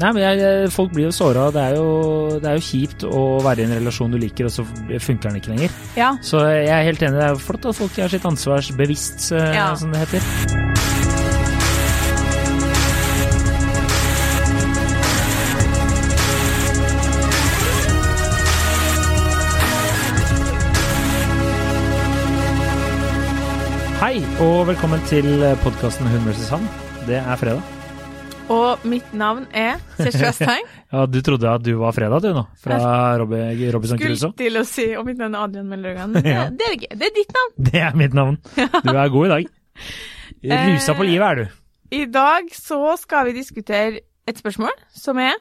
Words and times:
Nei, 0.00 0.12
men 0.16 0.22
jeg, 0.22 0.70
Folk 0.72 0.94
blir 0.96 1.08
jo 1.10 1.12
såra. 1.12 1.48
Det, 1.52 1.64
det 2.40 2.48
er 2.48 2.56
jo 2.56 2.64
kjipt 2.64 3.04
å 3.04 3.24
være 3.44 3.64
i 3.64 3.68
en 3.68 3.74
relasjon 3.82 4.14
du 4.14 4.18
liker, 4.22 4.48
og 4.48 4.54
så 4.54 4.64
funker 5.04 5.28
den 5.28 5.40
ikke 5.42 5.52
lenger. 5.52 5.76
Ja. 5.98 6.14
Så 6.24 6.40
jeg 6.48 6.72
er 6.72 6.86
helt 6.88 7.04
enig. 7.04 7.20
Det 7.20 7.28
er 7.28 7.42
flott 7.44 7.68
at 7.68 7.76
folk 7.82 7.98
er 8.00 8.08
sitt 8.12 8.24
ansvarsbevisst, 8.30 9.28
bevisst, 9.34 9.56
Ja. 9.58 9.74
som 9.76 9.92
det 9.92 10.06
heter. 10.06 11.28
Hei, 24.00 24.22
og 24.40 24.64
velkommen 24.70 25.02
til 25.10 25.28
podkasten 25.62 26.08
Hun 26.08 26.24
vs. 26.30 26.48
han. 26.54 26.64
Det 27.06 27.18
er 27.20 27.36
fredag. 27.36 27.79
Og 28.50 28.82
mitt 28.90 29.12
navn 29.14 29.44
er 29.54 29.78
Kjersti 29.98 30.24
Westheim. 30.24 30.70
Ja, 30.90 31.04
Du 31.06 31.20
trodde 31.22 31.46
at 31.46 31.62
du 31.62 31.70
var 31.78 31.94
fredag, 31.94 32.24
du 32.24 32.32
nå? 32.34 32.42
Fra 32.58 32.78
Robby- 33.20 33.70
Robinson 33.70 34.00
Skulle 34.00 34.32
til 34.40 34.58
å 34.58 34.64
si 34.66 34.88
Og 34.98 35.04
mitt 35.06 35.20
navn 35.20 35.36
er 35.38 35.44
Adrian 35.46 35.68
Mellergan. 35.70 36.16
Ja. 36.26 36.48
Det 36.50 36.66
er 36.66 36.74
gøy. 36.82 36.88
Det 36.98 37.10
er 37.10 37.14
ditt 37.20 37.30
navn. 37.36 37.52
Det 37.70 37.82
er 37.86 37.98
mitt 38.00 38.16
navn. 38.18 38.40
Du 38.56 38.90
er 38.96 39.12
god 39.14 39.28
i 39.28 39.32
dag. 39.36 39.52
Rusa 40.50 40.96
på 40.98 41.06
livet 41.06 41.26
er 41.28 41.42
du. 41.44 41.58
I 42.00 42.04
dag 42.10 42.50
så 42.54 42.80
skal 43.00 43.28
vi 43.30 43.36
diskutere 43.38 44.02
et 44.30 44.38
spørsmål 44.38 44.74
som 44.94 45.18
er 45.22 45.38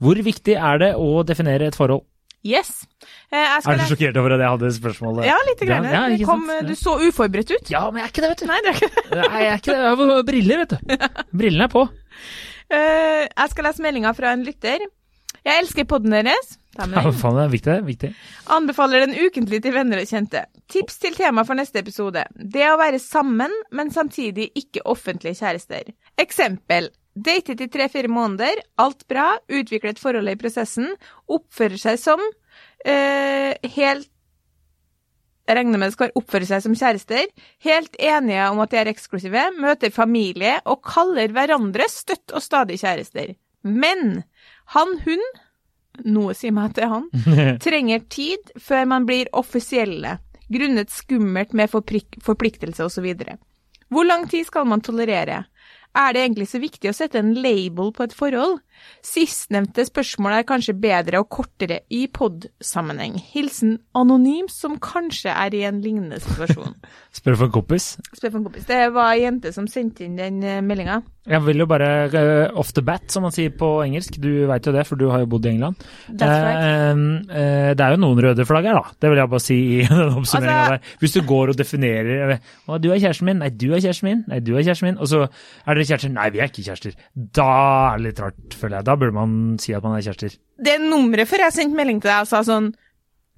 Hvor 0.00 0.18
viktig 0.24 0.56
er 0.56 0.80
det 0.82 0.90
å 1.00 1.20
definere 1.28 1.68
et 1.70 1.76
forhold? 1.78 2.04
Yes. 2.40 2.86
Eh, 3.28 3.36
Er 3.36 3.76
du 3.76 3.82
sjokkert 3.84 4.16
over 4.16 4.32
at 4.32 4.40
jeg 4.40 4.48
hadde 4.54 4.68
spørsmålet? 4.72 5.26
Ja, 5.28 5.34
litt. 5.44 5.60
Grann. 5.68 5.84
Ja, 5.92 6.06
Det 6.08 6.24
kom, 6.24 6.46
du 6.64 6.72
så 6.72 6.94
uforberedt 7.04 7.52
ut. 7.52 7.68
Ja, 7.68 7.82
men 7.92 8.00
jeg 8.00 8.06
er 8.08 8.12
ikke 8.14 8.22
det, 8.24 8.30
vet 8.32 8.40
du. 8.40 8.46
Nei, 8.48 8.60
det 8.64 8.70
er 8.70 8.78
ikke 8.78 8.88
det. 8.94 9.16
Nei, 9.20 9.42
jeg 9.44 9.50
er 9.50 9.60
ikke 9.60 9.74
det. 9.74 9.82
Jeg 9.82 9.98
har 10.14 10.22
briller, 10.30 10.62
vet 10.62 10.72
du. 10.72 11.34
Brillene 11.42 11.66
er 11.68 11.74
på. 11.74 11.82
Eh, 12.70 13.24
Jeg 13.26 13.50
skal 13.50 13.66
lese 13.66 13.82
meldinga 13.82 14.12
fra 14.14 14.30
en 14.30 14.44
lytter. 14.46 14.84
Jeg 15.42 15.62
elsker 15.64 15.86
podden 15.90 16.12
deres. 16.14 16.52
Ja, 16.78 16.84
faen, 16.86 17.34
det 17.34 17.42
er 17.42 17.50
viktig. 17.50 17.74
viktig. 17.86 18.10
Anbefaler 18.54 19.02
den 19.02 19.16
ukentlig 19.18 19.58
til 19.64 19.74
venner 19.74 19.98
og 19.98 20.06
kjente. 20.06 20.44
Tips 20.70 21.00
til 21.02 21.16
tema 21.18 21.42
for 21.48 21.58
neste 21.58 21.82
episode. 21.82 22.22
Det 22.38 22.62
å 22.70 22.76
være 22.78 23.00
sammen, 23.02 23.50
men 23.74 23.90
samtidig 23.90 24.52
ikke 24.54 24.84
offentlige 24.86 25.40
kjærester. 25.40 25.90
Eksempel. 26.20 26.92
Datet 27.18 27.60
i 27.64 27.68
tre-fire 27.72 28.08
måneder, 28.12 28.62
alt 28.78 29.02
bra, 29.10 29.32
utviklet 29.50 29.98
forholdet 29.98 30.30
forhold 30.30 30.30
i 30.30 30.40
prosessen, 30.44 30.92
oppfører 31.26 31.80
seg 31.82 31.98
som 31.98 32.22
uh, 32.22 33.52
helt 33.74 34.08
jeg 35.48 35.56
regner 35.58 35.80
med 35.82 35.92
skal 35.94 36.12
oppføre 36.18 36.46
seg 36.46 36.62
som 36.64 36.74
kjærester, 36.78 37.26
helt 37.66 37.96
enige 37.98 38.48
om 38.52 38.60
at 38.62 38.72
de 38.72 38.80
er 38.80 38.90
eksklusive, 38.92 39.44
møter 39.58 39.92
familie 39.94 40.58
og 40.68 40.82
kaller 40.86 41.32
hverandre 41.34 41.88
støtt 41.90 42.34
og 42.36 42.44
stadig 42.44 42.78
kjærester. 42.82 43.34
Men 43.66 44.22
han, 44.76 44.96
hun, 45.04 45.24
noe 46.06 46.36
sier 46.38 46.54
meg 46.54 46.70
at 46.70 46.78
det 46.78 46.86
er 46.86 46.94
han, 46.94 47.08
trenger 47.66 48.04
tid 48.12 48.52
før 48.62 48.86
man 48.94 49.08
blir 49.08 49.30
offisielle, 49.36 50.18
grunnet 50.50 50.92
skummelt 50.94 51.54
med 51.56 51.70
forplik 51.70 52.20
forpliktelse 52.24 52.86
osv. 52.86 53.10
Hvor 53.90 54.06
lang 54.06 54.28
tid 54.30 54.46
skal 54.46 54.68
man 54.70 54.82
tolerere? 54.86 55.44
Er 55.98 56.12
det 56.14 56.22
egentlig 56.22 56.46
så 56.50 56.60
viktig 56.62 56.90
å 56.90 56.94
sette 56.94 57.18
en 57.18 57.32
label 57.34 57.90
på 57.96 58.04
et 58.06 58.14
forhold? 58.14 58.60
Sistnevnte 59.04 59.84
spørsmål 59.88 60.36
er 60.38 60.46
kanskje 60.48 60.74
bedre 60.78 61.20
og 61.20 61.28
kortere 61.32 61.80
i 61.92 62.04
pod-sammenheng. 62.12 63.18
Hilsen 63.32 63.78
anonym 63.98 64.48
som 64.52 64.78
kanskje 64.80 65.34
er 65.34 65.56
i 65.56 65.64
en 65.68 65.80
lignende 65.84 66.20
situasjon. 66.22 66.76
Spør 67.18 67.36
for 67.40 67.48
en 67.48 67.54
kompis. 67.58 67.88
Spør 68.14 68.30
for 68.30 68.38
en 68.40 68.46
kompis. 68.46 68.68
Det 68.70 68.80
var 68.94 69.16
ei 69.16 69.24
jente 69.24 69.52
som 69.56 69.66
sendte 69.68 70.06
inn 70.06 70.14
den 70.20 70.38
eh, 70.46 70.60
meldinga. 70.64 71.00
Jeg 71.30 71.44
vil 71.44 71.60
jo 71.62 71.66
bare 71.68 71.88
uh, 72.08 72.58
off 72.58 72.70
the 72.72 72.82
bat, 72.82 73.04
som 73.12 73.26
man 73.26 73.34
sier 73.34 73.52
på 73.54 73.66
engelsk. 73.84 74.16
Du 74.22 74.46
veit 74.48 74.64
jo 74.66 74.72
det, 74.72 74.86
for 74.88 74.96
du 74.98 75.10
har 75.12 75.20
jo 75.22 75.28
bodd 75.30 75.44
i 75.46 75.50
England. 75.52 75.82
That's 76.08 76.40
right. 76.46 76.62
Eh, 76.64 77.02
eh, 77.36 77.72
det 77.76 77.84
er 77.84 77.94
jo 77.94 78.00
noen 78.00 78.22
røde 78.24 78.46
flagg 78.48 78.70
her, 78.70 78.78
da. 78.78 78.94
Det 78.96 79.10
vil 79.12 79.20
jeg 79.20 79.32
bare 79.34 79.44
si 79.44 79.58
i 79.60 79.82
den 79.90 80.16
oppsummeringa 80.22 80.62
Altså- 80.62 80.78
der. 80.78 80.96
Hvis 81.02 81.18
du 81.18 81.20
går 81.28 81.52
og 81.52 81.58
definerer 81.60 82.32
Å, 82.38 82.78
du 82.80 82.88
er 82.90 83.02
kjæresten 83.02 83.28
min. 83.28 83.42
Nei, 83.44 83.50
du 83.52 83.68
er 83.74 83.82
kjæresten 83.84 84.08
min. 84.08 84.24
Nei, 84.30 84.40
du 84.44 84.54
er 84.54 84.64
kjæresten 84.64 84.88
min. 84.88 84.98
Og 85.02 85.10
så 85.12 85.26
er 85.26 85.79
dere 85.80 85.88
kjærester. 85.90 86.12
Nei, 86.14 86.28
vi 86.34 86.42
er 86.42 86.50
ikke 86.52 86.66
kjærester. 86.66 86.94
Da 87.40 87.48
er 87.94 87.98
det 87.98 88.06
litt 88.06 88.22
rart, 88.22 88.54
føler 88.60 88.78
jeg. 88.80 88.88
Da 88.90 88.96
burde 89.00 89.16
man 89.16 89.32
si 89.62 89.74
at 89.76 89.86
man 89.86 89.96
er 89.98 90.04
kjærester. 90.06 90.36
det 90.60 90.76
nummeret 90.84 91.28
før 91.28 91.46
jeg 91.46 91.56
sendte 91.56 91.76
melding 91.80 92.00
til 92.02 92.12
deg 92.12 92.26
og 92.26 92.30
sa 92.30 92.44
sånn 92.46 92.70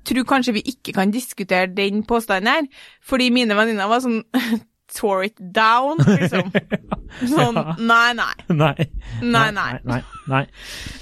Tror 0.03 0.25
kanskje 0.27 0.57
vi 0.57 0.65
ikke 0.67 0.97
kan 0.97 1.13
diskutere 1.15 1.69
den 1.71 2.01
påstanden 2.03 2.49
her, 2.51 2.65
fordi 3.07 3.29
mine 3.31 3.55
venninner 3.55 3.87
var 3.87 4.01
sånn 4.03 4.25
Tore 4.93 5.29
it 5.31 5.39
down, 5.55 6.03
liksom. 6.05 6.51
Sånn 7.31 7.57
nei, 7.79 8.13
nei. 8.19 8.35
Nei. 8.51 8.75
Nei, 9.23 9.47
nei. 9.55 9.71
nei, 9.89 10.01
nei. 10.29 10.43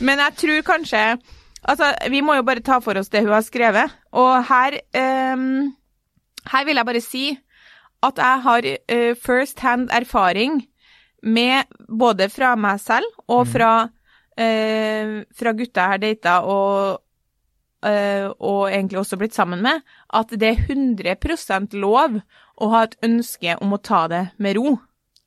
Men 0.05 0.23
jeg 0.27 0.37
tror 0.45 0.67
kanskje 0.69 1.05
Altså, 1.61 1.91
vi 2.09 2.23
må 2.25 2.39
jo 2.39 2.45
bare 2.47 2.63
ta 2.65 2.79
for 2.81 2.97
oss 2.97 3.11
det 3.13 3.21
hun 3.21 3.35
har 3.35 3.43
skrevet. 3.45 3.93
Og 4.17 4.31
her 4.49 4.79
um, 5.35 5.75
Her 6.49 6.65
vil 6.65 6.81
jeg 6.81 6.89
bare 6.89 7.03
si 7.05 7.25
at 8.01 8.17
jeg 8.17 8.41
har 8.47 8.69
uh, 8.71 9.11
first 9.21 9.61
hand 9.61 9.91
erfaring 9.93 10.63
med 11.23 11.71
både 11.89 12.29
fra 12.33 12.55
meg 12.57 12.81
selv 12.83 13.07
og 13.29 13.47
fra, 13.49 13.89
eh, 14.37 15.21
fra 15.37 15.53
gutta 15.53 15.87
jeg 15.87 15.95
har 15.95 16.03
data 16.03 16.37
og, 16.49 17.01
eh, 17.87 18.29
og 18.29 18.71
egentlig 18.71 19.01
også 19.03 19.19
blitt 19.21 19.37
sammen 19.37 19.63
med, 19.63 19.83
at 20.13 20.31
det 20.31 20.49
er 20.49 20.63
100% 20.69 21.75
lov 21.75 22.21
å 22.61 22.71
ha 22.71 22.85
et 22.85 22.97
ønske 23.03 23.57
om 23.61 23.73
å 23.73 23.83
ta 23.83 24.07
det 24.09 24.31
med 24.39 24.57
ro. 24.57 24.79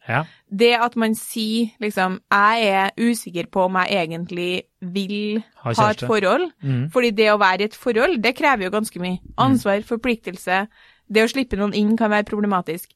Ja. 0.07 0.25
Det 0.51 0.73
at 0.75 0.97
man 0.99 1.13
sier 1.15 1.71
liksom 1.79 2.17
Jeg 2.27 2.63
er 2.67 2.89
usikker 2.99 3.47
på 3.47 3.69
om 3.69 3.77
jeg 3.79 4.03
egentlig 4.03 4.63
vil 4.81 5.43
Ha 5.63 5.73
ha, 5.73 5.91
et 5.91 6.03
forhold. 6.03 6.51
Mm. 6.61 6.89
Fordi 6.91 7.11
det 7.11 7.29
å 7.31 7.39
være 7.39 7.61
i 7.61 7.69
et 7.71 7.75
forhold, 7.75 8.21
det 8.21 8.35
krever 8.35 8.65
jo 8.65 8.73
ganske 8.73 8.99
mye. 8.99 9.21
Ansvar, 9.37 9.79
forpliktelse. 9.87 10.67
Det 11.07 11.23
å 11.23 11.31
slippe 11.31 11.55
noen 11.55 11.73
inn 11.73 11.95
kan 11.97 12.11
være 12.11 12.27
problematisk. 12.27 12.91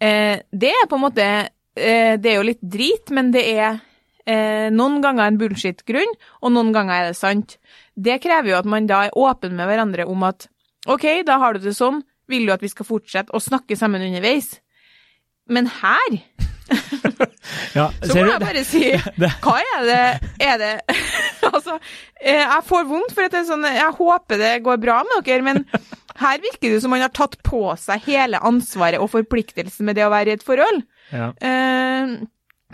Eh, 0.00 0.40
det 0.50 0.72
er 0.72 0.88
på 0.88 0.96
en 0.96 1.04
måte 1.04 1.28
Det 1.76 2.26
er 2.32 2.36
jo 2.40 2.46
litt 2.48 2.62
drit, 2.62 3.10
men 3.14 3.30
det 3.34 3.44
er 3.54 3.78
eh, 4.26 4.68
noen 4.74 4.98
ganger 5.04 5.28
en 5.30 5.38
bullshit-grunn, 5.40 6.14
og 6.42 6.52
noen 6.54 6.72
ganger 6.74 6.96
er 6.96 7.10
det 7.10 7.18
sant. 7.20 7.58
Det 7.94 8.18
krever 8.24 8.52
jo 8.52 8.58
at 8.58 8.68
man 8.68 8.88
da 8.90 9.04
er 9.06 9.16
åpen 9.18 9.54
med 9.58 9.70
hverandre 9.70 10.06
om 10.10 10.24
at 10.26 10.48
OK, 10.90 11.06
da 11.28 11.38
har 11.42 11.54
du 11.54 11.62
det 11.64 11.76
sånn. 11.76 12.02
Vil 12.30 12.46
du 12.46 12.52
at 12.54 12.62
vi 12.64 12.70
skal 12.72 12.86
fortsette 12.88 13.34
å 13.34 13.40
snakke 13.42 13.76
sammen 13.78 14.02
underveis? 14.06 14.56
Men 15.50 15.66
her 15.80 16.12
ja. 17.74 17.88
så 18.04 18.14
må 18.14 18.22
du? 18.22 18.30
jeg 18.30 18.42
bare 18.42 18.62
si 18.66 18.82
det- 19.22 19.30
Hva 19.42 19.56
er 19.58 19.86
det 19.88 20.02
Er 20.46 20.60
det 20.60 20.74
Altså, 21.50 21.74
eh, 22.20 22.44
jeg 22.44 22.66
får 22.68 22.86
vondt, 22.86 23.14
for 23.16 23.26
at 23.26 23.34
det 23.34 23.40
er 23.42 23.48
sånn 23.48 23.66
Jeg 23.66 23.96
håper 23.98 24.38
det 24.38 24.52
går 24.62 24.78
bra 24.82 25.00
med 25.08 25.26
dere, 25.26 25.42
men 25.46 25.64
her 26.20 26.38
virker 26.42 26.74
det 26.74 26.82
som 26.84 26.92
man 26.92 27.00
har 27.02 27.10
tatt 27.16 27.38
på 27.46 27.62
seg 27.80 28.02
hele 28.06 28.38
ansvaret 28.44 29.00
og 29.00 29.08
forpliktelsen 29.10 29.86
med 29.88 29.96
det 29.96 30.04
å 30.04 30.10
være 30.12 30.34
i 30.34 30.36
et 30.36 30.42
forhold. 30.44 30.82
Ja. 31.12 31.30
Eh, 31.40 32.16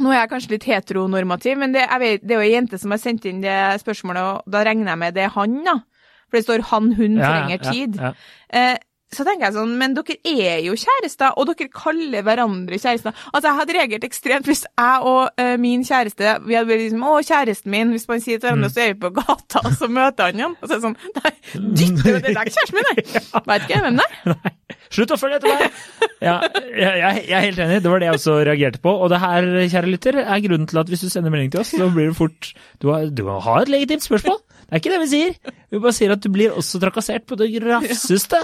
nå 0.01 0.11
er 0.13 0.19
jeg 0.21 0.31
kanskje 0.31 0.51
litt 0.53 0.67
heteronormativ, 0.69 1.57
men 1.59 1.73
det, 1.73 1.87
vet, 2.01 2.21
det 2.23 2.35
er 2.37 2.43
jo 2.43 2.47
ei 2.49 2.53
jente 2.55 2.79
som 2.79 2.93
har 2.93 3.01
sendt 3.01 3.25
inn 3.29 3.41
det 3.45 3.57
spørsmålet, 3.81 4.23
og 4.23 4.53
da 4.53 4.65
regner 4.69 4.93
jeg 4.93 5.01
med 5.05 5.15
det 5.17 5.25
er 5.25 5.33
han, 5.39 5.55
da. 5.65 5.79
For 6.27 6.37
det 6.41 6.45
står 6.45 6.65
han, 6.73 6.91
hun 6.99 7.17
Ja, 7.17 7.31
trenger 7.31 7.57
ja, 7.63 7.73
tid. 7.73 7.97
ja. 8.03 8.13
Eh, 8.51 8.77
så 9.15 9.23
tenker 9.23 9.47
jeg 9.47 9.55
sånn, 9.55 9.75
men 9.79 9.93
dere 9.95 10.17
er 10.27 10.65
jo 10.67 10.75
kjærester, 10.75 11.37
og 11.39 11.47
dere 11.47 11.69
kaller 11.71 12.25
hverandre 12.27 12.79
kjærester. 12.81 13.15
Altså, 13.31 13.45
jeg 13.47 13.59
hadde 13.61 13.77
reagert 13.77 14.07
ekstremt 14.09 14.49
hvis 14.51 14.65
jeg 14.67 15.07
og 15.07 15.39
uh, 15.39 15.53
min 15.63 15.85
kjæreste 15.87 16.33
Vi 16.43 16.57
hadde 16.57 16.69
vært 16.69 16.83
liksom 16.83 17.05
Å, 17.07 17.13
kjæresten 17.29 17.71
min. 17.71 17.93
Hvis 17.95 18.09
man 18.11 18.23
sier 18.25 18.41
til 18.41 18.51
hverandre, 18.51 18.71
så 18.75 18.83
er 18.83 18.91
vi 18.93 18.99
på 19.05 19.13
gata, 19.15 19.63
og 19.63 19.77
så 19.79 19.89
møter 19.89 20.27
han 20.27 20.43
igjen. 20.43 20.57
Og 20.59 20.67
så 20.67 20.75
er 20.75 20.81
det 20.81 20.87
sånn 20.89 20.99
Nei, 21.21 21.33
dytter 21.55 22.11
jo 22.11 22.17
det 22.25 22.33
er 22.33 22.41
ikke 22.41 22.57
kjæresten 22.57 22.79
min, 22.81 22.89
nei. 22.91 23.05
Vet 23.53 23.69
ikke 23.69 23.85
hvem 23.87 24.01
det 24.01 24.09
er. 24.09 24.19
Nei. 24.35 24.55
Slutt 24.97 25.15
å 25.15 25.19
følge 25.19 25.39
etter 25.39 25.55
meg! 25.55 25.79
Ja, 26.23 26.35
jeg, 26.67 26.91
jeg, 26.99 27.23
jeg 27.29 27.37
er 27.37 27.45
helt 27.45 27.63
enig, 27.63 27.79
det 27.85 27.91
var 27.91 28.03
det 28.03 28.09
jeg 28.09 28.19
også 28.19 28.37
reagerte 28.49 28.83
på. 28.83 28.97
Og 29.05 29.11
det 29.13 29.23
her, 29.23 29.49
kjære 29.71 29.93
lytter, 29.93 30.21
er 30.25 30.43
grunnen 30.45 30.67
til 30.71 30.83
at 30.83 30.91
hvis 30.91 31.07
du 31.07 31.11
sender 31.13 31.35
melding 31.35 31.55
til 31.55 31.63
oss, 31.63 31.73
så 31.79 31.89
blir 31.95 32.11
det 32.11 32.19
fort 32.19 32.53
Du 32.83 32.91
har, 32.91 33.07
du 33.11 33.27
har 33.31 33.63
et 33.63 33.71
legitimt 33.71 34.07
spørsmål. 34.07 34.43
Det 34.67 34.75
er 34.75 34.83
ikke 34.83 34.95
det 34.97 35.03
vi 35.05 35.11
sier. 35.13 35.35
Vi 35.71 35.83
bare 35.83 35.95
sier 35.95 36.15
at 36.17 36.23
du 36.23 36.31
blir 36.35 36.55
også 36.59 36.83
trakassert 36.83 37.27
på 37.31 37.39
det 37.39 37.53
rasseste 37.67 38.43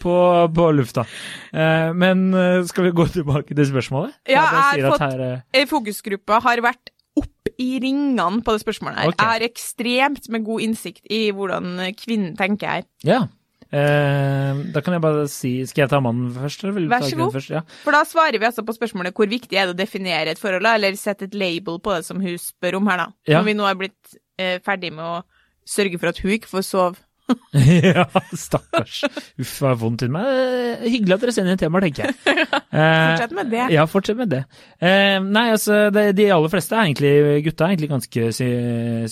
på, 0.00 0.14
på 0.54 0.68
lufta. 0.76 1.04
Eh, 1.52 1.92
men 1.92 2.32
eh, 2.34 2.62
skal 2.68 2.88
vi 2.88 2.94
gå 2.96 3.06
tilbake 3.12 3.54
til 3.54 3.68
spørsmålet? 3.68 4.14
Ja, 4.28 4.46
jeg 4.76 4.86
har 4.86 4.96
fått- 4.96 5.06
her, 5.10 5.44
eh, 5.52 5.66
Fokusgruppa 5.68 6.40
har 6.42 6.62
vært 6.64 6.90
opp 7.18 7.52
i 7.60 7.78
ringene 7.82 8.40
på 8.42 8.54
det 8.56 8.62
spørsmålet 8.64 8.96
her. 9.02 9.08
Okay. 9.12 9.20
Jeg 9.20 9.32
har 9.34 9.46
ekstremt 9.50 10.28
med 10.32 10.44
god 10.46 10.60
innsikt 10.64 11.06
i 11.12 11.26
hvordan 11.34 11.74
kvinnen 12.00 12.36
tenker 12.38 12.66
her. 12.78 12.84
Ja. 13.04 13.24
Eh, 13.72 14.58
da 14.74 14.82
kan 14.84 14.92
jeg 14.92 15.00
bare 15.00 15.22
si 15.32 15.50
Skal 15.64 15.86
jeg 15.86 15.88
ta 15.88 15.98
mannen 16.04 16.28
først? 16.36 16.60
Vær 16.90 17.06
så 17.08 17.16
god. 17.16 17.32
Først? 17.32 17.52
Ja. 17.54 17.62
For 17.86 17.94
da 17.96 18.02
svarer 18.04 18.36
vi 18.36 18.44
altså 18.44 18.64
på 18.68 18.74
spørsmålet 18.76 19.14
hvor 19.16 19.30
viktig 19.30 19.56
er 19.56 19.70
det 19.70 19.72
å 19.72 19.78
definere 19.78 20.34
et 20.34 20.40
forhold, 20.40 20.66
eller 20.68 20.92
sette 21.00 21.24
et 21.30 21.34
label 21.34 21.78
på 21.80 21.94
det 21.96 22.04
som 22.04 22.20
hun 22.20 22.36
spør 22.40 22.76
om 22.82 22.90
her, 22.92 23.06
da. 23.06 23.06
Ja. 23.28 23.38
Når 23.40 23.48
vi 23.48 23.54
nå 23.56 23.68
er 23.70 23.78
blitt 23.80 24.16
eh, 24.38 24.58
ferdig 24.64 24.92
med 24.92 25.04
å 25.06 25.22
sørge 25.64 25.98
for 26.02 26.12
at 26.12 26.20
hun 26.20 26.34
ikke 26.36 26.50
får 26.52 26.66
sove. 26.68 27.00
ja, 27.92 28.04
stakkars. 28.36 29.02
Uff, 29.10 29.52
det 29.58 29.64
var 29.64 29.76
vondt 29.80 30.04
inni 30.06 30.14
meg. 30.16 30.28
Eh, 30.32 30.86
Hyggelig 30.92 31.16
at 31.16 31.24
dere 31.26 31.34
sender 31.36 31.56
inn 31.56 31.60
temaer, 31.62 31.88
tenker 31.88 32.08
jeg. 32.10 32.18
Eh, 32.72 32.78
Fortsett 32.80 33.34
med 33.36 33.50
det. 33.52 33.64
Ja, 33.68 33.82
fortsett 33.84 34.16
med 34.16 34.30
det. 34.32 34.38
Eh, 34.80 35.18
nei, 35.20 35.42
altså, 35.52 35.90
det, 35.92 36.06
de 36.16 36.24
aller 36.32 36.48
fleste 36.48 36.72
er 36.72 36.86
egentlig 36.86 37.42
gutta 37.44 37.66
er 37.66 37.74
egentlig 37.74 37.90
ganske 37.90 38.30
sy 38.32 38.46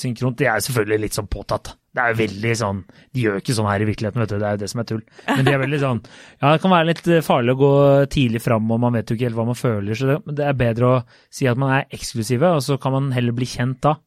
synkront. 0.00 0.38
De 0.40 0.46
er 0.48 0.62
selvfølgelig 0.64 1.02
litt 1.02 1.18
sånn 1.18 1.28
påtatt. 1.28 1.74
Det 1.92 2.00
er 2.00 2.12
jo 2.14 2.18
veldig 2.22 2.52
sånn 2.56 2.80
De 3.12 3.24
gjør 3.26 3.40
ikke 3.42 3.54
sånn 3.58 3.66
her 3.68 3.82
i 3.84 3.86
virkeligheten, 3.90 4.22
vet 4.22 4.32
du. 4.32 4.36
Det 4.40 4.46
er 4.48 4.56
jo 4.56 4.62
det 4.62 4.70
som 4.72 4.80
er 4.80 4.88
tull. 4.88 5.02
Men 5.26 5.44
de 5.44 5.52
er 5.52 5.60
veldig 5.60 5.80
sånn 5.82 6.00
Ja, 6.06 6.52
det 6.54 6.60
kan 6.62 6.72
være 6.72 6.88
litt 6.88 7.02
eh, 7.10 7.20
farlig 7.26 7.52
å 7.56 7.60
gå 7.60 7.72
tidlig 8.16 8.40
fram, 8.46 8.70
og 8.72 8.80
man 8.86 8.96
vet 8.96 9.10
jo 9.12 9.18
ikke 9.18 9.28
helt 9.28 9.40
hva 9.42 9.48
man 9.50 9.58
føler, 9.60 9.98
så 9.98 10.08
det, 10.14 10.18
det 10.40 10.46
er 10.48 10.56
bedre 10.64 10.92
å 10.94 11.00
si 11.28 11.50
at 11.50 11.60
man 11.60 11.74
er 11.76 11.88
eksklusive, 11.98 12.54
og 12.56 12.64
så 12.64 12.78
kan 12.80 12.96
man 12.96 13.10
heller 13.12 13.36
bli 13.36 13.48
kjent 13.50 13.82
da. 13.84 13.98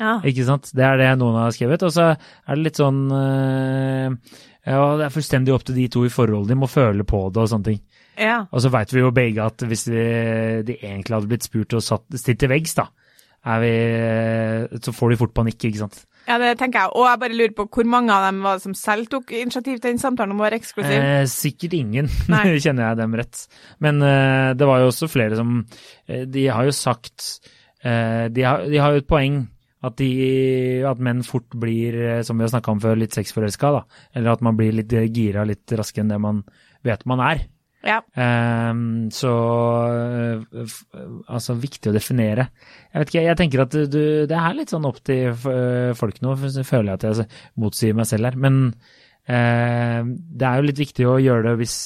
Ja. 0.00 0.16
Ikke 0.26 0.46
sant? 0.46 0.72
Det 0.74 0.82
er 0.84 0.98
det 0.98 1.12
noen 1.20 1.38
har 1.38 1.54
skrevet. 1.54 1.84
Og 1.86 1.92
så 1.94 2.10
er 2.14 2.50
det 2.56 2.64
litt 2.64 2.80
sånn 2.80 3.04
eh, 3.14 4.40
Ja, 4.66 4.80
det 4.98 5.06
er 5.06 5.14
fullstendig 5.14 5.54
opp 5.54 5.66
til 5.68 5.78
de 5.78 5.86
to 5.92 6.02
i 6.06 6.12
forholdet. 6.12 6.50
De 6.50 6.58
må 6.58 6.70
føle 6.70 7.06
på 7.06 7.28
det 7.30 7.44
og 7.44 7.52
sånne 7.52 7.70
ting. 7.72 7.80
ja. 8.18 8.42
Og 8.50 8.64
så 8.64 8.72
veit 8.74 8.92
vi 8.94 9.04
jo 9.04 9.12
begge 9.14 9.46
at 9.46 9.62
hvis 9.68 9.86
vi, 9.90 10.04
de 10.66 10.78
egentlig 10.80 11.18
hadde 11.18 11.30
blitt 11.30 11.46
spurt 11.46 11.78
og 11.78 11.84
satt, 11.84 12.06
stilt 12.18 12.42
til 12.42 12.50
veggs, 12.50 12.74
da, 12.78 12.88
vi, 13.62 13.72
så 14.80 14.94
får 14.94 15.12
de 15.12 15.20
fort 15.20 15.34
panikk, 15.36 15.68
ikke 15.68 15.84
sant. 15.84 16.04
Ja, 16.24 16.38
det 16.40 16.54
tenker 16.56 16.86
jeg. 16.86 16.92
Og 16.96 17.04
jeg 17.04 17.20
bare 17.20 17.36
lurer 17.36 17.54
på 17.56 17.66
hvor 17.68 17.88
mange 17.88 18.12
av 18.14 18.24
dem 18.24 18.38
var 18.44 18.56
det 18.56 18.64
som 18.64 18.76
selv 18.78 19.10
tok 19.12 19.32
initiativ 19.36 19.76
til 19.76 19.90
den 19.90 20.00
samtalen 20.00 20.32
om 20.32 20.40
å 20.40 20.46
være 20.46 20.56
eksklusiv? 20.60 20.96
Eh, 20.96 21.26
sikkert 21.28 21.76
ingen, 21.76 22.08
kjenner 22.64 22.88
jeg 22.88 23.00
dem 23.02 23.16
rett. 23.20 23.42
Men 23.84 24.00
eh, 24.00 24.52
det 24.56 24.68
var 24.68 24.80
jo 24.80 24.88
også 24.88 25.10
flere 25.12 25.36
som 25.36 25.58
eh, 26.08 26.24
De 26.24 26.46
har 26.48 26.64
jo 26.64 26.72
sagt 26.72 27.26
eh, 27.84 28.32
de, 28.32 28.46
har, 28.46 28.64
de 28.70 28.80
har 28.80 28.96
jo 28.96 29.04
et 29.04 29.10
poeng 29.10 29.42
at, 29.84 29.96
de, 30.00 30.84
at 30.88 31.00
menn 31.02 31.24
fort 31.26 31.56
blir, 31.60 31.96
eh, 31.98 32.20
som 32.26 32.38
vi 32.38 32.46
har 32.46 32.52
snakka 32.52 32.72
om 32.72 32.82
før, 32.82 33.00
litt 33.00 33.16
sexforelska. 33.16 33.72
Eller 34.16 34.34
at 34.34 34.44
man 34.44 34.56
blir 34.58 34.74
litt 34.76 34.92
eh, 34.96 35.10
gira 35.10 35.44
litt 35.48 35.74
raskere 35.76 36.06
enn 36.06 36.14
det 36.14 36.20
man 36.22 36.40
vet 36.84 37.04
man 37.08 37.22
er. 37.24 37.44
Ja. 37.84 37.98
Um, 38.16 39.10
så 39.12 39.30
øh, 39.92 40.70
altså 41.28 41.56
viktig 41.60 41.90
å 41.90 41.96
definere. 41.96 42.46
Jeg 42.88 43.02
vet 43.02 43.10
ikke, 43.12 43.24
jeg 43.26 43.38
tenker 43.40 43.64
at 43.66 43.76
du, 43.92 44.04
det 44.30 44.38
er 44.40 44.56
litt 44.56 44.72
sånn 44.72 44.88
opp 44.88 45.02
til 45.04 45.36
folk 45.36 46.22
nå, 46.24 46.32
føler 46.40 46.94
jeg 46.94 46.96
at 46.96 47.04
jeg 47.10 47.26
motsier 47.60 47.98
meg 47.98 48.08
selv 48.08 48.30
her. 48.30 48.40
Men 48.40 48.62
uh, 48.72 50.00
det 50.08 50.48
er 50.48 50.56
jo 50.56 50.68
litt 50.70 50.80
viktig 50.80 51.10
å 51.10 51.20
gjøre 51.20 51.50
det 51.50 51.54
hvis 51.60 51.78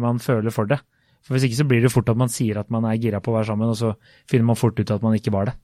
man 0.00 0.22
føler 0.24 0.54
for 0.54 0.72
det. 0.72 0.80
For 1.24 1.36
Hvis 1.36 1.46
ikke 1.48 1.60
så 1.60 1.68
blir 1.68 1.84
det 1.84 1.92
fort 1.92 2.08
at 2.12 2.20
man 2.20 2.32
sier 2.32 2.58
at 2.60 2.72
man 2.72 2.84
er 2.88 2.98
gira 3.00 3.20
på 3.24 3.32
å 3.32 3.38
være 3.38 3.48
sammen, 3.52 3.72
og 3.72 3.78
så 3.80 3.94
finner 4.28 4.48
man 4.48 4.60
fort 4.60 4.80
ut 4.80 4.92
at 4.92 5.04
man 5.04 5.16
ikke 5.16 5.32
var 5.32 5.48
det. 5.48 5.58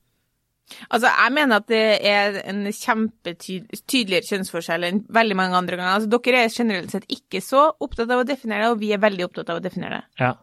Altså, 0.88 1.08
jeg 1.08 1.37
mener 1.37 1.62
at 1.62 1.70
det 1.70 1.84
er 2.11 2.38
en 2.50 2.62
kjempetydeligere 2.67 4.28
kjønnsforskjell 4.28 4.87
enn 4.90 5.02
veldig 5.12 5.38
mange 5.38 5.58
andre 5.58 5.78
ganger. 5.81 5.96
Altså, 5.96 6.12
dere 6.17 6.44
er 6.44 6.55
generelt 6.55 6.94
sett 6.94 7.08
ikke 7.11 7.43
så 7.44 7.70
opptatt 7.72 8.11
av 8.11 8.22
å 8.22 8.28
definere 8.28 8.67
det, 8.67 8.70
og 8.75 8.81
vi 8.82 8.94
er 8.94 9.02
veldig 9.02 9.26
opptatt 9.28 9.52
av 9.52 9.61
å 9.61 9.64
definere 9.64 10.00
det. 10.00 10.25
Ja. 10.25 10.37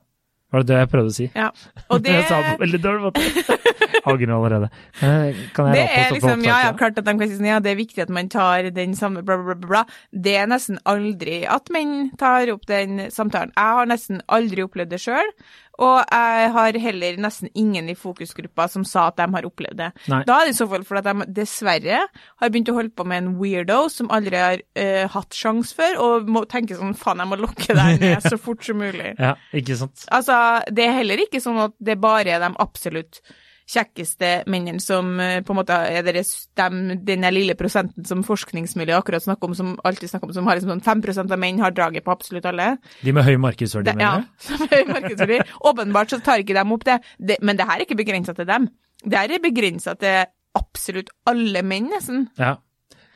Var 0.48 0.64
det 0.64 0.70
det 0.70 0.76
jeg 0.80 0.90
prøvde 0.92 1.12
å 1.12 1.16
si? 1.16 1.26
Ja. 1.36 1.48
Og 1.92 2.04
det, 2.04 2.14
Jeg 2.18 2.28
sa 2.30 2.38
det 2.40 2.54
på 2.56 2.64
veldig 2.64 2.80
dårlig 2.84 3.10
måte. 3.10 3.56
Angrer 4.08 4.32
allerede. 4.32 4.70
Kan 5.02 5.74
jeg, 5.74 5.76
det 5.76 5.84
er 5.84 6.14
liksom, 6.16 6.44
ja, 6.48 6.62
ja, 6.64 6.70
klart 6.80 7.00
at 7.02 7.08
de 7.08 7.14
kan 7.20 7.28
si 7.28 7.36
sånn, 7.36 7.50
ja, 7.50 7.58
det 7.64 7.74
er 7.74 7.80
viktig 7.80 8.06
at 8.06 8.14
man 8.14 8.30
tar 8.32 8.70
den 8.72 8.94
samme 8.96 9.24
bla, 9.28 9.36
bla, 9.42 9.58
bla, 9.58 9.68
bla. 9.68 9.82
Det 10.16 10.38
er 10.40 10.48
nesten 10.48 10.80
aldri 10.88 11.42
at 11.52 11.68
menn 11.76 12.14
tar 12.20 12.48
opp 12.54 12.64
den 12.70 13.10
samtalen. 13.12 13.52
Jeg 13.58 13.80
har 13.82 13.92
nesten 13.92 14.24
aldri 14.32 14.64
opplevd 14.64 14.94
det 14.96 15.02
sjøl, 15.04 15.34
og 15.78 15.98
jeg 16.02 16.52
har 16.56 16.80
heller 16.82 17.20
nesten 17.22 17.52
ingen 17.54 17.90
i 17.92 17.96
fokusgruppa 17.98 18.66
som 18.72 18.86
sa 18.88 19.08
at 19.12 19.20
de 19.20 19.28
har 19.36 19.48
opplevd 19.48 19.78
det. 19.78 19.90
Nei. 20.10 20.24
Da 20.28 20.40
er 20.40 20.50
det 20.50 20.56
i 20.56 20.58
så 20.58 20.68
fall 20.72 20.86
fordi 20.88 21.04
at 21.04 21.22
de 21.22 21.38
dessverre 21.38 22.00
har 22.42 22.54
begynt 22.54 22.72
å 22.74 22.78
holde 22.80 22.96
på 22.98 23.06
med 23.08 23.24
en 23.24 23.34
weirdo 23.42 23.80
som 23.94 24.10
aldri 24.14 24.42
har 24.42 24.64
uh, 24.80 25.06
hatt 25.14 25.38
sjans 25.38 25.74
før, 25.78 26.00
og 26.04 26.32
må 26.34 26.46
tenke 26.50 26.78
sånn, 26.78 26.96
faen, 26.98 27.22
jeg 27.22 27.32
må 27.32 27.40
lokke 27.42 27.78
deg 27.78 28.02
ned 28.02 28.26
så 28.26 28.40
fort 28.48 28.66
som 28.66 28.82
mulig. 28.82 29.14
Ja, 29.20 29.36
ikke 29.56 29.78
sant. 29.80 30.08
Altså, 30.14 30.38
det 30.74 30.88
er 30.88 30.98
heller 31.02 31.28
ikke 31.28 31.44
sånn 31.44 31.62
at 31.68 31.78
det 31.78 32.00
bare 32.02 32.38
er 32.38 32.42
de 32.42 32.54
absolutt 32.64 33.22
kjekkeste 33.68 34.30
mennene 34.52 34.82
som 34.84 35.18
eh, 35.20 35.40
på 35.46 35.54
en 35.54 35.60
måte 35.60 35.76
er 35.92 36.06
deres, 36.08 36.32
dem, 36.58 36.96
den 37.08 37.28
lille 37.36 37.58
prosenten 37.60 38.08
som 38.08 38.24
forskningsmiljøet 38.28 39.02
akkurat 39.02 39.26
snakker 39.26 39.50
om, 39.50 39.56
som 39.58 39.74
alltid 39.88 40.12
snakker 40.12 40.32
om, 40.32 40.36
som 40.38 40.48
har 40.48 40.60
liksom 40.60 40.74
sånn 40.76 40.86
5% 40.86 41.36
av 41.36 41.42
menn 41.42 41.62
har 41.64 41.76
draget 41.76 42.06
på 42.06 42.14
absolutt 42.16 42.48
alle. 42.50 42.74
De 43.04 43.16
med 43.16 43.28
høy 43.28 43.36
markedsverdi, 43.44 43.96
mener 44.00 44.24
du? 44.24 44.32
som 44.48 44.64
høy 44.72 44.88
markedsverdi. 44.94 45.42
Åpenbart 45.72 46.16
så 46.16 46.22
tar 46.24 46.44
ikke 46.44 46.58
dem 46.58 46.74
opp 46.76 46.88
det, 46.88 47.02
det 47.20 47.42
men 47.44 47.60
det 47.60 47.68
her 47.68 47.80
er 47.80 47.88
ikke 47.88 48.00
begrensa 48.00 48.36
til 48.38 48.48
dem. 48.50 48.72
Det 49.04 49.20
her 49.20 49.36
er 49.36 49.44
begrensa 49.44 49.98
til 50.00 50.24
absolutt 50.58 51.12
alle 51.30 51.62
menn, 51.66 51.92
nesten. 51.92 52.30
Ja. 52.40 52.56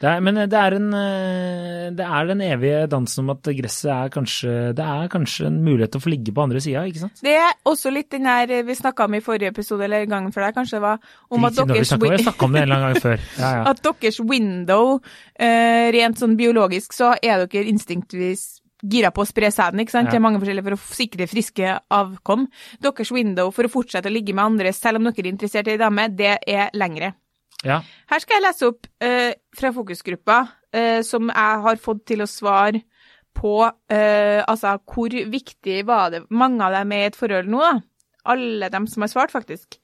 Det 0.01 0.09
er, 0.09 0.21
men 0.25 0.39
det 0.49 0.57
er, 0.57 0.75
en, 0.79 0.87
eh, 0.97 1.89
det 1.93 2.05
er 2.05 2.29
den 2.31 2.39
evige 2.41 2.85
dansen 2.89 3.21
om 3.21 3.33
at 3.35 3.49
gresset 3.57 3.91
er 3.93 4.09
kanskje 4.13 4.53
Det 4.77 4.85
er 4.85 5.11
kanskje 5.13 5.45
en 5.51 5.59
mulighet 5.61 5.93
til 5.93 6.01
å 6.01 6.05
få 6.05 6.13
ligge 6.13 6.33
på 6.33 6.45
andre 6.45 6.61
sida, 6.63 6.85
ikke 6.89 7.03
sant? 7.03 7.21
Det 7.21 7.35
er 7.37 7.51
også 7.69 7.93
litt 7.93 8.09
den 8.13 8.25
der 8.25 8.65
vi 8.65 8.77
snakka 8.77 9.05
om 9.05 9.17
i 9.19 9.21
forrige 9.21 9.53
episode, 9.53 9.85
eller 9.85 10.07
gangen 10.09 10.33
før 10.33 10.47
der, 10.47 10.55
kanskje 10.57 10.79
det 10.79 10.85
var 10.87 10.97
om 11.29 11.45
at 11.45 11.59
deres 11.59 11.93
om, 11.93 12.01
om 12.01 12.57
det 12.57 12.65
en 12.65 12.75
gang 12.87 12.97
før. 13.03 13.27
Ja, 13.41 13.51
ja. 13.57 13.61
at 13.71 13.79
deres 13.85 14.17
window, 14.19 14.97
eh, 15.39 15.91
rent 15.93 16.19
sånn 16.19 16.33
biologisk, 16.39 16.93
så 16.97 17.13
er 17.21 17.45
dere 17.45 17.69
instinktvis 17.69 18.61
gira 18.81 19.11
på 19.13 19.23
å 19.23 19.29
spre 19.29 19.51
sæden, 19.53 19.81
ikke 19.83 19.93
sant? 19.93 20.09
Ja. 20.09 20.15
Det 20.15 20.19
er 20.19 20.25
mange 20.25 20.41
forskjellige 20.41 20.65
for 20.67 20.77
å 20.77 20.95
sikre 20.97 21.29
friske 21.29 21.73
avkom. 21.93 22.47
Deres 22.81 23.13
window 23.13 23.53
for 23.53 23.67
å 23.67 23.71
fortsette 23.71 24.09
å 24.09 24.13
ligge 24.13 24.33
med 24.33 24.47
andre, 24.47 24.73
selv 24.75 25.01
om 25.01 25.09
dere 25.09 25.27
er 25.27 25.33
interessert 25.33 25.69
i 25.69 25.79
dame, 25.81 26.09
det 26.17 26.39
er 26.49 26.73
lengre. 26.77 27.13
Ja. 27.67 27.81
Her 28.09 28.23
skal 28.23 28.39
jeg 28.39 28.45
lese 28.47 28.69
opp 28.71 28.87
eh, 29.03 29.33
fra 29.57 29.69
fokusgruppa, 29.75 30.39
eh, 30.73 31.01
som 31.05 31.29
jeg 31.29 31.61
har 31.67 31.81
fått 31.83 32.05
til 32.09 32.23
å 32.23 32.29
svare 32.29 32.81
på 33.37 33.53
eh, 33.63 34.41
altså 34.43 34.73
hvor 34.83 35.13
viktig 35.31 35.85
var 35.87 36.09
det 36.11 36.25
Mange 36.35 36.65
av 36.65 36.73
dem 36.75 36.91
er 36.91 37.05
i 37.05 37.11
et 37.11 37.15
forhold 37.15 37.47
nå, 37.51 37.61
da. 37.63 37.77
Alle 38.33 38.67
dem 38.69 38.85
som 38.91 39.01
har 39.01 39.09
svart, 39.09 39.31
faktisk. 39.33 39.77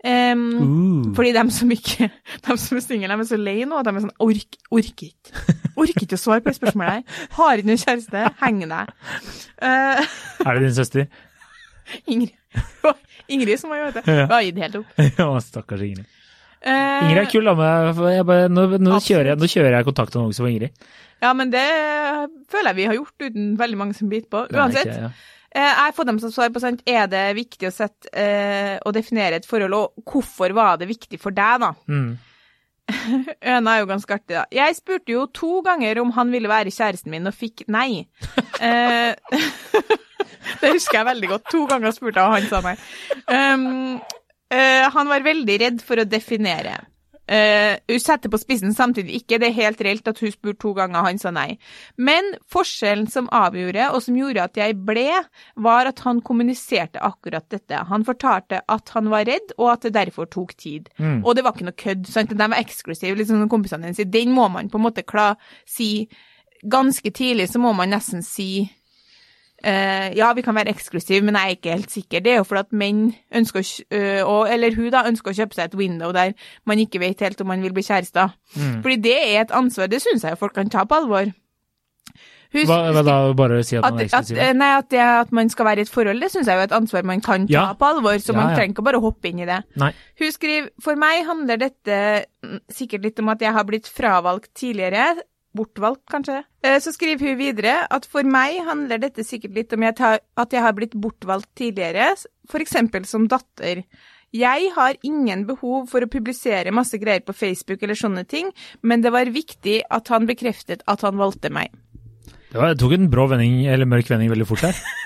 Um, 0.00 0.42
Uh. 0.56 1.14
fordi 1.14 1.32
dem 1.36 1.50
som 1.52 1.70
ikke 1.74 2.06
dem 2.46 2.56
som 2.56 2.78
er 2.78 2.84
single, 2.84 3.12
er 3.12 3.26
så 3.28 3.36
lei 3.36 3.64
nå 3.68 3.80
at 3.80 3.88
de 3.88 3.92
er 3.92 4.04
sånn 4.06 4.14
Ork, 4.24 4.56
orker 4.72 5.10
ikke. 5.10 5.56
Orker 5.74 6.06
ikke 6.06 6.16
å 6.16 6.22
svare 6.22 6.40
på 6.44 6.52
det 6.52 6.56
spørsmålet 6.60 7.00
her. 7.00 7.26
Har 7.36 7.60
ikke 7.60 7.68
noen 7.68 7.82
kjæreste. 7.82 8.22
Heng 8.40 8.62
deg. 8.64 8.94
Uh, 9.60 10.00
Er 10.46 10.54
det 10.54 10.62
din 10.68 10.78
søster? 10.78 11.10
Ingrid. 12.06 12.32
Ingrid 13.34 13.60
som 13.60 13.74
har 13.74 13.84
gjort 13.84 14.00
det. 14.00 14.06
Ja. 14.06 14.24
Hun 14.24 14.34
har 14.36 14.46
gitt 14.46 14.62
helt 14.64 14.80
opp. 14.80 15.04
ja, 15.18 15.28
stakkars 15.44 15.84
Ingrid. 15.88 16.08
Eh, 16.60 17.02
Ingrid 17.06 17.22
er 17.24 17.30
kul 17.32 17.46
da, 17.48 17.54
men 17.56 18.24
bare, 18.28 18.48
nå, 18.52 18.66
nå, 18.78 18.98
kjører 19.00 19.32
jeg, 19.32 19.40
nå 19.40 19.48
kjører 19.48 19.78
jeg 19.78 19.86
kontaktannonse 19.88 20.42
for 20.42 20.50
Ingrid. 20.52 20.74
Ja, 21.22 21.32
men 21.36 21.50
det 21.52 21.64
føler 22.52 22.70
jeg 22.72 22.76
vi 22.80 22.88
har 22.90 22.96
gjort 22.98 23.24
uten 23.28 23.50
veldig 23.60 23.78
mange 23.80 23.96
som 23.96 24.08
biter 24.12 24.28
på. 24.32 24.42
Nei, 24.50 24.60
Uansett. 24.64 24.86
ikke- 24.88 25.02
ja. 25.06 25.10
Eh, 25.52 25.60
Jeg 25.66 25.74
har 25.80 25.92
fått 25.96 26.06
dem 26.06 26.18
som 26.22 26.30
svar 26.30 26.48
på 26.54 26.60
sant, 26.62 26.82
er 26.86 27.06
det 27.10 27.34
viktig 27.34 27.66
å 27.66 27.72
sette 27.74 28.06
eh, 28.14 28.78
og 28.86 28.92
definere 28.94 29.40
et 29.40 29.46
forhold, 29.48 29.74
og 29.74 30.04
hvorfor 30.06 30.52
var 30.54 30.76
det 30.78 30.86
viktig 30.88 31.18
for 31.18 31.30
deg, 31.34 31.60
da? 31.64 31.72
Mm. 31.88 32.18
Øna 33.54 33.74
er 33.76 33.80
jo 33.82 33.86
ganske 33.90 34.14
artig, 34.14 34.36
da. 34.36 34.44
Jeg 34.54 34.76
spurte 34.78 35.10
jo 35.14 35.24
to 35.34 35.60
ganger 35.66 35.98
om 36.02 36.10
han 36.12 36.30
ville 36.30 36.48
være 36.50 36.70
kjæresten 36.70 37.10
min, 37.10 37.26
og 37.26 37.34
fikk 37.34 37.64
nei. 37.68 38.06
Eh, 38.60 39.14
det 40.60 40.72
husker 40.74 40.98
jeg 40.98 41.06
veldig 41.08 41.28
godt. 41.30 41.46
To 41.50 41.62
ganger 41.70 41.94
spurte 41.96 42.20
jeg, 42.20 42.26
og 42.28 42.34
han 42.36 42.48
sa 42.50 42.60
nei. 42.60 42.74
Um, 43.32 44.00
eh, 44.52 44.86
han 44.92 45.10
var 45.10 45.26
veldig 45.26 45.60
redd 45.64 45.84
for 45.84 46.02
å 46.02 46.08
definere. 46.08 46.78
Uh, 47.30 47.76
hun 47.86 48.00
setter 48.02 48.30
på 48.30 48.38
spissen 48.42 48.72
samtidig 48.74 49.20
ikke. 49.20 49.38
Det 49.38 49.50
er 49.50 49.58
helt 49.60 49.82
reelt 49.86 50.08
at 50.10 50.18
hun 50.18 50.32
spurte 50.34 50.58
to 50.64 50.72
ganger, 50.74 51.04
han 51.06 51.20
sa 51.22 51.30
nei. 51.30 51.60
Men 51.94 52.32
forskjellen 52.50 53.06
som 53.12 53.28
avgjorde, 53.30 53.86
og 53.94 54.02
som 54.02 54.16
gjorde 54.18 54.48
at 54.48 54.58
jeg 54.58 54.74
ble, 54.88 55.06
var 55.62 55.92
at 55.92 56.02
han 56.02 56.24
kommuniserte 56.26 56.98
akkurat 57.06 57.46
dette. 57.54 57.84
Han 57.92 58.06
fortalte 58.08 58.64
at 58.66 58.90
han 58.96 59.12
var 59.12 59.28
redd, 59.30 59.54
og 59.60 59.70
at 59.76 59.86
det 59.86 59.94
derfor 60.00 60.26
tok 60.26 60.56
tid. 60.58 60.90
Mm. 60.98 61.22
Og 61.22 61.38
det 61.38 61.46
var 61.46 61.54
ikke 61.54 61.68
noe 61.70 61.78
kødd. 61.84 62.10
sant? 62.10 62.34
De 62.34 62.50
var 62.50 62.58
eksklusive, 62.58 63.14
liksom 63.20 63.44
som 63.44 63.52
kompisene 63.52 63.86
dine 63.86 64.00
sier. 64.00 64.10
Den 64.10 64.34
må 64.34 64.48
man 64.50 64.72
på 64.72 64.80
en 64.80 64.88
måte 64.88 65.06
kla 65.06 65.32
si 65.68 66.08
Ganske 66.60 67.08
tidlig 67.16 67.46
så 67.48 67.56
må 67.56 67.70
man 67.72 67.88
nesten 67.88 68.20
si 68.20 68.66
eh, 69.64 70.12
ja, 70.16 70.32
vi 70.32 70.42
kan 70.42 70.54
være 70.54 70.70
eksklusive, 70.74 71.22
men 71.24 71.34
jeg 71.34 71.42
er 71.44 71.56
ikke 71.56 71.74
helt 71.76 71.90
sikker. 71.90 72.20
Det 72.24 72.32
er 72.32 72.36
jo 72.40 72.44
fordi 72.48 72.60
at 72.60 72.72
menn 72.72 73.02
ønsker 73.34 73.60
å, 73.60 73.66
kj- 73.66 73.86
øh, 73.98 74.22
og, 74.26 74.48
eller 74.52 74.74
hun 74.76 74.90
da, 74.90 75.04
ønsker 75.08 75.30
å 75.32 75.36
kjøpe 75.40 75.54
seg 75.58 75.64
et 75.70 75.74
window 75.80 76.12
der 76.12 76.32
man 76.66 76.78
ikke 76.78 77.00
vet 77.00 77.20
helt 77.20 77.40
om 77.40 77.46
man 77.52 77.62
vil 77.62 77.72
bli 77.76 77.82
kjærester. 77.86 78.32
Mm. 78.56 78.80
Fordi 78.82 78.96
det 78.96 79.18
er 79.34 79.40
et 79.44 79.50
ansvar, 79.52 79.86
det 79.92 80.02
syns 80.02 80.24
jeg 80.24 80.32
jo 80.36 80.40
folk 80.46 80.54
kan 80.54 80.70
ta 80.72 80.84
på 80.84 80.94
alvor. 81.02 81.30
Hus, 82.50 82.64
Hva, 82.66 82.80
hva 82.90 83.02
da, 83.06 83.12
bare 83.38 83.60
si 83.62 83.76
at 83.78 83.84
at, 83.86 83.92
man 83.94 84.00
er 84.02 84.08
eksklusiv? 84.08 84.38
eh, 84.42 84.52
nei, 84.58 84.70
at, 84.80 84.88
det, 84.90 84.98
at 84.98 85.28
man 85.38 85.46
skal 85.52 85.68
være 85.68 85.84
i 85.84 85.86
et 85.86 85.92
forhold, 85.94 86.18
det 86.18 86.32
syns 86.32 86.48
jeg 86.50 86.58
er 86.58 86.64
et 86.66 86.72
ansvar 86.74 87.04
man 87.06 87.20
kan 87.22 87.44
ta 87.46 87.52
Ja. 87.54 87.66
på 87.78 87.86
alvor, 87.86 88.16
så 88.18 88.32
Ja, 88.32 88.38
man 88.40 88.48
ja. 88.50 88.56
trenger 88.58 88.74
ikke 88.74 88.82
bare 88.88 89.00
hoppe 89.04 89.30
inn 89.30 89.38
i 89.38 89.46
det. 89.46 89.60
Nei. 89.78 89.92
Hun 90.18 90.32
skriver 90.34 90.66
For 90.82 90.98
meg 90.98 91.22
handler 91.28 91.60
dette 91.62 92.00
sikkert 92.74 93.04
litt 93.06 93.20
om 93.22 93.28
at 93.30 93.40
jeg 93.46 93.52
har 93.54 93.62
blitt 93.68 93.86
fravalgt 93.86 94.50
tidligere, 94.58 95.12
bortvalgt, 95.56 96.04
kanskje. 96.10 96.42
Eh, 96.62 96.78
Så 96.80 96.92
skriver 96.94 97.32
hun 97.32 97.38
videre 97.40 97.86
at 97.90 98.06
for 98.06 98.22
meg 98.22 98.60
handler 98.66 98.98
dette 99.02 99.24
sikkert 99.26 99.54
litt 99.56 99.72
om 99.76 99.82
at 99.82 100.52
jeg 100.52 100.62
har 100.62 100.72
blitt 100.76 100.94
bortvalgt 100.94 101.50
tidligere, 101.58 102.14
f.eks. 102.48 102.76
som 103.10 103.28
datter. 103.28 103.84
Jeg 104.30 104.70
har 104.76 104.94
ingen 105.02 105.42
behov 105.48 105.88
for 105.90 106.06
å 106.06 106.10
publisere 106.10 106.70
masse 106.70 106.98
greier 107.02 107.24
på 107.26 107.34
Facebook 107.34 107.82
eller 107.82 107.98
sånne 107.98 108.22
ting, 108.30 108.52
men 108.82 109.02
det 109.02 109.10
var 109.10 109.26
viktig 109.26 109.80
at 109.90 110.08
han 110.08 110.28
bekreftet 110.28 110.84
at 110.86 111.02
han 111.02 111.18
valgte 111.18 111.50
meg. 111.50 111.72
Det, 112.50 112.58
var, 112.58 112.72
det 112.72 112.80
tok 112.82 112.94
en 112.94 113.10
brå 113.10 113.26
vending, 113.30 113.64
eller 113.70 113.86
mørk 113.86 114.08
vending 114.10 114.30
veldig 114.30 114.46
fort 114.46 114.68
her. 114.68 114.78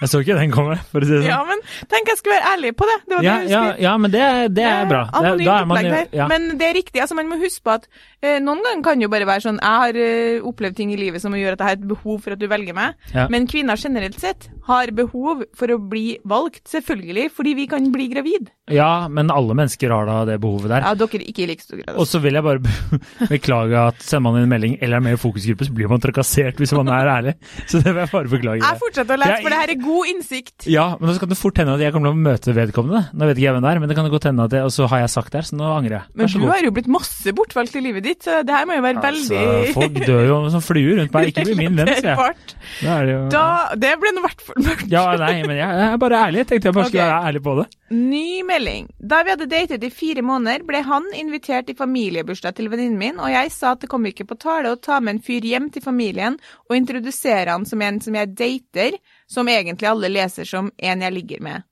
Jeg 0.00 0.08
så 0.08 0.20
ikke 0.24 0.36
den 0.38 0.52
komme, 0.54 0.76
for 0.88 1.04
å 1.04 1.08
si 1.08 1.12
det 1.12 1.20
sånn. 1.20 1.28
Ja, 1.28 1.40
men 1.44 1.60
tenk 1.92 2.08
jeg 2.08 2.20
skulle 2.20 2.38
være 2.38 2.52
ærlig 2.54 2.70
på 2.78 2.86
det. 2.88 2.96
Det 3.04 3.16
var 3.18 3.26
Ja, 3.26 3.34
det 3.36 3.42
hun 3.42 3.52
ja, 3.52 3.74
ja, 3.84 3.92
men 4.00 4.14
det, 4.14 4.22
det 4.56 4.64
er 4.64 4.86
bra. 4.88 5.02
Det, 5.12 5.32
da 5.44 5.56
er 5.60 5.68
man, 5.68 5.88
ja. 6.16 6.28
Men 6.30 6.46
det 6.60 6.68
er 6.70 6.76
riktig. 6.78 7.02
altså 7.04 7.18
Man 7.18 7.28
må 7.28 7.36
huske 7.42 7.64
på 7.66 7.74
at 7.76 7.84
eh, 8.22 8.38
noen 8.40 8.62
ganger 8.64 8.86
kan 8.86 9.04
jo 9.04 9.10
bare 9.12 9.28
være 9.28 9.44
sånn 9.44 9.60
Jeg 9.60 9.84
har 9.84 10.00
eh, 10.00 10.46
opplevd 10.50 10.78
ting 10.80 10.94
i 10.94 10.98
livet 11.00 11.20
som 11.20 11.36
gjør 11.36 11.58
at 11.58 11.60
jeg 11.64 11.68
har 11.68 11.78
et 11.78 11.88
behov 11.92 12.22
for 12.24 12.32
at 12.36 12.40
du 12.40 12.48
velger 12.48 12.76
meg. 12.76 12.96
Ja. 13.12 13.26
Men 13.32 13.48
kvinner 13.50 13.76
generelt 13.80 14.16
sett 14.22 14.48
har 14.70 14.92
behov 14.96 15.44
for 15.58 15.74
å 15.74 15.78
bli 15.90 16.16
valgt, 16.30 16.62
selvfølgelig, 16.70 17.28
fordi 17.36 17.54
vi 17.58 17.66
kan 17.70 17.90
bli 17.92 18.06
gravid. 18.12 18.50
ja, 18.70 19.08
men 19.10 19.30
alle 19.34 19.54
mennesker 19.58 19.90
har 19.90 20.06
da 20.06 20.20
det 20.28 20.36
behovet 20.42 20.70
der. 20.70 20.84
Ja, 20.86 20.94
dere 20.94 21.24
ikke 21.26 21.42
i 21.44 21.48
like 21.50 21.64
stor 21.64 21.80
grad. 21.80 21.96
Og 21.98 22.06
så 22.06 22.20
vil 22.22 22.38
jeg 22.38 22.46
bare 22.46 22.60
beklage 23.34 23.74
at 23.90 24.02
sender 24.06 24.24
man 24.28 24.38
inn 24.38 24.46
en 24.46 24.52
melding 24.54 24.76
eller 24.80 25.00
er 25.00 25.04
med 25.08 25.16
i 25.16 25.20
fokusgruppe, 25.20 25.66
så 25.66 25.74
blir 25.74 25.90
man 25.90 26.02
trakassert 26.02 26.60
hvis 26.62 26.72
man 26.78 26.90
er 26.94 27.10
ærlig. 27.10 27.34
Så 27.66 27.80
det 27.82 27.90
vil 27.90 28.02
jeg 28.04 28.12
bare 28.14 28.30
beklage. 28.32 28.62
Jeg 28.62 28.80
fortsetter 28.84 29.18
å 29.18 29.20
lese, 29.24 29.40
for 29.42 29.54
det 29.54 29.60
her 29.60 29.74
er 29.74 29.80
god 29.82 30.12
innsikt. 30.14 30.68
Ja, 30.70 30.86
men 31.00 31.12
så 31.14 31.22
kan 31.24 31.32
det 31.34 31.38
fort 31.40 31.58
hende 31.60 31.74
at 31.74 31.82
jeg 31.84 31.94
kommer 31.96 32.12
til 32.12 32.18
å 32.20 32.24
møte 32.30 32.54
vedkommende. 32.56 33.02
Nå 33.12 33.28
vet 33.30 33.40
ikke 33.40 33.48
jeg 33.48 33.56
hvem 33.58 33.66
det 33.66 33.72
er, 33.74 33.82
men 33.82 33.90
det 33.92 33.98
kan 33.98 34.10
godt 34.14 34.28
hende 34.30 34.46
at 34.46 34.54
det, 34.54 34.62
og 34.68 34.72
så 34.74 34.88
har 34.92 35.02
jeg 35.04 35.12
sagt 35.16 35.32
det 35.34 35.40
her, 35.42 35.48
så 35.50 35.58
nå 35.58 35.72
angrer 35.74 35.96
jeg. 35.98 36.04
Men 36.20 36.32
du 36.36 36.46
har 36.46 36.62
jo 36.68 36.72
blitt 36.78 36.90
masse 36.94 37.34
bortvalgt 37.36 37.76
i 37.80 37.84
livet 37.84 38.06
ditt, 38.06 38.22
så 38.26 38.40
det 38.46 38.54
her 38.54 38.68
må 38.70 38.78
jo 38.78 38.86
være 38.86 39.02
veldig 39.04 39.40
Altså, 39.40 39.74
folk 39.76 39.98
dør 40.06 40.24
jo 40.28 40.38
som 40.54 40.62
fluer 40.64 41.00
rundt 41.00 41.14
meg. 41.16 41.30
Ikke 41.32 41.44
bli 41.48 41.56
min 41.58 41.76
venn, 41.78 41.90
sier 41.98 42.14
jeg. 42.14 42.36
Det 43.30 43.80
det 43.80 43.92
ble 44.00 44.10
i 44.14 44.22
hvert 44.24 44.42
fall 44.44 44.59
mørkt. 44.64 44.88
Ja, 44.92 45.04
nei, 45.20 45.40
men 45.46 45.56
jeg, 45.58 45.68
jeg 45.80 45.86
er 45.86 46.00
bare 46.02 46.22
ærlig. 46.26 46.44
Tenkte 46.48 46.70
jeg 46.70 46.76
bare 46.76 46.88
skulle 46.88 47.04
okay. 47.04 47.12
være 47.12 47.30
ærlig 47.30 47.42
på 47.46 47.54
det. 47.58 47.66
Ny 47.90 48.26
melding. 48.46 48.90
Da 49.12 49.22
vi 49.24 49.34
hadde 49.34 49.48
datet 49.50 49.86
i 49.86 49.92
fire 49.94 50.24
måneder, 50.26 50.66
ble 50.68 50.82
han 50.86 51.08
invitert 51.18 51.72
i 51.72 51.76
familiebursdag 51.78 52.58
til 52.58 52.70
venninnen 52.72 52.98
min, 53.00 53.22
og 53.22 53.32
jeg 53.32 53.50
sa 53.54 53.74
at 53.74 53.84
det 53.84 53.90
kom 53.92 54.06
ikke 54.10 54.28
på 54.30 54.38
tale 54.40 54.74
å 54.74 54.80
ta 54.80 55.00
med 55.00 55.16
en 55.16 55.24
fyr 55.24 55.46
hjem 55.46 55.70
til 55.74 55.84
familien 55.84 56.38
og 56.68 56.76
introdusere 56.76 57.50
han 57.50 57.66
som 57.68 57.82
en 57.82 58.00
som 58.04 58.16
jeg 58.18 58.34
dater, 58.38 59.00
som 59.30 59.48
egentlig 59.50 59.90
alle 59.90 60.12
leser 60.12 60.48
som 60.48 60.70
en 60.76 61.06
jeg 61.06 61.16
ligger 61.16 61.44
med. 61.44 61.66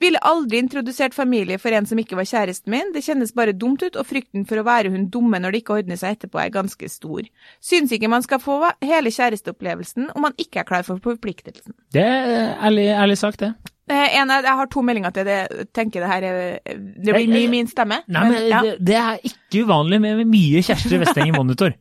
Ville 0.00 0.20
aldri 0.24 0.62
introdusert 0.62 1.12
familie 1.12 1.58
for 1.60 1.74
en 1.76 1.84
som 1.88 1.98
ikke 2.00 2.16
var 2.16 2.28
kjæresten 2.28 2.72
min, 2.72 2.92
det 2.94 3.02
kjennes 3.04 3.34
bare 3.36 3.52
dumt 3.52 3.82
ut, 3.84 3.98
og 4.00 4.06
frykten 4.08 4.46
for 4.48 4.60
å 4.60 4.64
være 4.64 4.92
hun 4.94 5.10
dumme 5.12 5.40
når 5.42 5.52
det 5.52 5.60
ikke 5.60 5.76
ordner 5.82 6.00
seg 6.00 6.16
etterpå 6.16 6.40
er 6.40 6.54
ganske 6.54 6.88
stor. 6.88 7.26
Syns 7.60 7.92
ikke 7.92 8.08
man 8.08 8.24
skal 8.24 8.40
få 8.40 8.62
hele 8.80 9.12
kjæresteopplevelsen 9.12 10.08
om 10.14 10.24
man 10.24 10.38
ikke 10.40 10.62
er 10.62 10.68
klar 10.70 10.86
for 10.88 11.02
forpliktelsen. 11.04 11.76
Det 11.92 12.06
er 12.06 12.56
ærlig, 12.56 12.88
ærlig 12.96 13.18
sagt, 13.20 13.44
det. 13.44 13.52
Eh, 13.90 14.16
En, 14.20 14.30
jeg 14.30 14.56
har 14.62 14.70
to 14.70 14.82
meldinger 14.86 15.12
til 15.14 15.26
det. 15.26 15.38
Jeg 15.50 15.68
tenker 15.74 16.04
det 16.04 16.10
her 16.10 16.26
er, 16.30 16.58
Det 16.64 17.14
blir 17.14 17.28
mye 17.28 17.52
min 17.52 17.68
stemme. 17.68 18.00
Nei, 18.08 18.24
men 18.30 18.48
ja. 18.48 18.64
det, 18.64 18.74
det 18.86 18.98
er 19.02 19.22
ikke 19.32 19.66
uvanlig 19.66 20.00
med 20.00 20.24
mye 20.30 20.62
Kjersti 20.64 21.00
Westeng 21.02 21.28
i 21.28 21.36
monitor. 21.36 21.74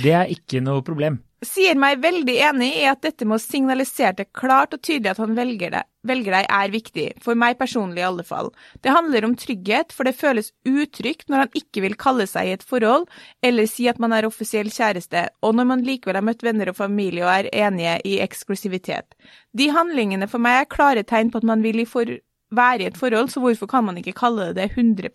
Det 0.00 0.12
er 0.16 0.30
ikke 0.32 0.62
noe 0.64 0.84
problem. 0.86 1.18
Sier 1.44 1.76
meg 1.76 1.98
veldig 2.00 2.34
enig 2.48 2.70
i 2.80 2.84
at 2.88 3.02
dette 3.04 3.26
med 3.28 3.36
å 3.36 3.42
signalisere 3.42 4.14
det 4.16 4.24
klart 4.32 4.72
og 4.72 4.80
tydelig 4.80 5.10
at 5.10 5.18
han 5.20 5.34
velger 5.36 5.74
deg, 5.74 5.84
velger 6.08 6.32
deg 6.32 6.46
er 6.58 6.70
viktig. 6.72 7.04
For 7.20 7.36
meg 7.36 7.58
personlig 7.60 8.00
i 8.00 8.06
alle 8.08 8.24
fall. 8.24 8.48
Det 8.80 8.94
handler 8.94 9.26
om 9.28 9.34
trygghet, 9.36 9.92
for 9.92 10.08
det 10.08 10.16
føles 10.16 10.48
utrygt 10.64 11.28
når 11.28 11.44
han 11.44 11.58
ikke 11.60 11.84
vil 11.84 11.98
kalle 12.00 12.24
seg 12.30 12.48
i 12.48 12.54
et 12.56 12.64
forhold, 12.64 13.04
eller 13.44 13.68
si 13.68 13.84
at 13.92 14.00
man 14.00 14.16
er 14.16 14.28
offisiell 14.28 14.72
kjæreste, 14.72 15.26
og 15.44 15.58
når 15.58 15.68
man 15.74 15.84
likevel 15.84 16.16
har 16.16 16.24
møtt 16.24 16.46
venner 16.46 16.72
og 16.72 16.80
familie 16.80 17.26
og 17.26 17.34
er 17.34 17.50
enige 17.66 17.98
i 18.08 18.16
eksklusivitet. 18.24 19.12
De 19.52 19.68
handlingene 19.76 20.30
for 20.32 20.40
meg 20.40 20.62
er 20.62 20.72
klare 20.72 21.04
tegn 21.04 21.34
på 21.34 21.44
at 21.44 21.50
man 21.52 21.60
vil 21.66 21.84
i 21.84 21.88
for 21.90 22.16
være 22.56 22.82
i 22.82 22.88
et 22.88 22.96
forhold, 22.96 23.28
så 23.28 23.40
hvorfor 23.44 23.68
kan 23.68 23.84
man 23.84 23.98
ikke 24.00 24.16
kalle 24.16 24.54
det 24.54 24.56
det 24.56 24.70
100 24.72 25.10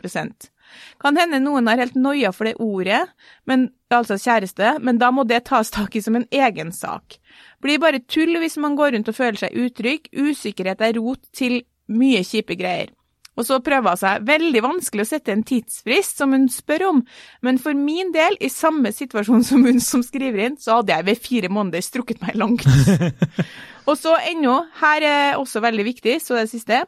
Kan 1.02 1.20
hende 1.20 1.42
noen 1.44 1.70
har 1.70 1.82
helt 1.82 1.98
noia 2.00 2.32
for 2.36 2.50
det 2.50 2.56
ordet, 2.62 3.02
men, 3.50 3.70
altså 3.92 4.20
kjæreste, 4.22 4.78
men 4.86 5.02
da 5.02 5.12
må 5.12 5.26
det 5.28 5.44
tas 5.50 5.74
tak 5.74 5.96
i 5.96 6.04
som 6.04 6.18
en 6.20 6.28
egen 6.32 6.72
sak. 6.76 7.18
Blir 7.62 7.82
bare 7.82 8.04
tull 8.08 8.40
hvis 8.42 8.58
man 8.62 8.78
går 8.80 8.96
rundt 8.96 9.12
og 9.12 9.18
føler 9.18 9.44
seg 9.44 9.58
utrygg, 9.58 10.10
usikkerhet 10.14 10.82
er 10.82 10.98
rot 11.00 11.24
til 11.36 11.62
mye 11.92 12.24
kjipe 12.26 12.58
greier. 12.60 12.92
Og 13.40 13.48
så 13.48 13.62
prøver 13.64 13.94
hun 13.94 14.00
seg. 14.00 14.24
Veldig 14.28 14.62
vanskelig 14.66 15.06
å 15.06 15.10
sette 15.14 15.34
en 15.34 15.44
tidsfrist, 15.48 16.20
som 16.20 16.36
hun 16.36 16.50
spør 16.52 16.88
om, 16.90 17.04
men 17.46 17.60
for 17.62 17.78
min 17.78 18.12
del, 18.14 18.36
i 18.44 18.52
samme 18.52 18.92
situasjon 18.94 19.46
som 19.48 19.64
hun 19.68 19.80
som 19.84 20.04
skriver 20.06 20.48
inn, 20.48 20.58
så 20.60 20.82
hadde 20.82 20.98
jeg 20.98 21.08
ved 21.08 21.22
fire 21.24 21.52
måneder 21.54 21.86
strukket 21.86 22.22
meg 22.26 22.38
langt. 22.40 22.68
og 23.90 23.96
så 24.00 24.18
ennå, 24.34 24.58
her 24.82 25.08
er 25.08 25.40
også 25.40 25.64
veldig 25.64 25.88
viktig, 25.88 26.20
så 26.24 26.42
det 26.42 26.52
siste. 26.52 26.84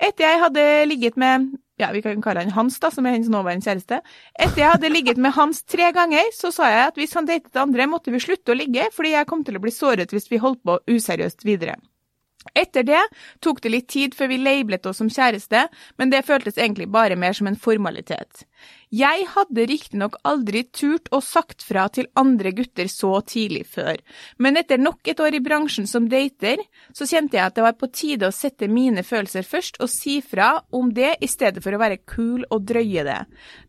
Etter 0.00 0.26
jeg 0.26 0.44
hadde 0.44 0.68
ligget 0.88 1.18
med 1.20 1.50
ja, 1.80 1.90
vi 1.94 2.02
kan 2.04 2.22
kalle 2.24 2.44
han 2.44 2.54
Hans, 2.54 2.78
da, 2.82 2.90
som 2.94 3.06
er 3.06 3.16
hennes 3.16 3.30
nåværende 3.32 3.66
kjæreste. 3.66 4.00
Etter 4.36 4.62
jeg 4.62 4.74
hadde 4.74 4.92
ligget 4.92 5.20
med 5.20 5.34
Hans 5.36 5.62
tre 5.64 5.90
ganger, 5.96 6.28
så 6.36 6.52
sa 6.54 6.68
jeg 6.70 6.88
at 6.90 7.00
hvis 7.00 7.16
han 7.18 7.28
datet 7.28 7.60
andre, 7.60 7.88
måtte 7.90 8.12
vi 8.14 8.22
slutte 8.22 8.54
å 8.54 8.58
ligge, 8.58 8.88
fordi 8.96 9.14
jeg 9.16 9.28
kom 9.30 9.44
til 9.46 9.58
å 9.58 9.64
bli 9.64 9.72
såret 9.74 10.12
hvis 10.14 10.30
vi 10.30 10.42
holdt 10.42 10.62
på 10.66 10.80
useriøst 10.90 11.46
videre. 11.48 11.78
Etter 12.56 12.86
det 12.88 13.00
tok 13.44 13.60
det 13.60 13.72
litt 13.74 13.88
tid 13.92 14.14
før 14.16 14.30
vi 14.32 14.38
labelet 14.40 14.86
oss 14.88 15.00
som 15.02 15.10
kjæreste, 15.12 15.66
men 16.00 16.12
det 16.12 16.24
føltes 16.24 16.56
egentlig 16.56 16.88
bare 16.88 17.18
mer 17.20 17.36
som 17.36 17.50
en 17.50 17.58
formalitet. 17.58 18.46
Jeg 18.90 19.22
hadde 19.36 19.64
riktignok 19.70 20.16
aldri 20.26 20.64
turt 20.74 21.06
og 21.14 21.22
sagt 21.22 21.62
fra 21.62 21.84
til 21.94 22.08
andre 22.18 22.50
gutter 22.56 22.88
så 22.90 23.12
tidlig 23.22 23.62
før, 23.70 24.00
men 24.42 24.58
etter 24.58 24.82
nok 24.82 25.06
et 25.12 25.20
år 25.22 25.36
i 25.38 25.42
bransjen 25.44 25.86
som 25.86 26.08
dater, 26.10 26.58
så 26.90 27.06
kjente 27.06 27.38
jeg 27.38 27.44
at 27.44 27.54
det 27.54 27.66
var 27.68 27.76
på 27.78 27.90
tide 27.94 28.26
å 28.26 28.34
sette 28.34 28.66
mine 28.66 29.04
følelser 29.06 29.46
først 29.46 29.78
og 29.78 29.92
si 29.92 30.18
fra 30.24 30.56
om 30.74 30.90
det 30.96 31.12
i 31.22 31.30
stedet 31.30 31.62
for 31.62 31.76
å 31.76 31.82
være 31.82 32.00
kul 32.02 32.42
og 32.50 32.66
drøye 32.66 33.04
det. 33.06 33.20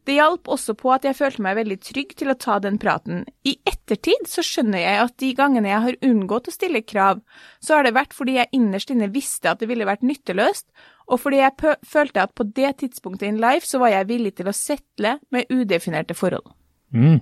Det 0.10 0.18
hjalp 0.18 0.50
også 0.50 0.74
på 0.80 0.90
at 0.96 1.06
jeg 1.06 1.20
følte 1.20 1.46
meg 1.46 1.60
veldig 1.60 1.78
trygg 1.86 2.16
til 2.18 2.34
å 2.34 2.38
ta 2.42 2.58
den 2.64 2.80
praten. 2.82 3.22
I 3.46 3.60
ettertid 3.62 4.26
så 4.30 4.42
skjønner 4.46 4.82
jeg 4.82 5.04
at 5.04 5.18
de 5.22 5.30
gangene 5.38 5.70
jeg 5.70 5.86
har 5.86 6.00
unngått 6.08 6.50
å 6.50 6.56
stille 6.56 6.82
krav, 6.82 7.22
så 7.62 7.78
har 7.78 7.86
det 7.86 7.94
vært 7.94 8.18
fordi 8.18 8.40
jeg 8.40 8.50
innerst 8.58 8.90
inne 8.90 9.12
visste 9.14 9.54
at 9.54 9.62
det 9.62 9.70
ville 9.70 9.86
vært 9.86 10.02
nytteløst, 10.02 10.66
og 11.08 11.20
fordi 11.20 11.42
jeg 11.42 11.76
følte 11.88 12.22
at 12.22 12.34
på 12.36 12.44
det 12.44 12.76
tidspunktet 12.84 13.28
in 13.28 13.42
life 13.42 13.68
så 13.68 13.82
var 13.82 13.94
jeg 13.94 14.08
villig 14.08 14.36
til 14.38 14.50
å 14.52 14.56
settle 14.56 15.18
med 15.32 15.52
udefinerte 15.52 16.16
forhold. 16.18 16.54
Mm. 16.94 17.20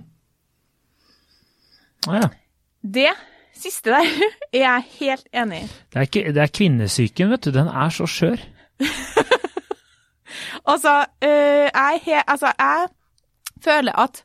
Ja. 2.06 2.28
Det 2.80 3.10
siste 3.56 3.92
der 3.92 4.08
er 4.52 4.62
jeg 4.64 4.86
helt 5.00 5.28
enig 5.32 5.64
i. 5.64 5.68
Det 5.92 5.98
er, 5.98 6.08
ikke, 6.08 6.32
det 6.32 6.42
er 6.42 6.56
kvinnesyken, 6.58 7.34
vet 7.34 7.44
du. 7.44 7.52
Den 7.54 7.68
er 7.68 7.92
så 7.94 8.08
skjør. 8.08 8.46
Altså, 10.66 11.06
øh, 11.24 11.68
jeg, 11.74 12.00
he, 12.02 12.22
altså, 12.26 12.52
jeg 12.58 12.88
føler 13.64 13.92
at 14.00 14.24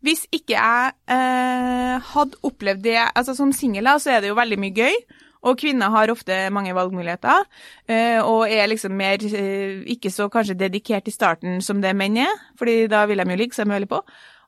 hvis 0.00 0.26
ikke 0.32 0.54
jeg 0.60 0.92
øh, 1.10 2.02
hadde 2.12 2.36
opplevd 2.42 2.82
det 2.82 2.98
altså 3.14 3.34
Som 3.34 3.52
singel 3.52 3.88
så 4.00 4.10
er 4.10 4.20
det 4.20 4.28
jo 4.28 4.34
veldig 4.34 4.58
mye 4.58 4.74
gøy. 4.74 4.96
Og 5.42 5.58
kvinner 5.60 5.92
har 5.92 6.10
ofte 6.10 6.38
mange 6.50 6.74
valgmuligheter, 6.74 7.44
øh, 7.90 8.20
og 8.24 8.52
er 8.52 8.70
liksom 8.70 8.96
mer 8.96 9.20
øh, 9.20 9.82
ikke 9.86 10.10
så 10.10 10.28
kanskje 10.32 10.58
dedikert 10.58 11.08
i 11.08 11.14
starten 11.14 11.60
som 11.62 11.82
det 11.82 11.96
menn 11.96 12.16
er, 12.16 12.32
fordi 12.58 12.86
da 12.86 13.04
vil 13.06 13.18
de 13.18 13.30
jo 13.30 13.42
ligge 13.42 13.58
seg 13.58 13.68
mye 13.68 13.86
på. 13.90 14.00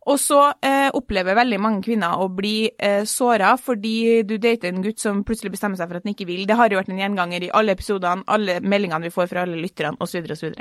Og 0.08 0.16
så 0.20 0.38
eh, 0.64 0.88
opplever 0.96 1.36
veldig 1.36 1.58
mange 1.60 1.82
kvinner 1.84 2.20
å 2.22 2.28
bli 2.32 2.70
eh, 2.70 3.02
såra 3.08 3.52
fordi 3.60 4.22
du 4.28 4.36
dater 4.40 4.70
en 4.70 4.84
gutt 4.84 5.02
som 5.02 5.20
plutselig 5.26 5.52
bestemmer 5.52 5.80
seg 5.80 5.90
for 5.90 5.98
at 5.98 6.06
han 6.06 6.14
ikke 6.14 6.28
vil. 6.30 6.46
Det 6.48 6.56
har 6.56 6.72
jo 6.72 6.78
vært 6.80 6.92
en 6.92 7.02
gjenganger 7.02 7.44
i 7.44 7.50
alle 7.58 7.74
episodene, 7.76 8.24
alle 8.30 8.58
meldingene 8.64 9.04
vi 9.04 9.12
får 9.12 9.28
fra 9.32 9.44
alle 9.44 9.58
lytterne 9.60 10.00
osv. 10.00 10.30
osv. 10.32 10.54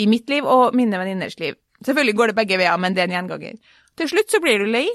I 0.00 0.08
mitt 0.08 0.30
liv 0.32 0.48
og 0.48 0.76
mine 0.78 1.00
venninners 1.00 1.36
liv. 1.42 1.58
Selvfølgelig 1.84 2.16
går 2.16 2.32
det 2.32 2.38
begge 2.40 2.60
veier, 2.62 2.80
men 2.80 2.96
det 2.96 3.04
er 3.04 3.10
en 3.10 3.18
gjenganger. 3.18 3.60
Til 3.98 4.10
slutt 4.14 4.32
så 4.32 4.40
blir 4.42 4.62
du 4.62 4.70
lei, 4.70 4.86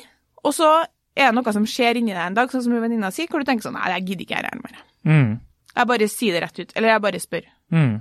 og 0.44 0.56
så 0.58 0.72
er 1.16 1.30
det 1.30 1.38
noe 1.38 1.54
som 1.56 1.66
skjer 1.70 2.00
inni 2.00 2.14
deg 2.16 2.24
en 2.26 2.38
dag, 2.38 2.52
sånn 2.52 2.66
som 2.66 2.74
venninna 2.82 3.12
sier, 3.14 3.30
hvor 3.30 3.44
du 3.44 3.46
tenker 3.50 3.68
sånn 3.68 3.78
Nei, 3.78 3.92
jeg 3.98 4.08
gidder 4.10 4.26
ikke 4.28 4.42
her 4.42 4.62
mer. 4.64 4.82
Mm. 5.06 5.32
Jeg 5.74 5.90
bare 5.90 6.10
sier 6.10 6.36
det 6.36 6.44
rett 6.46 6.60
ut. 6.64 6.76
Eller 6.78 6.94
jeg 6.94 7.04
bare 7.06 7.22
spør. 7.22 7.48
Mm. 7.74 7.94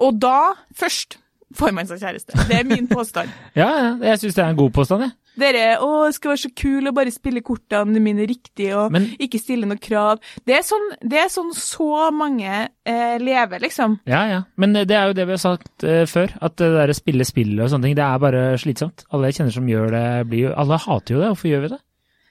Og 0.00 0.20
da, 0.22 0.36
først, 0.76 1.18
får 1.56 1.72
man 1.74 1.88
seg 1.88 1.98
kjæreste. 2.02 2.36
Det 2.48 2.60
er 2.60 2.68
min 2.68 2.86
påstand. 2.90 3.30
Ja, 3.58 3.66
ja, 3.74 3.90
jeg 4.12 4.20
syns 4.22 4.36
det 4.38 4.44
er 4.44 4.52
en 4.52 4.60
god 4.60 4.70
påstand, 4.76 5.06
jeg. 5.06 5.16
Dere 5.40 5.64
å, 5.82 5.88
skal 6.12 6.32
være 6.32 6.40
så 6.42 6.48
kul 6.58 6.90
og 6.90 6.94
bare 6.96 7.12
spille 7.14 7.40
kortene 7.46 8.00
mine 8.02 8.26
riktig 8.28 8.72
og 8.76 8.90
Men- 8.92 9.06
ikke 9.22 9.38
stille 9.40 9.68
noe 9.68 9.78
krav. 9.80 10.18
Det 10.46 10.56
er 10.58 10.64
sånn, 10.66 10.88
det 11.06 11.20
er 11.22 11.28
sånn 11.32 11.52
så 11.56 12.08
mange 12.14 12.50
eh, 12.50 13.14
lever, 13.22 13.62
liksom. 13.62 14.00
Ja, 14.10 14.24
ja. 14.30 14.40
Men 14.60 14.74
det 14.74 14.90
er 14.90 15.10
jo 15.10 15.16
det 15.16 15.28
vi 15.30 15.36
har 15.36 15.42
sagt 15.42 15.86
eh, 15.86 16.02
før, 16.10 16.34
at 16.42 16.58
det 16.60 16.72
der 16.74 16.92
å 16.92 16.98
spille 16.98 17.26
spill 17.28 17.54
og 17.62 17.70
sånne 17.72 17.88
ting, 17.88 17.96
det 17.98 18.04
er 18.06 18.22
bare 18.26 18.42
slitsomt. 18.60 19.06
Alle 19.14 19.30
jeg 19.30 19.38
kjenner 19.40 19.54
som 19.54 19.70
gjør 19.70 19.94
det, 19.94 20.04
blir 20.32 20.48
jo 20.48 20.56
Alle 20.58 20.80
hater 20.82 21.16
jo 21.16 21.22
det, 21.22 21.30
hvorfor 21.32 21.52
gjør 21.52 21.64
vi 21.66 21.72
det? 21.76 21.80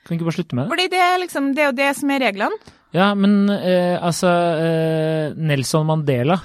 Kan 0.10 0.16
vi 0.16 0.20
ikke 0.24 0.28
bare 0.32 0.38
slutte 0.40 0.58
med 0.58 0.66
det? 0.66 0.72
Fordi 0.74 0.88
det 0.90 1.02
er 1.06 1.20
liksom, 1.22 1.52
det 1.54 1.68
jo 1.70 1.74
det 1.78 1.90
som 2.00 2.10
er 2.16 2.24
reglene. 2.26 2.58
Ja, 2.98 3.12
men 3.14 3.36
eh, 3.54 3.96
altså 4.02 4.32
eh, 4.58 5.36
Nelson 5.38 5.86
Mandela 5.86 6.40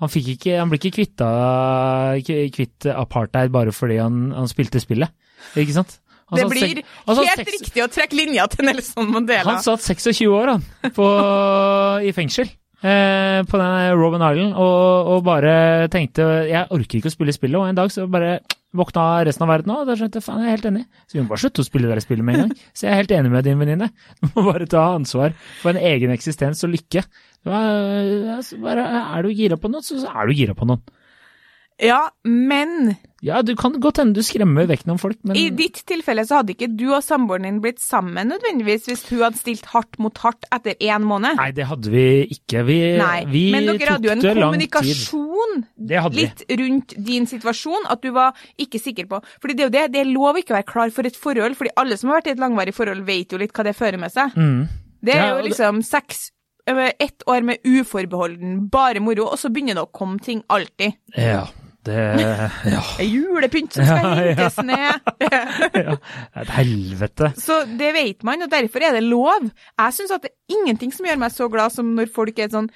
han, 0.00 0.08
fikk 0.08 0.30
ikke, 0.38 0.54
han 0.56 0.70
ble 0.72 0.78
ikke 0.80 0.94
kvitta, 0.96 1.26
kvitt 2.56 2.86
apartheid 2.88 3.52
bare 3.52 3.74
fordi 3.76 3.98
han, 4.00 4.30
han 4.32 4.48
spilte 4.48 4.80
spillet, 4.80 5.12
ikke 5.60 5.76
sant? 5.76 5.98
Han 6.30 6.38
Det 6.38 6.46
blir 6.48 6.62
seks, 6.78 6.88
helt 7.10 7.40
seks- 7.42 7.52
riktig 7.58 7.82
å 7.84 7.88
trekke 7.90 8.16
linja 8.16 8.46
til 8.48 8.64
Nelson 8.68 9.08
Mandela. 9.12 9.44
Han 9.50 9.60
satt 9.66 9.82
26 9.84 10.24
år 10.30 10.54
han, 10.54 10.64
på, 10.96 11.08
i 12.06 12.12
fengsel 12.16 12.48
eh, 12.82 13.40
på 13.48 13.60
den 13.60 13.98
Robin 14.00 14.24
Island 14.24 14.54
og, 14.54 15.10
og 15.14 15.26
bare 15.26 15.88
tenkte 15.92 16.26
jeg 16.48 16.68
orker 16.70 17.00
ikke 17.00 17.12
å 17.12 17.14
spille 17.14 17.34
spillet. 17.36 17.60
Og 17.60 17.68
en 17.70 17.78
dag 17.78 17.92
så 17.92 18.06
bare 18.10 18.38
våkna 18.76 19.24
resten 19.26 19.44
av 19.46 19.50
verden 19.50 19.72
òg, 19.74 19.82
og 19.82 19.90
da 19.90 19.96
skjønte 19.98 20.20
jeg 20.20 20.26
faen, 20.26 20.44
jeg 20.44 20.50
er 20.50 20.56
helt 20.56 20.68
enig. 20.70 20.84
Så 21.08 21.16
vi 21.16 21.24
må 21.24 21.32
bare 21.32 21.42
slutte 21.42 21.64
å 21.64 21.66
spille 21.66 21.90
det 21.90 22.04
spillet 22.04 22.26
med 22.26 22.36
en 22.36 22.44
gang. 22.44 22.54
Så 22.76 22.86
jeg 22.86 22.92
er 22.92 23.00
helt 23.02 23.16
enig 23.16 23.32
med 23.32 23.46
din 23.48 23.58
venninne. 23.60 23.90
Du 24.20 24.30
må 24.36 24.46
bare 24.46 24.68
ta 24.70 24.84
ansvar 24.94 25.34
for 25.62 25.74
en 25.74 25.90
egen 25.90 26.14
eksistens 26.14 26.62
og 26.66 26.74
lykke. 26.76 27.02
Er, 27.50 28.10
altså, 28.36 28.60
bare, 28.62 28.86
er 29.00 29.26
du 29.26 29.34
gira 29.34 29.58
på 29.58 29.70
noe, 29.72 29.82
så 29.82 29.98
er 30.06 30.30
du 30.30 30.36
gira 30.36 30.54
på 30.54 30.68
noen. 30.70 30.84
Ja, 31.80 32.10
men 32.28 32.92
Ja, 33.20 33.42
du 33.44 33.52
kan 33.58 33.74
godt 33.84 33.98
hende 34.00 34.16
du 34.16 34.24
skremmer 34.24 34.64
vekk 34.68 34.86
noen 34.88 35.00
folk, 35.00 35.18
men 35.28 35.36
i 35.36 35.50
ditt 35.52 35.82
tilfelle 35.88 36.22
så 36.24 36.38
hadde 36.38 36.54
ikke 36.54 36.70
du 36.72 36.86
og 36.88 37.02
samboeren 37.04 37.44
din 37.44 37.58
blitt 37.60 37.82
sammen 37.84 38.30
nødvendigvis 38.32 38.88
hvis 38.88 39.04
hun 39.10 39.26
hadde 39.26 39.40
stilt 39.40 39.68
hardt 39.74 39.98
mot 40.00 40.16
hardt 40.24 40.48
etter 40.48 40.78
én 40.80 41.04
måned. 41.04 41.36
Nei, 41.36 41.50
det 41.56 41.66
hadde 41.68 41.92
vi 41.92 42.06
ikke. 42.32 42.64
Vi, 42.64 42.78
Nei, 43.00 43.18
vi 43.28 43.44
men 43.52 43.68
dere 43.68 43.98
hadde 43.98 44.08
jo 44.08 44.14
en 44.14 44.24
kommunikasjon 44.24 45.54
litt 46.16 46.46
rundt 46.62 46.96
din 47.10 47.28
situasjon, 47.28 47.90
at 47.92 48.00
du 48.04 48.10
var 48.16 48.36
ikke 48.60 48.80
sikker 48.80 49.08
på 49.10 49.20
Fordi 49.42 49.56
det 49.56 49.62
er 49.62 49.68
jo 49.68 49.74
det, 49.76 49.86
det 49.92 50.02
er 50.02 50.12
lov 50.14 50.32
å 50.38 50.40
ikke 50.40 50.56
være 50.56 50.70
klar 50.72 50.92
for 50.94 51.08
et 51.08 51.20
forhold, 51.20 51.58
fordi 51.60 51.76
alle 51.80 52.00
som 52.00 52.10
har 52.10 52.22
vært 52.22 52.32
i 52.32 52.36
et 52.38 52.42
langvarig 52.42 52.76
forhold, 52.76 53.04
vet 53.04 53.36
jo 53.36 53.40
litt 53.40 53.52
hva 53.52 53.68
det 53.68 53.76
fører 53.76 54.00
med 54.00 54.16
seg. 54.16 54.32
Mm. 54.32 54.64
Det 55.04 55.16
er 55.16 55.30
jo 55.34 55.44
liksom 55.44 55.84
seks 55.84 56.30
øh, 56.68 56.86
Ett 57.00 57.24
år 57.28 57.44
med 57.44 57.64
uforbeholden, 57.64 58.68
bare 58.72 59.00
moro, 59.04 59.28
og 59.32 59.40
så 59.40 59.52
begynner 59.52 59.76
det 59.76 59.84
å 59.84 59.92
komme 59.92 60.20
ting 60.24 60.44
alltid. 60.52 60.96
Ja, 61.16 61.48
det 61.88 61.96
Ja. 62.74 62.82
Julepynt 63.04 63.72
som 63.72 63.84
skal 63.88 64.04
Ja, 64.04 64.24
ja. 64.24 64.34
hentes 64.34 64.56
ned. 64.64 65.10
ja. 65.86 65.96
Et 66.42 66.54
helvete. 66.58 67.32
Så 67.40 67.62
det 67.80 67.92
vet 67.96 68.24
man, 68.26 68.42
og 68.46 68.50
derfor 68.52 68.84
er 68.84 68.92
det 68.98 69.02
lov. 69.06 69.50
Jeg 69.78 69.96
syns 69.98 70.10
at 70.16 70.22
det 70.26 70.32
er 70.34 70.56
ingenting 70.60 70.92
som 70.94 71.06
gjør 71.08 71.20
meg 71.24 71.32
så 71.34 71.48
glad 71.52 71.72
som 71.74 71.94
når 71.96 72.10
folk 72.14 72.38
er 72.38 72.50
sånn 72.52 72.70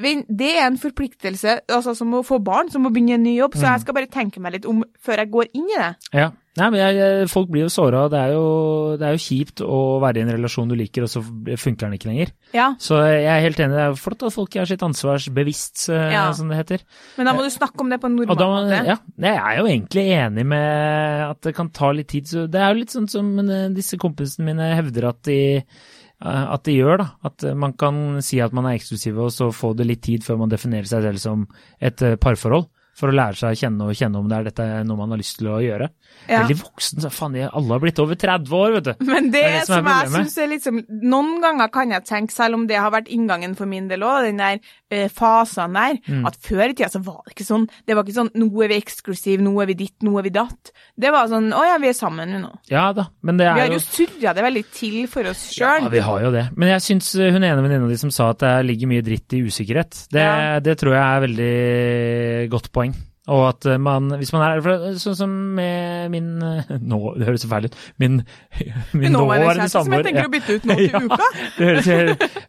Det 0.00 0.50
er 0.56 0.66
en 0.66 0.78
forpliktelse, 0.80 1.58
altså 1.68 1.92
som 1.98 2.14
å 2.16 2.22
få 2.24 2.38
barn, 2.40 2.70
som 2.72 2.86
å 2.88 2.92
begynne 2.94 3.18
en 3.18 3.22
ny 3.26 3.34
jobb, 3.36 3.52
så 3.58 3.66
Mm. 3.66 3.72
jeg 3.74 3.80
skal 3.82 3.94
bare 3.94 4.06
tenke 4.08 4.40
meg 4.40 4.52
litt 4.54 4.66
om 4.66 4.84
før 5.04 5.16
jeg 5.20 5.30
går 5.30 5.46
inn 5.52 5.66
i 5.68 5.76
det. 5.76 5.90
Ja. 6.14 6.30
Nei, 6.58 6.66
men 6.74 6.80
jeg, 6.80 7.26
folk 7.30 7.46
blir 7.52 7.62
jo 7.62 7.70
såra, 7.70 8.08
det 8.10 8.20
jo, 8.32 8.96
det 8.98 9.06
er 9.06 9.12
jo 9.14 9.20
kjipt 9.22 9.60
å 9.62 10.00
være 10.02 10.18
i 10.18 10.22
en 10.24 10.32
relasjon 10.34 10.66
du 10.68 10.74
liker, 10.74 11.04
og 11.06 11.10
så 11.12 11.20
funker 11.22 11.86
den 11.86 11.94
ikke 11.94 12.08
lenger. 12.10 12.32
Ja, 12.56 12.72
Så 12.82 12.98
jeg 13.06 13.28
er 13.30 13.44
helt 13.44 13.60
enig, 13.62 13.76
det 13.78 13.84
er 13.84 13.94
flott 13.94 14.24
at 14.26 14.34
folk 14.34 14.56
er 14.58 14.66
sitt 14.66 14.82
ansvarsbevisst, 14.82 15.84
eh, 15.94 16.10
Ja. 16.10 16.24
som 16.34 16.48
det 16.50 16.58
heter. 16.58 16.82
Men 17.16 17.26
da 17.30 17.34
må 17.38 17.44
du 17.46 17.50
snakke 17.54 17.80
om 17.80 17.88
det 17.88 18.00
på 18.02 18.10
en 18.10 18.16
normal 18.16 18.66
måte. 18.66 18.82
ja, 18.84 18.96
jeg 19.16 19.36
er 19.38 19.56
jo 19.60 19.64
egentlig 19.70 20.04
enig 20.10 20.46
med 20.46 21.30
at 21.30 21.40
det 21.46 21.54
kan 21.54 21.70
ta 21.70 21.92
litt 21.92 22.08
tid. 22.08 22.26
Så 22.26 22.50
det 22.50 22.60
er 22.60 22.74
jo 22.74 22.80
litt 22.80 22.90
sånn 22.98 23.08
som 23.08 23.30
disse 23.74 23.96
kompisene 23.96 24.44
mine 24.50 24.74
hevder 24.74 25.08
at 25.08 25.22
de, 25.22 25.38
eh, 25.62 26.44
at 26.52 26.64
det 26.64 26.74
gjør, 26.74 26.98
da. 26.98 27.10
At 27.24 27.46
man 27.54 27.72
kan 27.74 28.20
si 28.22 28.40
at 28.40 28.52
man 28.52 28.66
er 28.66 28.74
eksklusive, 28.76 29.22
og 29.22 29.30
så 29.30 29.52
få 29.54 29.76
det 29.76 29.86
litt 29.86 30.02
tid 30.02 30.22
før 30.26 30.38
man 30.42 30.48
definerer 30.50 30.84
seg 30.90 31.02
selv 31.06 31.18
som 31.22 31.46
et 31.80 32.02
eh, 32.02 32.16
parforhold. 32.16 32.66
For 33.00 33.08
å 33.08 33.16
lære 33.16 33.38
seg 33.40 33.54
å 33.54 33.60
kjenne 33.62 33.86
og 33.88 33.96
kjenne 33.96 34.20
om 34.20 34.28
det 34.28 34.36
er 34.36 34.48
dette 34.50 34.64
noe 34.84 35.00
man 35.00 35.14
har 35.14 35.20
lyst 35.22 35.38
til 35.40 35.48
å 35.48 35.58
gjøre. 35.64 35.88
Ja. 36.28 36.42
Veldig 36.42 36.56
voksen, 36.60 37.00
så 37.00 37.08
faen, 37.14 37.36
alle 37.48 37.72
har 37.72 37.80
blitt 37.80 37.98
over 38.02 38.18
30 38.20 38.52
år, 38.60 38.74
vet 38.76 38.90
du. 38.90 39.04
Men 39.08 39.30
det, 39.32 39.40
Det 39.40 39.44
er 39.46 39.54
det 39.56 39.66
som 39.70 39.86
er 39.88 40.04
jeg 40.04 40.12
syns 40.18 40.36
er 40.44 40.50
liksom 40.52 40.80
Noen 41.10 41.40
ganger 41.40 41.70
kan 41.72 41.90
jeg 41.94 42.04
tenke, 42.04 42.34
selv 42.34 42.58
om 42.58 42.66
det 42.68 42.76
har 42.76 42.92
vært 42.92 43.08
inngangen 43.08 43.56
for 43.56 43.70
min 43.70 43.88
del 43.88 44.04
òg, 44.04 44.26
den 44.28 44.36
der 44.42 44.60
eh, 44.90 45.08
fasen 45.08 45.72
der, 45.78 45.98
Mm. 46.10 46.24
at 46.26 46.36
før 46.42 46.70
i 46.70 46.74
tida 46.74 46.88
så 46.90 47.00
var 47.04 47.20
det 47.26 47.34
ikke 47.34 47.46
sånn. 47.46 47.66
Det 47.86 47.94
var 47.94 48.04
ikke 48.04 48.16
sånn 48.16 48.30
'nå 48.34 48.64
er 48.64 48.68
vi 48.68 48.80
eksklusiv, 48.80 49.40
nå 49.40 49.52
er 49.62 49.66
vi 49.66 49.74
ditt, 49.74 49.96
nå 50.02 50.18
er 50.18 50.22
vi 50.22 50.30
datt'. 50.30 50.72
Det 50.98 51.10
var 51.12 51.28
sånn 51.28 51.50
'å 51.52 51.62
ja, 51.64 51.78
vi 51.78 51.88
er 51.88 51.92
sammen 51.96 52.28
nå'. 52.42 52.52
Ja 52.68 52.92
da, 52.92 53.06
men 53.22 53.36
det 53.36 53.46
er 53.46 53.50
jo 53.50 53.54
Vi 53.54 53.60
har 53.60 53.68
jo 53.68 53.78
jo 53.78 53.78
surra 53.80 54.34
det 54.34 54.44
veldig 54.44 54.64
til 54.72 55.06
for 55.06 55.22
oss 55.30 55.56
Ja, 55.58 55.88
vi 55.88 55.98
har 56.00 56.20
jo 56.20 56.30
det. 56.32 56.48
Men 56.56 56.68
jeg 56.68 56.80
syns 56.80 57.14
eh, 57.20 57.30
hun 57.32 57.42
ene 57.44 57.62
venninna 57.62 57.88
di 57.88 57.96
som 57.96 58.10
sa 58.10 58.30
at 58.30 58.38
det 58.38 58.66
ligger 58.66 58.88
mye 58.88 59.02
dritt 59.02 59.32
i 59.32 59.42
usikkerhet, 59.46 60.08
det, 60.10 60.20
Ja. 60.20 60.58
det 60.60 60.78
tror 60.78 60.92
jeg 60.94 61.04
er 61.06 61.26
veldig 61.26 62.50
godt 62.50 62.72
poeng. 62.72 62.89
Og 63.28 63.42
at 63.50 63.66
eh, 63.68 63.76
man, 63.78 64.06
hvis 64.16 64.30
man 64.32 64.42
er 64.46 64.94
Sånn 64.98 65.14
som 65.18 65.32
med 65.54 66.08
min 66.10 66.30
eh, 66.42 66.70
Nå, 66.90 66.98
det 67.20 67.26
høres 67.28 67.42
så 67.44 67.50
feil 67.50 67.66
ut. 67.68 67.76
Min, 68.00 68.14
min 68.96 69.12
nåværende 69.12 69.66
kjæreste 69.66 69.74
som 69.74 69.92
jeg 69.92 70.00
samboer. 70.00 70.06
tenker 70.08 70.28
å 70.28 70.32
bytte 70.32 70.56
ut 70.56 70.64
nå 70.70 70.76
til 70.80 70.88
Ja. 70.88 71.02
uka. 71.04 71.28
Det 71.58 71.68
høres 71.68 71.90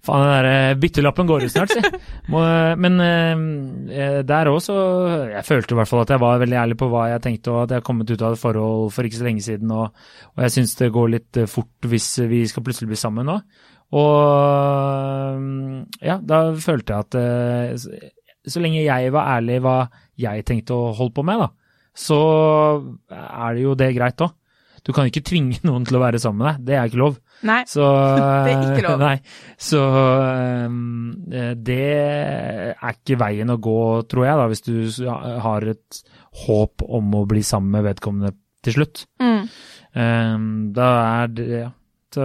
Faen, 0.08 0.24
den 0.24 0.32
der 0.32 0.48
eh, 0.52 0.78
byttelappen 0.82 1.28
går 1.30 1.44
ut 1.46 1.52
snart, 1.54 1.76
si. 1.76 1.82
Men 2.32 2.98
der 4.32 4.50
òg 4.54 4.62
så 4.64 4.78
Jeg 5.34 5.44
følte 5.46 5.76
i 5.76 5.80
hvert 5.82 5.92
fall 5.92 6.06
at 6.06 6.14
jeg 6.16 6.24
var 6.24 6.40
veldig 6.42 6.60
ærlig 6.64 6.78
på 6.80 6.88
hva 6.94 7.04
jeg 7.12 7.24
tenkte, 7.28 7.52
og 7.54 7.66
at 7.66 7.76
jeg 7.76 7.82
har 7.84 7.88
kommet 7.92 8.10
ut 8.16 8.24
av 8.24 8.38
et 8.38 8.42
forhold 8.42 8.96
for 8.96 9.04
ikke 9.08 9.20
så 9.20 9.28
lenge 9.28 9.44
siden, 9.46 9.76
og, 9.76 9.92
og 10.38 10.46
jeg 10.48 10.56
syns 10.56 10.78
det 10.80 10.90
går 10.96 11.12
litt 11.18 11.42
fort 11.52 11.92
hvis 11.92 12.08
vi 12.32 12.46
skal 12.50 12.64
plutselig 12.66 12.90
bli 12.94 13.00
sammen 13.04 13.28
nå. 13.30 13.38
Og 13.92 15.44
ja, 16.08 16.16
da 16.24 16.42
følte 16.64 16.96
jeg 16.96 17.06
at 17.06 17.16
så- 18.48 18.62
lenge 18.64 18.84
jeg 18.84 19.12
var 19.14 19.38
ærlig 19.38 19.62
hva 19.62 19.78
jeg 20.18 20.46
tenkte 20.46 20.74
å 20.78 20.94
holde 20.98 21.14
på 21.14 21.26
med, 21.26 21.40
da, 21.40 21.50
så 21.98 22.20
er 23.12 23.54
det 23.58 23.66
jo 23.66 23.76
det 23.76 23.96
greit 23.96 24.22
òg. 24.24 24.32
Du 24.82 24.90
kan 24.94 25.06
ikke 25.06 25.22
tvinge 25.22 25.60
noen 25.68 25.84
til 25.86 26.00
å 26.00 26.02
være 26.02 26.18
sammen 26.22 26.42
med 26.42 26.48
deg, 26.56 26.66
det 26.66 26.78
er 26.78 26.88
ikke 26.90 27.02
lov. 27.04 27.20
Nei. 27.46 27.60
Så 27.70 27.86
Det 28.48 28.54
er 28.54 28.64
ikke 28.72 28.86
lov. 28.88 29.02
Nei. 29.02 29.18
Så 29.62 29.82
um, 29.82 31.12
eh, 31.32 31.52
det 31.54 31.84
er 32.74 32.96
ikke 32.96 33.20
veien 33.22 33.54
å 33.54 33.60
gå, 33.62 33.78
tror 34.10 34.26
jeg, 34.26 34.40
da, 34.40 34.48
hvis 34.50 34.66
du 34.66 35.12
har 35.46 35.68
et 35.70 36.02
håp 36.48 36.82
om 36.88 37.14
å 37.20 37.26
bli 37.30 37.44
sammen 37.46 37.76
med 37.78 37.86
vedkommende 37.92 38.34
til 38.66 38.78
slutt. 38.80 39.06
Mm. 39.22 39.46
Um, 39.94 40.50
da 40.74 40.90
er 41.22 41.32
det 41.36 41.48
ja. 41.52 41.70
Så, 42.12 42.24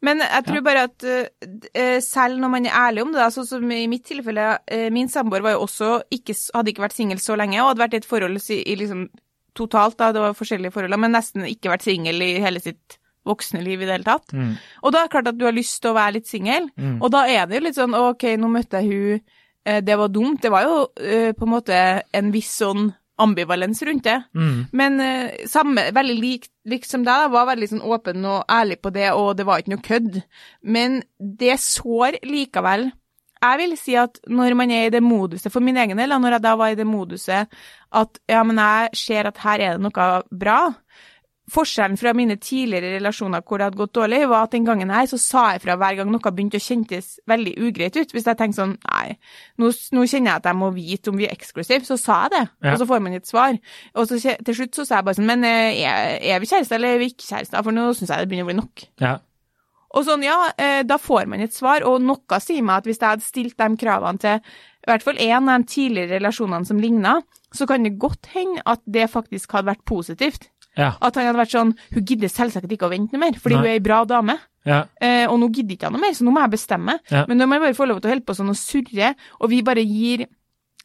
Men 0.00 0.22
jeg 0.24 0.44
tror 0.46 0.62
bare 0.64 0.86
at 0.88 1.04
uh, 1.04 1.98
selv 2.00 2.40
når 2.40 2.52
man 2.54 2.68
er 2.68 2.78
ærlig 2.78 3.02
om 3.04 3.12
det, 3.12 3.26
sånn 3.34 3.48
som 3.48 3.74
i 3.74 3.82
mitt 3.90 4.06
tilfelle 4.08 4.46
uh, 4.56 4.86
Min 4.94 5.10
samboer 5.12 5.44
var 5.44 5.56
jo 5.56 5.66
også 5.66 5.90
ikke, 6.16 6.36
hadde 6.54 6.72
ikke 6.72 6.86
vært 6.86 6.96
singel 6.96 7.20
så 7.20 7.36
lenge, 7.36 7.60
og 7.60 7.74
hadde 7.74 7.84
vært 7.84 7.98
i 7.98 8.00
et 8.00 8.08
forhold 8.08 8.40
i, 8.40 8.62
i 8.62 8.78
liksom 8.80 9.06
totalt, 9.58 9.98
da, 10.00 10.12
det 10.16 10.22
var 10.22 10.36
forskjellige 10.36 10.72
forhold, 10.72 10.96
men 11.00 11.12
nesten 11.12 11.44
ikke 11.44 11.74
vært 11.74 11.84
singel 11.84 12.24
i 12.24 12.32
hele 12.40 12.62
sitt 12.64 12.96
voksne 13.28 13.60
liv 13.62 13.82
i 13.82 13.86
det 13.86 13.98
hele 13.98 14.06
tatt. 14.06 14.32
mm, 14.32 14.54
Og 14.82 14.92
da 14.92 15.02
er 15.02 15.06
det 15.06 15.12
klart 15.14 15.28
at 15.30 15.38
du 15.38 15.44
har 15.46 15.54
lyst 15.54 15.82
til 15.82 15.92
å 15.92 15.98
være 15.98 16.16
litt 16.18 16.30
singel, 16.30 16.68
mm. 16.72 16.96
og 17.02 17.12
da 17.14 17.26
er 17.30 17.46
det 17.46 17.58
jo 17.58 17.66
litt 17.66 17.78
sånn 17.78 17.94
OK, 17.98 18.24
nå 18.40 18.50
møtte 18.50 18.80
jeg 18.80 18.90
hun, 18.90 19.36
eh, 19.66 19.80
det 19.84 19.98
var 19.98 20.10
dumt. 20.10 20.40
Det 20.42 20.50
var 20.50 20.66
jo 20.66 20.78
eh, 20.98 21.30
på 21.36 21.46
en 21.46 21.52
måte 21.52 21.78
en 22.02 22.32
viss 22.34 22.56
sånn 22.62 22.90
ambivalens 23.20 23.82
rundt 23.86 24.06
det. 24.06 24.18
Mm. 24.34 24.56
Men 24.72 24.98
uh, 25.02 25.44
samme, 25.50 25.88
veldig 25.94 26.16
lik, 26.18 26.48
lik 26.68 26.88
som 26.88 27.04
deg, 27.06 27.28
var 27.34 27.50
veldig 27.52 27.68
sånn 27.74 27.84
åpen 27.84 28.24
og 28.28 28.42
ærlig 28.50 28.80
på 28.82 28.92
det, 28.94 29.10
og 29.12 29.36
det 29.38 29.46
var 29.48 29.62
ikke 29.62 29.74
noe 29.74 29.86
kødd. 29.86 30.18
Men 30.62 31.00
det 31.18 31.58
sår 31.62 32.22
likevel. 32.26 32.90
Jeg 33.42 33.58
vil 33.58 33.72
si 33.78 33.96
at 33.98 34.20
når 34.30 34.54
man 34.54 34.70
er 34.70 34.86
i 34.86 34.92
det 34.94 35.02
moduset, 35.02 35.50
for 35.50 35.64
min 35.64 35.78
egen 35.82 35.98
del, 35.98 36.14
og 36.14 36.22
når 36.22 36.36
jeg 36.36 36.44
da 36.44 36.52
var 36.60 36.72
i 36.72 36.78
det 36.78 36.86
moduset 36.86 37.62
at 37.92 38.20
ja, 38.30 38.42
men 38.46 38.60
jeg 38.62 39.00
ser 39.00 39.28
at 39.28 39.40
her 39.42 39.64
er 39.64 39.76
det 39.76 39.82
noe 39.82 40.10
bra, 40.30 40.60
Forskjellen 41.50 41.98
fra 41.98 42.12
mine 42.14 42.36
tidligere 42.38 42.92
relasjoner 42.94 43.42
hvor 43.42 43.58
det 43.58 43.66
hadde 43.66 43.80
gått 43.80 43.94
dårlig, 43.98 44.20
var 44.30 44.46
at 44.46 44.52
den 44.54 44.66
gangen 44.68 44.92
her 44.94 45.08
så 45.10 45.18
sa 45.18 45.42
jeg 45.52 45.64
fra 45.64 45.74
hver 45.80 45.96
gang 45.98 46.12
noe 46.12 46.30
begynte 46.30 46.60
å 46.60 46.62
kjentes 46.62 47.16
veldig 47.26 47.56
ugreit 47.66 47.98
ut. 47.98 48.14
Hvis 48.14 48.28
jeg 48.30 48.38
tenkte 48.38 48.60
sånn 48.60 48.76
nei, 48.84 49.16
nå, 49.58 49.72
nå 49.96 50.04
kjenner 50.06 50.30
jeg 50.30 50.38
at 50.38 50.46
jeg 50.52 50.60
må 50.60 50.70
vite 50.76 51.10
om 51.10 51.18
vi 51.18 51.26
er 51.26 51.34
eksklusive, 51.34 51.82
så 51.88 51.98
sa 51.98 52.20
jeg 52.28 52.34
det. 52.36 52.44
Ja. 52.62 52.76
Og 52.76 52.78
så 52.82 52.88
får 52.92 53.02
man 53.02 53.18
et 53.18 53.28
svar. 53.28 53.58
Og 53.98 54.06
så 54.06 54.20
til 54.22 54.58
slutt 54.60 54.78
så 54.78 54.86
sa 54.86 55.00
jeg 55.00 55.08
bare 55.10 55.18
sånn, 55.18 55.28
men 55.32 55.44
eh, 55.48 55.82
er, 55.82 56.16
er 56.22 56.40
vi 56.44 56.52
kjærester 56.52 56.78
eller 56.78 56.94
er 56.94 57.02
vi 57.02 57.10
ikke 57.10 57.26
kjærester? 57.32 57.66
For 57.66 57.74
nå 57.74 57.90
syns 57.98 58.14
jeg 58.14 58.22
det 58.22 58.30
begynner 58.30 58.46
å 58.46 58.52
bli 58.52 58.58
nok. 58.62 58.86
Ja. 59.02 59.16
Og 59.92 60.06
sånn, 60.06 60.22
ja, 60.24 60.38
eh, 60.56 60.80
da 60.88 60.96
får 60.96 61.26
man 61.28 61.42
et 61.44 61.52
svar, 61.52 61.84
og 61.84 62.00
noe 62.00 62.38
sier 62.40 62.64
meg 62.64 62.80
at 62.80 62.88
hvis 62.88 63.02
jeg 63.02 63.08
hadde 63.10 63.26
stilt 63.26 63.58
de 63.58 63.82
kravene 63.82 64.22
til 64.22 64.38
i 64.82 64.90
hvert 64.90 65.04
fall 65.04 65.20
en 65.20 65.50
av 65.50 65.60
de 65.60 65.70
tidligere 65.70 66.16
relasjonene 66.16 66.66
som 66.66 66.80
ligna, 66.82 67.18
så 67.54 67.68
kan 67.70 67.84
det 67.84 67.98
godt 68.02 68.32
hende 68.32 68.64
at 68.66 68.80
det 68.88 69.10
faktisk 69.12 69.52
hadde 69.54 69.70
vært 69.70 69.84
positivt. 69.86 70.48
Ja. 70.78 70.94
At 71.04 71.18
han 71.18 71.28
hadde 71.28 71.40
vært 71.42 71.52
sånn 71.52 71.74
Hun 71.92 72.04
gidder 72.08 72.30
selvsagt 72.32 72.70
ikke 72.72 72.88
å 72.88 72.92
vente 72.92 73.12
noe 73.12 73.26
mer, 73.26 73.38
fordi 73.38 73.58
Nei. 73.58 73.62
hun 73.62 73.70
er 73.70 73.76
ei 73.76 73.84
bra 73.84 74.02
dame. 74.08 74.38
Ja. 74.64 74.84
Eh, 75.02 75.24
og 75.26 75.40
nå 75.42 75.50
gidder 75.52 75.76
ikke 75.76 75.90
han 75.90 75.96
noe 75.98 76.04
mer, 76.04 76.14
så 76.16 76.24
nå 76.24 76.32
må 76.34 76.44
jeg 76.44 76.54
bestemme. 76.54 76.98
Ja. 77.10 77.24
Men 77.28 77.42
må 77.44 77.58
jeg 77.58 77.66
bare 77.66 77.76
få 77.76 77.88
lov 77.90 78.00
til 78.00 78.10
å 78.10 78.14
holde 78.14 78.28
på 78.28 78.36
sånn 78.38 78.52
og 78.52 78.58
surre, 78.60 79.12
og 79.40 79.52
vi 79.52 79.60
bare 79.66 79.84
gir 79.84 80.26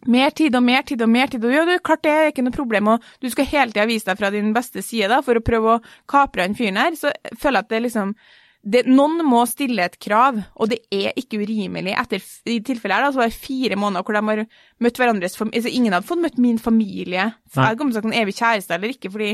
mer 0.05 0.33
tid 0.37 0.55
og 0.57 0.65
mer 0.65 0.83
tid 0.85 1.01
og 1.01 1.09
mer 1.09 1.29
tid, 1.31 1.45
og 1.45 1.53
ja, 1.53 1.63
det 1.65 1.77
er 1.79 1.85
klart 1.85 2.03
det 2.05 2.11
er 2.13 2.27
ikke 2.31 2.43
noe 2.45 2.53
problem, 2.53 2.89
og 2.93 3.05
du 3.23 3.29
skal 3.33 3.47
hele 3.49 3.73
tida 3.73 3.87
vise 3.89 4.05
deg 4.05 4.19
fra 4.19 4.29
din 4.33 4.51
beste 4.53 4.83
side 4.85 5.09
da, 5.09 5.23
for 5.25 5.39
å 5.39 5.45
prøve 5.45 5.77
å 5.77 5.79
kapre 6.09 6.45
han 6.45 6.57
fyren 6.57 6.77
her, 6.77 6.97
så 6.99 7.13
føler 7.33 7.63
jeg 7.63 7.65
at 7.65 7.71
det 7.73 7.81
liksom 7.87 8.13
det, 8.67 8.81
Noen 8.89 9.21
må 9.23 9.45
stille 9.47 9.85
et 9.85 9.95
krav, 10.01 10.39
og 10.59 10.71
det 10.73 10.81
er 10.91 11.15
ikke 11.15 11.39
urimelig. 11.39 11.93
Etter 11.95 12.23
i 12.51 12.57
tilfellet 12.65 12.97
her 12.97 13.05
da, 13.05 13.11
så 13.15 13.21
var 13.21 13.29
det 13.29 13.39
fire 13.39 13.77
måneder 13.79 14.03
hvor 14.03 14.17
de 14.17 14.23
har 14.27 14.41
møtt 14.83 14.99
hverandres 14.99 15.37
familie. 15.39 15.61
Altså, 15.61 15.71
ingen 15.71 15.95
hadde 15.95 16.09
fått 16.09 16.23
møtt 16.25 16.41
min 16.41 16.59
familie. 16.59 17.29
Så 17.53 17.63
Jeg 17.63 17.79
kommet 17.79 17.95
til 17.95 18.01
sagt 18.01 18.09
sånn, 18.09 18.17
er 18.17 18.27
vi 18.27 18.35
kjærester 18.35 18.75
eller 18.75 18.91
ikke, 18.91 19.13
fordi 19.13 19.29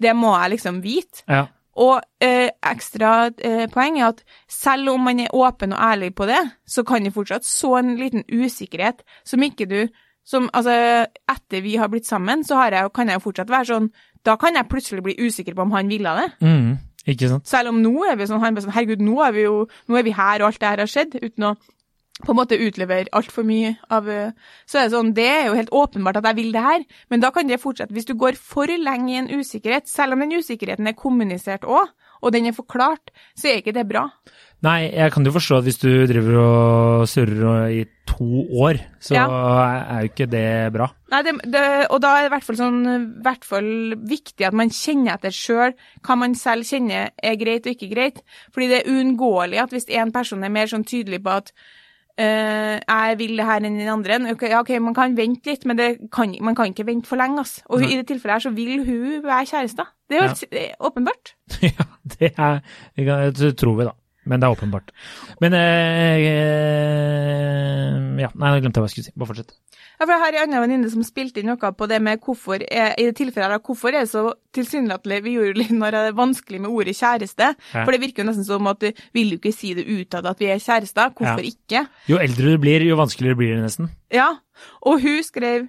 det 0.00 0.12
må 0.16 0.34
jeg 0.36 0.56
liksom 0.56 0.82
vite. 0.84 1.24
Ja. 1.28 1.46
Og 1.80 2.00
eh, 2.24 2.50
ekstra 2.66 3.30
eh, 3.38 3.64
poeng 3.72 4.00
er 4.00 4.10
at 4.10 4.22
selv 4.50 4.90
om 4.94 5.06
man 5.06 5.22
er 5.22 5.34
åpen 5.36 5.72
og 5.76 5.80
ærlig 5.80 6.12
på 6.18 6.26
det, 6.28 6.40
så 6.66 6.84
kan 6.84 7.06
det 7.06 7.14
fortsatt 7.14 7.46
så 7.46 7.76
en 7.78 7.94
liten 8.00 8.24
usikkerhet 8.26 9.04
som 9.24 9.42
ikke 9.46 9.68
du 9.70 9.80
som 10.26 10.50
altså 10.52 10.74
Etter 11.30 11.62
vi 11.64 11.76
har 11.80 11.88
blitt 11.90 12.06
sammen, 12.06 12.44
så 12.44 12.58
har 12.60 12.74
jeg, 12.74 12.92
kan 12.94 13.08
jeg 13.08 13.18
jo 13.18 13.24
fortsatt 13.24 13.50
være 13.50 13.70
sånn 13.70 13.88
Da 14.26 14.36
kan 14.36 14.54
jeg 14.58 14.68
plutselig 14.68 15.02
bli 15.06 15.16
usikker 15.16 15.56
på 15.56 15.64
om 15.64 15.72
han 15.72 15.88
ville 15.88 16.12
det. 16.18 16.26
Mm, 16.44 16.74
ikke 17.08 17.30
sant? 17.30 17.48
Selv 17.48 17.72
om 17.72 17.80
nå 17.80 17.94
er 18.04 18.18
vi 18.20 18.28
sånn, 18.28 18.42
han 18.42 18.56
bare 18.56 18.66
sånn 18.66 18.76
Herregud, 18.76 19.04
nå 19.04 19.20
er 19.24 19.36
vi 19.36 19.46
jo 19.46 19.54
nå 19.88 19.96
er 19.96 20.04
vi 20.06 20.16
her, 20.16 20.42
og 20.42 20.50
alt 20.50 20.60
det 20.60 20.68
her 20.68 20.82
har 20.84 20.90
skjedd, 20.90 21.16
uten 21.22 21.48
å 21.48 21.54
på 22.24 22.32
en 22.34 22.38
måte 22.40 22.58
utlevere 22.60 23.08
altfor 23.16 23.46
mye 23.48 23.74
av 23.90 24.08
eh, 24.08 24.32
Så 24.66 24.78
er 24.78 24.88
det 24.88 24.94
sånn, 24.94 25.14
det 25.16 25.26
er 25.28 25.46
jo 25.48 25.56
helt 25.58 25.72
åpenbart 25.72 26.20
at 26.20 26.28
jeg 26.30 26.38
vil 26.40 26.52
det 26.52 26.64
her, 26.66 26.84
men 27.10 27.20
da 27.24 27.30
kan 27.34 27.48
det 27.48 27.60
fortsette. 27.62 27.94
Hvis 27.96 28.08
du 28.08 28.14
går 28.18 28.36
for 28.38 28.70
lenge 28.70 29.12
i 29.14 29.18
en 29.22 29.30
usikkerhet, 29.40 29.88
selv 29.88 30.14
om 30.16 30.20
den 30.24 30.38
usikkerheten 30.38 30.86
er 30.90 30.98
kommunisert 30.98 31.64
òg, 31.64 31.88
og 32.20 32.34
den 32.34 32.50
er 32.50 32.52
forklart, 32.52 33.10
så 33.38 33.48
er 33.48 33.62
ikke 33.62 33.72
det 33.72 33.86
bra. 33.88 34.02
Nei, 34.60 34.90
jeg 34.92 35.12
kan 35.14 35.24
jo 35.24 35.32
forstå 35.32 35.56
at 35.56 35.64
hvis 35.64 35.78
du 35.80 35.88
driver 36.04 36.34
og 36.36 37.06
surrer 37.08 37.70
i 37.72 37.84
to 38.10 38.42
år, 38.60 38.76
så 39.00 39.14
Ja. 39.16 39.24
er 39.88 40.02
jo 40.04 40.10
ikke 40.10 40.26
det 40.28 40.72
bra. 40.74 40.90
Nei, 41.10 41.22
det, 41.24 41.32
det, 41.48 41.62
og 41.88 42.02
da 42.04 42.10
er 42.18 42.26
det 42.26 42.28
i 42.28 42.34
hvert 42.34 42.44
fall, 42.44 42.58
sånn, 42.60 43.22
hvert 43.24 43.44
fall 43.48 43.70
viktig 43.96 44.44
at 44.46 44.52
man 44.52 44.68
kjenner 44.68 45.14
etter 45.16 45.32
sjøl 45.32 45.72
hva 46.04 46.18
man 46.20 46.36
selv 46.36 46.68
kjenner 46.68 47.08
er 47.16 47.40
greit 47.40 47.64
og 47.64 47.72
ikke 47.72 47.88
greit. 47.94 48.20
Fordi 48.52 48.68
det 48.68 48.82
er 48.82 48.92
uunngåelig 48.92 49.62
at 49.64 49.72
hvis 49.72 49.88
en 49.88 50.12
person 50.12 50.44
er 50.44 50.52
mer 50.52 50.68
sånn 50.68 50.84
tydelig 50.84 51.22
på 51.24 51.38
at 51.40 51.52
jeg 52.20 53.16
vil 53.18 53.36
det 53.38 53.46
her 53.46 53.64
enn 53.66 53.78
den 53.80 53.88
andre, 53.88 54.18
Okay, 54.34 54.50
ja, 54.52 54.60
ok, 54.60 54.70
man 54.80 54.94
kan 54.94 55.16
vente 55.16 55.50
litt, 55.50 55.64
men 55.66 55.78
det 55.78 55.88
kan, 56.12 56.34
man 56.40 56.54
kan 56.58 56.66
ikke 56.72 56.86
vente 56.86 57.08
for 57.08 57.16
lenge. 57.20 57.40
ass. 57.40 57.62
Og 57.68 57.80
hun, 57.80 57.88
i 57.90 57.96
det 57.96 58.06
tilfellet 58.10 58.36
her 58.38 58.44
så 58.46 58.52
vil 58.56 58.84
hun 58.84 59.22
være 59.24 59.46
kjæreste. 59.46 59.86
Det 60.10 60.18
er 60.18 60.22
jo 60.22 60.28
Ja. 60.28 60.34
er 60.66 60.74
åpenbart. 60.80 61.34
ja, 61.62 61.86
det 62.18 62.32
er 62.36 62.60
det 63.32 63.56
tror 63.56 63.76
vi, 63.78 63.84
da. 63.88 63.96
Men 64.30 64.38
det 64.42 64.46
er 64.46 64.54
åpenbart. 64.54 64.92
Men 65.42 65.54
eh, 65.58 66.20
eh, 66.30 67.96
Ja, 68.20 68.28
nei, 68.36 68.50
nå 68.52 68.60
glemte 68.62 68.78
jeg 68.78 68.84
hva 68.84 68.88
jeg 68.88 68.94
skulle 68.94 69.08
si. 69.08 69.14
Bare 69.18 69.30
fortsett. 69.32 69.54
Ja, 70.00 70.06
for 70.06 70.12
Jeg 70.14 70.22
har 70.22 70.36
en 70.36 70.42
annen 70.46 70.62
venninne 70.64 70.90
som 70.92 71.04
spilte 71.04 71.42
inn 71.42 71.50
noe 71.50 71.72
på 71.76 71.88
det 71.90 71.98
med 72.04 72.22
hvorfor 72.24 72.62
er, 72.62 72.94
i 73.00 73.08
det 73.08 73.16
tilfellet 73.18 73.52
her, 73.56 73.62
hvorfor 73.64 73.92
er 73.92 74.04
det 74.06 74.12
så 74.12 74.22
tilsynelatende 74.56 75.20
vi 75.26 75.34
gjorde 75.36 75.60
litt 75.60 75.74
når 75.76 75.96
det 75.96 76.02
er 76.10 76.18
vanskelig 76.20 76.60
med 76.64 76.70
ordet 76.72 76.96
kjæreste. 76.98 77.50
Ja. 77.74 77.84
For 77.84 77.92
det 77.96 78.02
virker 78.04 78.22
jo 78.24 78.28
nesten 78.30 78.46
som 78.48 78.70
at 78.70 78.80
du 78.84 78.90
vil 79.16 79.34
jo 79.34 79.40
ikke 79.40 79.54
si 79.56 79.74
det 79.78 79.86
utad 79.90 80.28
at 80.30 80.40
vi 80.40 80.50
er 80.52 80.62
kjærester. 80.62 81.14
Hvorfor 81.16 81.44
Ja. 81.44 81.52
ikke? 81.54 81.86
Jo 82.12 82.20
eldre 82.22 82.54
du 82.54 82.58
blir, 82.62 82.86
jo 82.86 83.00
vanskeligere 83.00 83.40
blir 83.40 83.56
det 83.56 83.64
nesten. 83.66 83.90
Ja, 84.14 84.30
og 84.82 85.00
hun 85.04 85.22
skrev 85.26 85.68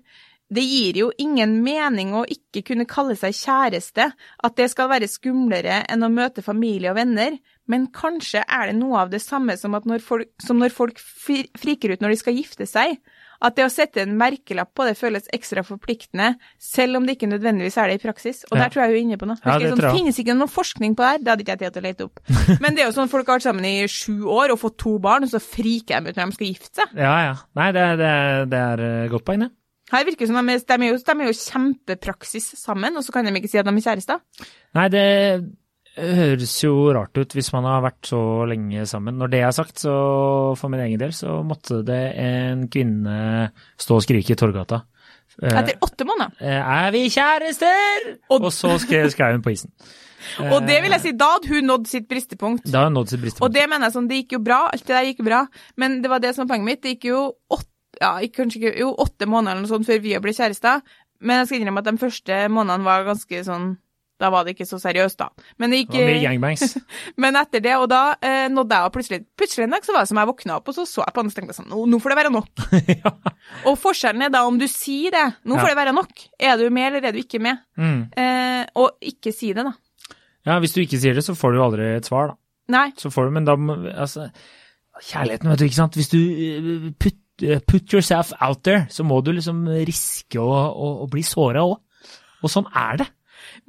det 0.52 0.63
gir 0.67 0.97
jo 1.00 1.06
ingen 1.24 1.62
mening 1.63 2.10
å 2.12 2.26
ikke 2.28 2.60
kunne 2.67 2.84
kalle 2.89 3.15
seg 3.15 3.32
kjæreste, 3.38 4.10
at 4.43 4.56
det 4.60 4.65
skal 4.74 4.89
være 4.91 5.08
skumlere 5.08 5.78
enn 5.88 6.04
å 6.04 6.10
møte 6.12 6.43
familie 6.43 6.91
og 6.91 6.97
venner, 6.97 7.38
men 7.69 7.88
kanskje 7.93 8.41
er 8.47 8.71
det 8.71 8.78
noe 8.80 9.04
av 9.04 9.12
det 9.13 9.21
samme 9.24 9.58
som, 9.60 9.76
at 9.78 9.86
når 9.88 10.02
folk, 10.04 10.30
som 10.41 10.58
når 10.60 10.74
folk 10.74 11.00
friker 11.02 11.93
ut 11.93 12.02
når 12.02 12.15
de 12.15 12.21
skal 12.21 12.38
gifte 12.38 12.67
seg, 12.69 12.97
at 13.41 13.56
det 13.58 13.65
å 13.65 13.71
sette 13.74 14.04
en 14.04 14.13
merkelapp 14.19 14.69
på 14.78 14.86
det 14.86 14.93
føles 15.00 15.26
ekstra 15.34 15.63
forpliktende, 15.65 16.36
selv 16.62 17.00
om 17.00 17.08
det 17.08 17.15
ikke 17.17 17.30
nødvendigvis 17.32 17.78
er 17.82 17.89
det 17.89 17.97
i 17.97 18.04
praksis. 18.04 18.43
Og 18.52 18.58
Ja. 18.58 18.63
der 18.63 18.69
tror 18.69 18.84
jeg 18.84 18.91
hun 18.91 18.97
er 18.97 19.02
inne 19.02 19.17
på 19.17 19.30
noe. 19.30 19.38
Ja, 19.45 19.58
det 19.58 19.71
sånn, 19.71 19.97
finnes 19.97 20.19
ikke 20.21 20.36
noe 20.38 20.52
forskning 20.52 20.93
på 20.95 21.02
det 21.02 21.10
her, 21.10 21.17
det 21.17 21.32
hadde 21.32 21.45
ikke 21.45 21.56
jeg 21.56 21.63
tid 21.63 21.74
til 21.74 21.82
å 21.82 21.88
lete 21.88 22.06
opp. 22.06 22.19
Men 22.62 22.76
det 22.76 22.84
er 22.84 22.91
jo 22.91 22.97
sånn 23.00 23.10
folk 23.10 23.26
har 23.28 23.39
vært 23.39 23.47
sammen 23.50 23.65
i 23.65 23.88
sju 23.89 24.28
år 24.30 24.54
og 24.54 24.62
fått 24.62 24.78
to 24.78 24.97
barn, 25.02 25.26
og 25.26 25.34
så 25.34 25.41
friker 25.41 26.02
de 26.02 26.12
ut 26.13 26.19
når 26.21 26.30
de 26.30 26.38
skal 26.38 26.52
gifte 26.52 26.69
seg. 26.84 26.93
Ja, 27.02 27.15
ja. 27.32 27.34
Nei, 27.58 27.71
det, 27.71 27.88
det, 28.04 28.13
det 28.54 28.62
er 28.62 28.86
eh, 28.86 29.10
godt 29.10 29.26
poeng, 29.26 29.47
det. 29.47 29.52
Her 29.91 30.06
virker 30.08 30.24
det 30.24 30.30
som 30.30 30.47
de 30.47 30.54
de 30.56 30.74
er, 30.78 30.86
jo, 30.93 31.00
de 31.04 31.12
er 31.17 31.28
jo 31.28 31.39
kjempepraksis 31.41 32.45
sammen, 32.62 32.95
og 32.95 33.04
så 33.04 33.12
kan 33.12 33.26
de 33.26 33.34
ikke 33.36 33.50
si 33.52 33.60
at 33.60 33.65
de 33.67 33.74
er 33.74 33.84
kjærester. 33.89 34.21
Nei, 34.78 34.86
det 34.93 35.06
høres 35.97 36.54
jo 36.63 36.71
rart 36.95 37.17
ut 37.19 37.34
hvis 37.36 37.51
man 37.54 37.65
har 37.67 37.82
vært 37.84 38.08
så 38.12 38.19
lenge 38.49 38.86
sammen. 38.89 39.17
Når 39.19 39.32
det 39.34 39.41
er 39.43 39.51
sagt, 39.56 39.82
så 39.84 39.95
for 40.60 40.71
min 40.71 40.80
egen 40.86 40.99
del, 41.01 41.12
så 41.15 41.39
måtte 41.45 41.82
det 41.88 42.01
en 42.21 42.67
kvinne 42.71 43.51
stå 43.82 43.97
og 43.99 44.06
skrike 44.06 44.36
i 44.36 44.39
Torgata. 44.39 44.84
Eh, 45.41 45.51
Etter 45.62 45.77
åtte 45.82 46.06
måneder. 46.08 46.32
eh, 46.39 46.62
er 46.86 46.91
vi 46.91 47.06
kjærester? 47.10 48.17
Og- 48.30 48.43
Og, 48.45 48.51
så 48.51 48.77
skrev, 48.80 49.12
hun 49.32 49.41
på 49.41 49.51
isen. 49.51 49.71
Og 50.54 50.67
det 50.67 50.82
vil 50.84 50.91
jeg 50.91 51.01
si, 51.01 51.12
da 51.17 51.32
hadde 51.34 51.47
hun 51.49 51.65
nådd 51.65 51.88
sitt 51.88 52.08
bristepunkt. 52.08 52.65
Da 52.71 52.80
hadde 52.84 52.91
hun 52.91 52.97
nådd 52.99 53.10
sitt 53.10 53.21
bristepunkt. 53.21 53.41
Og 53.49 53.54
det 53.54 53.67
mener 53.69 53.88
jeg 53.88 53.93
sånn, 53.95 54.08
det 54.08 54.17
gikk 54.23 54.34
jo 54.38 54.39
bra, 54.39 54.60
alt 54.71 54.86
det 54.86 54.93
der 54.95 55.08
gikk 55.10 55.23
bra, 55.25 55.47
men 55.77 56.01
det 56.04 56.10
var 56.12 56.19
det 56.19 56.36
som 56.36 56.45
var 56.45 56.56
poenget 56.56 56.65
mitt. 56.65 56.82
Det 56.84 56.91
gikk 56.99 57.08
jo 57.10 57.21
åtte, 57.49 57.67
ja, 58.01 58.12
ikke, 58.19 58.45
jo 58.77 58.91
åtte 58.95 59.25
måneder 59.25 59.51
eller 59.58 59.65
noe 59.65 59.71
sånt 59.71 59.88
før 59.88 59.99
vi 60.04 60.13
ble 60.19 60.32
kjærester, 60.32 60.82
men 61.21 61.38
jeg 61.41 61.47
skal 61.47 61.60
innrømme 61.60 61.82
at 61.84 61.89
de 61.89 61.97
første 61.97 62.38
månedene 62.49 62.84
var 62.86 63.04
ganske 63.10 63.41
sånn, 63.45 63.77
da 64.21 64.29
var 64.34 64.45
det 64.45 64.53
ikke 64.55 64.67
så 64.69 64.77
seriøst 64.81 65.17
da. 65.19 65.27
Men 65.60 65.73
det 65.73 65.79
Det 65.89 65.97
var 65.99 66.12
mye 66.13 66.23
gangbangs. 66.27 66.77
men 67.23 67.36
etter 67.41 67.63
det, 67.65 67.73
og 67.81 67.88
da 67.91 68.01
eh, 68.21 68.45
nådde 68.53 68.77
jeg 68.77 68.88
og 68.91 68.93
plutselig, 68.95 69.19
plutselig 69.39 69.65
en 69.65 69.73
dag 69.75 69.86
så 69.88 69.95
var 69.95 70.05
det 70.05 70.12
som 70.13 70.21
jeg 70.21 70.29
våkna 70.31 70.57
opp, 70.60 70.69
og 70.71 70.77
så 70.77 70.86
så 70.88 71.01
jeg 71.03 71.15
på 71.15 71.23
han 71.23 71.31
og 71.31 71.38
tenkte 71.39 71.57
sånn, 71.57 71.71
nå, 71.91 71.99
får 72.03 72.13
det 72.13 72.19
være 72.21 72.34
nok. 72.38 72.65
ja. 73.03 73.13
Og 73.71 73.79
forskjellen 73.81 74.27
er 74.27 74.34
da 74.34 74.43
om 74.47 74.60
du 74.62 74.67
sier 74.71 75.12
det, 75.17 75.25
nå 75.49 75.57
Ja. 75.57 75.63
får 75.65 75.73
det 75.73 75.79
være 75.81 75.95
nok. 75.97 76.25
Er 76.39 76.57
du 76.62 76.67
med, 76.69 76.88
eller 76.93 77.10
er 77.10 77.17
du 77.17 77.21
ikke 77.23 77.41
med? 77.41 77.60
Mm. 77.81 77.99
Eh, 78.15 78.63
og 78.79 78.97
ikke 79.12 79.34
si 79.36 79.51
det, 79.57 79.65
da. 79.67 79.73
ja, 80.47 80.60
hvis 80.62 80.73
du 80.77 80.81
ikke 80.86 81.01
sier 81.01 81.17
det, 81.17 81.25
så 81.25 81.36
får 81.38 81.51
du 81.51 81.62
jo 81.62 81.65
aldri 81.67 81.89
et 81.97 82.07
svar, 82.10 82.31
da. 82.34 82.38
Nei. 82.71 82.88
Så 83.01 83.10
får 83.12 83.27
du, 83.27 83.31
men 83.36 83.47
da 83.49 83.57
Altså, 83.97 84.29
kjærligheten, 85.01 85.49
vet 85.51 85.60
du, 85.60 85.65
ikke 85.67 85.79
sant. 85.81 85.97
Hvis 85.97 86.12
du 86.13 86.19
eh, 86.21 86.91
put, 87.01 87.17
eh, 87.43 87.60
put 87.67 87.93
yourself 87.93 88.31
out 88.39 88.62
there, 88.63 88.86
så 88.93 89.03
må 89.03 89.17
du 89.25 89.31
liksom 89.36 89.65
riske 89.88 90.39
å, 90.39 90.51
å, 90.71 90.91
å 91.03 91.10
bli 91.12 91.23
såra 91.25 91.65
òg. 91.67 91.79
Og 92.41 92.49
sånn 92.49 92.69
er 92.73 93.01
det. 93.03 93.07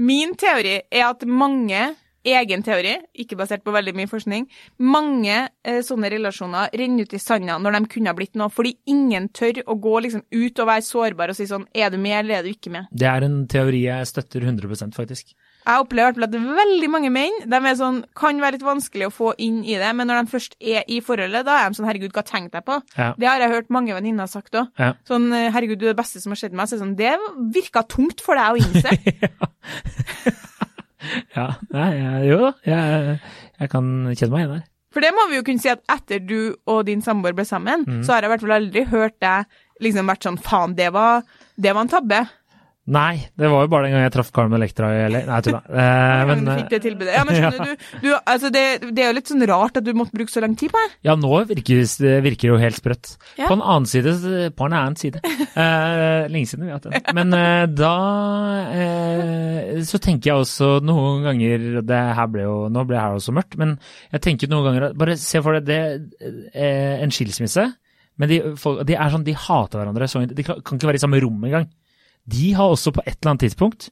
Min 0.03 0.37
teori 0.39 0.79
er 0.91 1.05
at 1.09 1.25
mange, 1.29 1.83
egen 2.23 2.63
teori, 2.63 2.95
ikke 3.19 3.39
basert 3.41 3.65
på 3.67 3.75
veldig 3.75 3.95
mye 3.99 4.11
forskning, 4.11 4.45
mange 4.79 5.39
eh, 5.67 5.81
sånne 5.83 6.11
relasjoner 6.13 6.71
renner 6.79 7.09
ut 7.09 7.17
i 7.17 7.23
sanda 7.23 7.59
når 7.59 7.79
de 7.79 7.91
kunne 7.97 8.13
ha 8.13 8.19
blitt 8.19 8.39
noe, 8.39 8.53
fordi 8.53 8.77
ingen 8.93 9.27
tør 9.35 9.65
å 9.67 9.79
gå 9.83 9.97
liksom 10.07 10.23
ut 10.31 10.63
og 10.63 10.71
være 10.71 10.87
sårbar 10.87 11.33
og 11.33 11.39
si 11.39 11.49
sånn, 11.51 11.67
er 11.75 11.91
du 11.91 11.99
med 11.99 12.21
eller 12.21 12.39
er 12.39 12.47
du 12.47 12.53
ikke 12.53 12.75
med? 12.75 12.93
Det 12.95 13.11
er 13.11 13.27
en 13.27 13.43
teori 13.51 13.83
jeg 13.89 14.13
støtter 14.13 14.47
100% 14.47 14.95
faktisk. 14.99 15.35
Jeg 15.63 15.79
opplever 15.85 16.03
i 16.03 16.11
hvert 16.11 16.17
fall 16.19 16.27
at 16.27 16.35
veldig 16.59 16.89
mange 16.91 17.11
menn 17.15 17.37
de 17.47 17.55
er 17.71 17.77
sånn, 17.79 18.01
kan 18.19 18.41
være 18.43 18.57
litt 18.57 18.65
vanskelig 18.67 19.07
å 19.07 19.13
få 19.15 19.29
inn 19.39 19.61
i 19.65 19.77
det, 19.79 19.93
men 19.95 20.07
når 20.11 20.25
de 20.25 20.33
først 20.33 20.57
er 20.59 20.83
i 20.91 20.99
forholdet, 21.01 21.45
da 21.47 21.55
er 21.63 21.69
de 21.71 21.75
sånn 21.79 21.87
'herregud, 21.87 22.11
hva 22.17 22.25
tenkte 22.27 22.59
jeg 22.59 22.65
på?' 22.67 22.81
Ja. 22.99 23.13
Det 23.19 23.27
har 23.29 23.39
jeg 23.39 23.51
hørt 23.55 23.71
mange 23.71 23.95
venninner 23.95 24.27
sagt 24.27 24.51
òg. 24.59 24.67
Ja. 24.79 24.93
Sånn 25.07 25.31
'herregud, 25.31 25.79
du 25.79 25.87
er 25.87 25.95
det 25.95 26.03
beste 26.03 26.19
som 26.21 26.33
har 26.35 26.41
skjedd 26.43 26.53
meg'. 26.53 26.67
Så 26.69 26.79
sånn, 26.83 26.97
det 26.97 27.15
virka 27.55 27.83
tungt 27.87 28.21
for 28.21 28.35
deg 28.35 28.53
å 28.53 28.57
innse. 28.59 28.91
ja. 31.37 31.47
Nei, 31.73 31.89
jeg, 31.99 32.29
jo 32.31 32.39
da. 32.47 32.53
Jeg, 32.67 33.17
jeg 33.63 33.73
kan 33.73 33.89
kjenne 34.15 34.33
meg 34.35 34.45
igjen 34.45 34.55
der. 34.57 34.69
For 34.93 35.01
det 35.01 35.15
må 35.17 35.25
vi 35.31 35.39
jo 35.39 35.45
kunne 35.47 35.63
si 35.63 35.71
at 35.73 35.81
etter 35.89 36.21
du 36.21 36.53
og 36.69 36.83
din 36.85 37.01
samboer 37.01 37.33
ble 37.37 37.47
sammen, 37.49 37.87
Mm. 37.89 38.03
så 38.05 38.13
har 38.13 38.21
jeg 38.23 38.29
i 38.29 38.33
hvert 38.35 38.43
fall 38.45 38.57
aldri 38.59 38.83
hørt 38.91 39.17
deg 39.25 39.47
liksom 39.81 40.07
vært 40.11 40.23
sånn 40.27 40.37
faen, 40.39 40.75
det 40.77 40.91
var, 40.93 41.23
det 41.59 41.73
var 41.75 41.81
en 41.87 41.89
tabbe. 41.89 42.19
Nei, 42.91 43.29
det 43.39 43.47
var 43.47 43.63
jo 43.63 43.69
bare 43.71 43.87
den 43.87 43.93
gangen 43.95 44.09
jeg 44.09 44.13
traff 44.17 44.33
Carmen 44.35 44.57
Electra 44.59 44.89
i 44.91 45.03
LA. 45.07 45.21
Nei, 45.29 45.37
tulla. 45.47 45.61
Eh, 45.83 46.23
Men, 46.27 46.41
du 46.43 46.51
eh, 46.51 46.57
fikk 46.59 46.73
det 46.73 46.81
tilbudet. 46.83 47.13
Ja, 47.15 47.23
men 47.27 47.37
skjønner 47.39 47.69
du, 47.69 47.85
du 48.03 48.09
altså 48.17 48.49
det, 48.55 48.63
det 48.91 49.05
er 49.05 49.13
jo 49.13 49.17
litt 49.21 49.29
sånn 49.31 49.45
rart 49.47 49.77
at 49.79 49.87
du 49.87 49.93
måtte 49.95 50.17
bruke 50.19 50.33
så 50.33 50.43
lang 50.43 50.57
tid 50.59 50.73
på 50.75 50.81
det. 50.83 50.97
Ja, 51.07 51.15
nå 51.19 51.31
virker 51.47 51.85
det 52.03 52.15
virker 52.27 52.51
jo 52.51 52.57
helt 52.59 52.81
sprøtt. 52.81 53.13
Ja. 53.39 53.47
På 53.47 53.55
en 53.55 53.63
annen 53.63 53.87
side, 53.87 54.17
på 54.59 54.67
en 54.67 54.75
annen 54.75 54.99
side. 54.99 55.23
Eh, 55.23 56.27
lenge 56.33 56.51
siden 56.51 56.67
vi 56.67 56.73
har 56.73 56.81
hatt 56.81 56.89
den. 56.91 57.15
Men 57.21 57.37
eh, 57.39 57.67
da 57.71 57.93
eh, 58.75 59.83
så 59.87 60.01
tenker 60.03 60.33
jeg 60.33 60.43
også 60.43 60.73
noen 60.83 61.23
ganger 61.29 61.83
det 61.87 62.01
her 62.19 62.33
ble 62.33 62.49
jo, 62.49 62.57
Nå 62.73 62.83
ble 62.89 62.99
her 62.99 63.15
også 63.15 63.35
mørkt, 63.37 63.55
men 63.61 63.77
jeg 64.11 64.25
tenker 64.25 64.51
noen 64.51 64.67
ganger 64.67 64.97
Bare 64.99 65.15
se 65.21 65.39
for 65.45 65.59
deg 65.61 65.71
det, 65.71 66.43
eh, 66.51 66.99
en 66.99 67.15
skilsmisse. 67.15 67.69
Men 68.19 68.31
de, 68.31 68.41
folk, 68.61 68.83
de 68.89 68.99
er 68.99 69.15
sånn, 69.15 69.25
de 69.27 69.39
hater 69.39 69.81
hverandre. 69.81 70.11
Så, 70.11 70.27
de 70.27 70.47
kan 70.47 70.59
kan 70.67 70.79
ikke 70.81 70.91
være 70.91 71.01
i 71.01 71.05
samme 71.07 71.23
rom 71.23 71.47
engang. 71.47 71.71
De 72.29 72.53
har 72.55 72.69
også 72.71 72.93
på 72.95 73.03
et 73.07 73.17
eller 73.21 73.31
annet 73.35 73.41
tidspunkt 73.49 73.91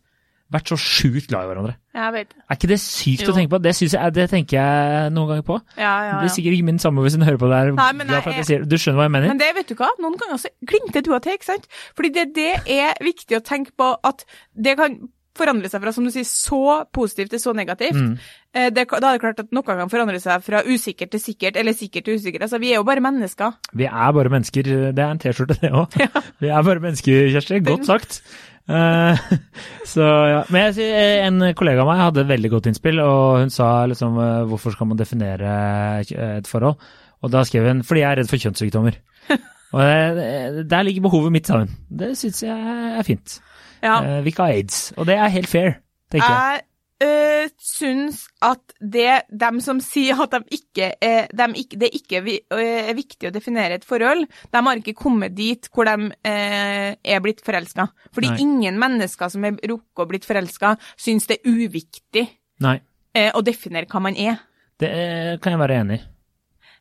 vært 0.51 0.67
så 0.67 0.77
sjukt 0.83 1.29
glad 1.31 1.45
i 1.47 1.51
hverandre. 1.51 1.73
Jeg 1.95 2.13
vet. 2.13 2.33
Er 2.51 2.57
ikke 2.59 2.69
det 2.73 2.79
sykt 2.83 3.23
Jo. 3.23 3.31
å 3.31 3.35
tenke 3.37 3.51
på? 3.53 3.61
Det, 3.63 3.71
jeg, 3.83 4.15
det 4.17 4.25
tenker 4.33 4.57
jeg 4.59 5.13
noen 5.15 5.29
ganger 5.31 5.45
på. 5.47 5.61
Ja, 5.77 5.83
ja, 5.83 5.93
ja. 6.09 6.11
Det 6.19 6.25
blir 6.25 6.35
sikkert 6.35 6.57
ikke 6.57 6.67
min 6.67 6.79
samboer 6.83 7.07
hvis 7.07 7.15
hun 7.15 7.23
hører 7.27 7.39
på 7.39 7.51
det 7.53 7.61
her. 7.61 7.71
Nei, 7.79 7.93
men 7.93 8.09
jeg- 8.11 8.49
jeg. 8.51 8.67
Du 8.69 8.75
skjønner 8.77 8.99
hva 8.99 9.07
jeg 9.07 9.15
mener? 9.15 9.29
Men 9.29 9.39
det 9.39 9.51
vet 9.55 9.69
du 9.71 9.75
hva, 9.79 9.91
noen 10.03 10.17
ganger 10.19 10.43
så 10.43 10.49
glimter 10.67 11.03
du 11.07 11.15
av 11.15 11.21
til, 11.23 11.33
ikke 11.39 11.45
sant? 11.53 11.67
Fordi 11.95 12.09
det, 12.19 12.35
det 12.35 12.49
er 12.67 12.95
viktig 13.01 13.39
å 13.39 13.43
tenke 13.47 13.71
på 13.79 13.95
at 14.03 14.25
det 14.59 14.77
kan 14.77 14.99
forandre 15.39 15.71
seg 15.71 15.83
fra, 15.83 15.93
som 15.95 16.05
du 16.07 16.11
sier, 16.13 16.27
så 16.27 16.81
positivt 16.93 17.31
til 17.35 17.41
så 17.43 17.55
negativt. 17.57 17.97
Mm. 17.97 18.13
Eh, 18.55 18.69
Det, 18.75 18.87
da 18.91 18.99
er 19.13 19.17
det 19.17 19.23
klart 19.23 19.43
at 19.45 19.53
noe 19.55 19.67
kan 19.67 19.91
forandre 19.93 20.21
seg 20.23 20.43
fra 20.43 20.63
usikkert 20.67 21.13
til 21.15 21.23
sikkert, 21.23 21.57
eller 21.57 21.77
sikkert 21.77 22.09
til 22.09 22.19
usikkert. 22.19 22.43
Altså, 22.49 22.59
vi 22.63 22.73
er 22.73 22.81
jo 22.81 22.87
bare 22.89 23.05
mennesker. 23.05 23.59
Vi 23.73 23.87
er 23.87 24.13
bare 24.17 24.33
mennesker. 24.33 24.71
Det 24.93 25.05
er 25.05 25.11
en 25.11 25.23
T-skjorte, 25.23 25.59
det 25.63 25.71
òg. 25.71 25.99
Vi 26.43 26.49
er 26.49 26.63
bare 26.67 26.81
mennesker, 26.83 27.29
Kjersti. 27.35 27.61
Godt 27.67 27.87
sagt. 27.87 28.23
Eh, 28.71 29.21
så 29.95 30.09
ja. 30.31 30.41
Men 30.51 30.67
jeg, 30.71 30.89
eh, 30.89 31.27
en 31.27 31.55
kollega 31.59 31.85
av 31.85 31.91
meg 31.91 32.03
hadde 32.03 32.25
et 32.25 32.33
veldig 32.33 32.51
godt 32.57 32.71
innspill, 32.71 32.99
og 33.05 33.45
hun 33.45 33.55
sa 33.55 33.87
liksom 33.91 34.19
hvorfor 34.51 34.75
skal 34.75 34.91
man 34.91 34.99
definere 34.99 35.55
et 36.03 36.51
forhold? 36.51 36.81
Og 37.21 37.33
da 37.33 37.43
skrev 37.45 37.67
hun 37.69 37.83
fordi 37.85 38.01
jeg 38.03 38.11
er 38.11 38.21
redd 38.23 38.31
for 38.31 38.41
kjønnssykdommer. 38.41 38.99
Og 39.71 40.67
der 40.67 40.83
ligger 40.83 41.05
behovet 41.05 41.31
mitt, 41.31 41.47
sa 41.47 41.61
hun. 41.61 41.69
Det 41.95 42.17
syns 42.19 42.41
jeg 42.43 42.95
er 42.99 43.05
fint. 43.07 43.37
Ja. 43.83 44.01
Uh, 44.03 44.19
Vi 44.25 44.31
ikke 44.35 44.43
har 44.49 44.57
aids. 44.59 44.81
Og 44.97 45.07
det 45.09 45.17
er 45.19 45.29
helt 45.29 45.49
fair, 45.49 45.79
tenker 46.13 46.29
jeg. 46.35 46.61
Jeg 47.01 47.47
uh, 47.49 47.55
syns 47.65 48.27
at 48.45 48.75
det 48.81 49.23
dem 49.41 49.61
som 49.65 49.79
sier 49.81 50.19
at 50.21 50.35
de 50.37 50.41
ikke 50.59 50.91
er, 51.01 51.31
de 51.33 51.47
ikke, 51.63 51.79
det 51.81 51.89
ikke 51.97 52.21
vi- 52.27 52.43
er 52.53 52.93
viktig 52.99 53.31
å 53.31 53.33
definere 53.33 53.79
et 53.79 53.87
forhold, 53.89 54.27
de 54.53 54.63
har 54.67 54.77
ikke 54.83 54.93
kommet 54.99 55.33
dit 55.35 55.69
hvor 55.73 55.89
de 55.89 56.11
eh, 56.29 56.95
er 57.01 57.21
blitt 57.25 57.41
forelska. 57.41 57.89
Fordi 58.13 58.29
Nei. 58.35 58.39
ingen 58.45 58.79
mennesker 58.83 59.33
som 59.33 59.45
er 59.49 59.57
rukket 59.57 60.05
å 60.05 60.09
blitt 60.13 60.29
forelska, 60.29 60.75
syns 61.01 61.27
det 61.31 61.41
er 61.41 61.49
uviktig 61.55 62.27
Nei, 62.61 62.77
eh, 63.17 63.31
å 63.33 63.41
definere 63.43 63.89
hva 63.89 64.01
man 64.05 64.17
er. 64.21 64.37
det 64.81 64.91
eh, 64.93 65.39
kan 65.41 65.53
jeg 65.57 65.61
være 65.65 65.81
enig 65.81 66.01
i. 66.03 66.05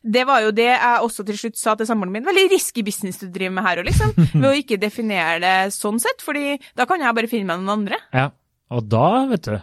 Det 0.00 0.22
var 0.24 0.40
jo 0.46 0.52
det 0.56 0.70
jeg 0.70 1.00
også 1.04 1.24
til 1.28 1.36
slutt 1.36 1.58
sa 1.60 1.74
til 1.76 1.88
samboeren 1.88 2.14
min. 2.14 2.24
Veldig 2.24 2.46
risky 2.54 2.84
business 2.86 3.20
du 3.20 3.26
driver 3.28 3.56
med 3.58 3.66
her 3.66 3.82
òg, 3.82 3.90
liksom. 3.90 4.14
Ved 4.40 4.48
å 4.48 4.54
ikke 4.56 4.80
definere 4.80 5.40
det 5.42 5.56
sånn 5.76 6.00
sett, 6.00 6.24
fordi 6.24 6.54
da 6.78 6.88
kan 6.88 7.02
jeg 7.04 7.16
bare 7.18 7.30
finne 7.30 7.50
meg 7.50 7.60
noen 7.60 7.82
andre. 7.82 8.00
Ja, 8.16 8.30
og 8.72 8.88
da, 8.88 9.08
vet 9.28 9.50
du 9.50 9.58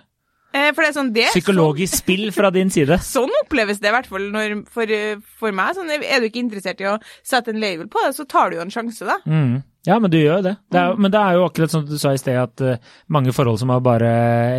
Eh, 0.57 0.69
for 0.73 0.83
det 0.83 0.89
er 0.89 0.95
sånn, 0.95 1.09
det 1.15 1.25
Psykologisk 1.33 1.91
Psykologisk 1.91 1.97
spill 1.99 2.29
fra 2.35 2.51
din 2.55 2.71
side. 2.73 2.99
Sånn 3.15 3.33
oppleves 3.43 3.81
det 3.83 3.91
i 3.91 3.95
hvert 3.95 4.07
fall 4.09 4.29
når, 4.33 4.61
for, 4.73 4.93
for 5.41 5.55
meg. 5.55 5.75
Sånn, 5.77 5.91
er 5.97 6.21
du 6.23 6.29
ikke 6.29 6.41
interessert 6.43 6.81
i 6.83 6.87
å 6.89 6.97
sette 7.25 7.53
en 7.53 7.61
label 7.61 7.89
på 7.91 8.03
det, 8.05 8.13
så 8.17 8.25
tar 8.29 8.51
du 8.51 8.57
jo 8.57 8.63
en 8.63 8.73
sjanse, 8.73 9.05
da. 9.07 9.19
Mm. 9.27 9.59
Ja, 9.87 9.97
men 10.03 10.11
du 10.11 10.17
gjør 10.19 10.41
jo 10.41 10.45
det. 10.49 10.55
det 10.73 10.79
er, 10.81 10.93
Mm. 10.93 11.01
Men 11.05 11.11
det 11.13 11.19
er 11.23 11.33
jo 11.37 11.45
akkurat 11.47 11.71
som 11.71 11.85
du 11.87 11.97
sa 11.97 12.11
i 12.13 12.19
sted, 12.19 12.35
at 12.37 12.61
uh, 12.61 12.77
mange 13.07 13.31
forhold 13.33 13.59
som 13.61 13.69
har 13.71 13.79
bare 13.85 14.09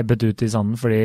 ebbet 0.00 0.22
ut 0.24 0.42
i 0.42 0.48
sanden 0.48 0.78
fordi 0.80 1.02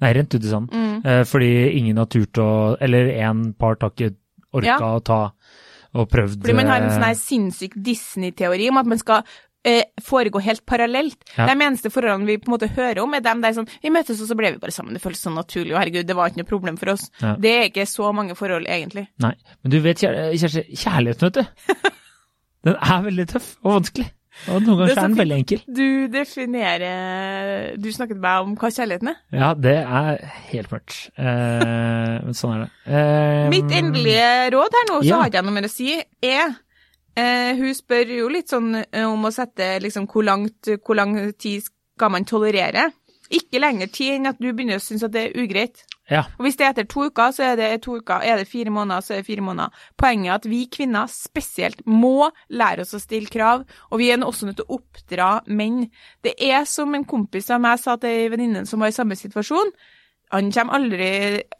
Nei, 0.00 0.12
rent 0.14 0.34
ut 0.34 0.44
i 0.44 0.52
sanden. 0.52 0.70
Mm. 0.70 1.00
Uh, 1.04 1.24
fordi 1.26 1.50
ingen 1.80 1.98
har 1.98 2.06
turt 2.06 2.38
å 2.38 2.76
Eller 2.80 3.10
én 3.18 3.50
part 3.58 3.82
har 3.82 3.90
ikke 3.90 4.14
orka 4.54 4.66
Ja. 4.78 4.78
å 4.94 5.02
ta 5.04 5.20
og 5.96 6.08
prøvd 6.12 6.42
Fordi 6.44 6.54
man 6.54 6.66
har 6.70 6.80
en 6.82 6.90
eh, 6.90 6.94
sånn 6.94 7.04
her 7.08 7.14
sinnssyk 7.18 7.74
Disney-teori 7.82 8.68
om 8.70 8.78
at 8.78 8.86
man 8.86 8.98
skal 8.98 9.22
foregå 10.06 10.38
helt 10.46 10.62
parallelt. 10.64 11.16
Ja. 11.34 11.48
De 11.48 11.56
eneste 11.64 11.90
forholdene 11.90 12.28
vi 12.28 12.36
på 12.38 12.46
en 12.46 12.54
måte 12.54 12.68
hører 12.70 13.00
om, 13.02 13.14
er 13.18 13.20
dem 13.24 13.40
der 13.42 13.50
sånn 13.56 13.66
Vi 13.82 13.90
møtes, 13.90 14.20
og 14.22 14.28
så 14.28 14.36
ble 14.38 14.52
vi 14.54 14.60
bare 14.62 14.70
sammen. 14.70 14.94
Det 14.94 15.02
føles 15.02 15.18
sånn 15.18 15.34
naturlig, 15.34 15.72
og 15.74 15.80
herregud, 15.80 16.06
det 16.06 16.14
var 16.14 16.30
ikke 16.30 16.38
noe 16.44 16.50
problem 16.52 16.76
for 16.78 16.92
oss. 16.92 17.08
Ja. 17.18 17.32
Det 17.34 17.50
er 17.50 17.64
ikke 17.66 17.86
så 17.90 18.12
mange 18.14 18.36
forhold, 18.38 18.68
egentlig. 18.70 19.08
Nei. 19.18 19.32
Men 19.64 19.74
du 19.74 19.80
vet, 19.82 19.98
kjærligheten, 19.98 21.32
vet 21.32 21.40
du. 21.40 21.90
Den 22.64 22.74
er 22.80 23.02
veldig 23.02 23.26
tøff 23.28 23.56
og 23.62 23.72
vanskelig. 23.80 24.06
Og 24.52 24.60
noen 24.60 24.76
ganger 24.82 24.90
er 24.92 24.98
er 25.00 25.06
den 25.08 25.16
veldig 25.16 25.36
enkel. 25.38 25.60
Du 25.76 25.86
definerer 26.12 27.76
Du 27.80 27.88
snakket 27.92 28.18
med 28.18 28.24
meg 28.26 28.42
om 28.44 28.56
hva 28.60 28.68
kjærligheten 28.74 29.08
er. 29.08 29.16
Ja, 29.32 29.54
det 29.54 29.76
er 29.80 30.18
helt 30.50 30.70
mørkt. 30.74 30.96
Eh, 31.16 32.16
men 32.26 32.36
sånn 32.36 32.52
er 32.56 32.64
det. 32.66 32.68
Eh, 32.86 33.48
Mitt 33.54 33.72
endelige 33.78 34.28
råd 34.52 34.76
her 34.76 34.86
nå, 34.90 35.00
så 35.00 35.08
Ja. 35.08 35.16
har 35.22 35.30
ikke 35.30 35.40
jeg 35.40 35.44
noe 35.48 35.56
mer 35.56 35.68
å 35.68 35.72
si, 35.72 36.02
er 36.22 36.54
eh, 37.16 37.54
Hun 37.56 37.72
spør 37.74 38.12
jo 38.18 38.28
litt 38.28 38.48
sånn 38.52 38.74
eh, 38.92 39.04
om 39.08 39.24
å 39.24 39.32
sette 39.32 39.80
liksom 39.80 40.06
hvor 40.06 40.24
langt 40.24 40.68
Hvor 40.84 40.94
lang 40.96 41.16
tid 41.38 41.62
skal 41.96 42.10
man 42.10 42.24
tolerere? 42.28 42.90
Ikke 43.34 43.60
lenger 43.60 43.90
tid 43.90 44.16
enn 44.16 44.30
at 44.30 44.38
du 44.40 44.48
begynner 44.52 44.80
å 44.80 44.82
synes 44.82 45.04
at 45.06 45.14
det 45.14 45.24
er 45.26 45.38
ugreit. 45.42 45.82
Ja. 46.10 46.22
Og 46.38 46.46
hvis 46.46 46.58
det 46.58 46.66
er 46.66 46.74
etter 46.74 46.86
to 46.86 47.08
uker, 47.08 47.32
så 47.34 47.42
er 47.48 47.56
det 47.58 47.70
to 47.82 47.96
uker. 47.98 48.22
Er 48.22 48.38
det 48.38 48.46
fire 48.46 48.70
måneder, 48.70 49.02
så 49.02 49.16
er 49.16 49.22
det 49.22 49.26
fire 49.26 49.42
måneder. 49.42 49.74
Poenget 49.98 50.30
er 50.30 50.36
at 50.36 50.48
vi 50.50 50.60
kvinner 50.70 51.10
spesielt 51.10 51.82
må 51.86 52.30
lære 52.48 52.86
oss 52.86 52.94
å 52.94 53.02
stille 53.02 53.30
krav, 53.32 53.66
og 53.90 54.02
vi 54.02 54.12
er 54.12 54.22
også 54.22 54.46
nødt 54.46 54.60
til 54.60 54.68
å 54.68 54.78
oppdra 54.78 55.30
menn. 55.50 55.88
Det 56.22 56.36
er 56.38 56.62
som 56.70 56.94
en 56.94 57.06
kompis 57.08 57.50
av 57.50 57.62
meg 57.64 57.82
sa 57.82 57.98
til 57.98 58.12
ei 58.12 58.30
venninne 58.32 58.66
som 58.70 58.82
var 58.82 58.94
i 58.94 58.96
samme 58.96 59.18
situasjon. 59.18 59.74
Han 60.34 60.48
kommer 60.50 60.74
aldri, 60.74 61.08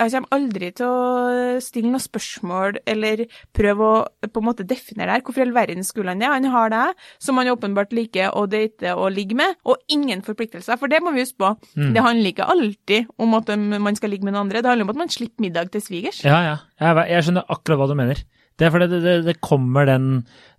han 0.01 0.11
kommer 0.11 0.35
aldri 0.35 0.71
til 0.75 0.87
å 0.91 1.59
stille 1.63 1.93
noe 1.93 2.03
spørsmål 2.03 2.81
eller 2.89 3.23
prøve 3.55 3.87
å 3.87 4.01
på 4.27 4.43
en 4.43 4.47
måte 4.49 4.67
definere 4.67 5.07
det 5.07 5.15
her. 5.15 5.25
Hvorfor 5.27 5.45
i 5.45 5.47
all 5.47 5.55
verden 5.55 5.87
skulle 5.87 6.11
han 6.11 6.23
det? 6.23 6.31
Han 6.33 6.49
har 6.51 6.73
det, 6.75 6.85
som 7.23 7.39
han 7.39 7.53
åpenbart 7.53 7.95
liker 7.97 8.35
å 8.35 8.47
date 8.51 8.97
og 8.99 9.13
ligge 9.15 9.39
med, 9.39 9.55
og 9.65 9.79
ingen 9.93 10.25
forpliktelser. 10.27 10.81
For 10.81 10.91
det 10.91 11.03
må 11.05 11.15
vi 11.15 11.23
huske 11.23 11.39
på. 11.43 11.53
Mm. 11.79 11.93
Det 11.95 12.07
handler 12.09 12.33
ikke 12.33 12.51
alltid 12.57 13.13
om 13.23 13.39
at 13.39 13.55
man 13.55 13.99
skal 13.99 14.13
ligge 14.15 14.27
med 14.27 14.35
noen 14.35 14.49
andre. 14.49 14.65
Det 14.65 14.73
handler 14.73 14.89
om 14.89 14.97
at 14.97 15.05
man 15.05 15.15
slipper 15.15 15.47
middag 15.47 15.71
til 15.71 15.85
svigers. 15.85 16.25
Ja, 16.27 16.41
ja. 16.43 16.57
Jeg, 16.83 17.07
jeg 17.13 17.29
skjønner 17.29 17.47
akkurat 17.55 17.81
hva 17.81 17.91
du 17.93 17.97
mener. 17.99 18.27
Det 18.57 18.67
er 18.67 18.73
fordi 18.73 18.89
det, 18.89 19.01
det, 19.05 19.15
det 19.27 19.41
kommer 19.45 19.85
den 19.85 20.07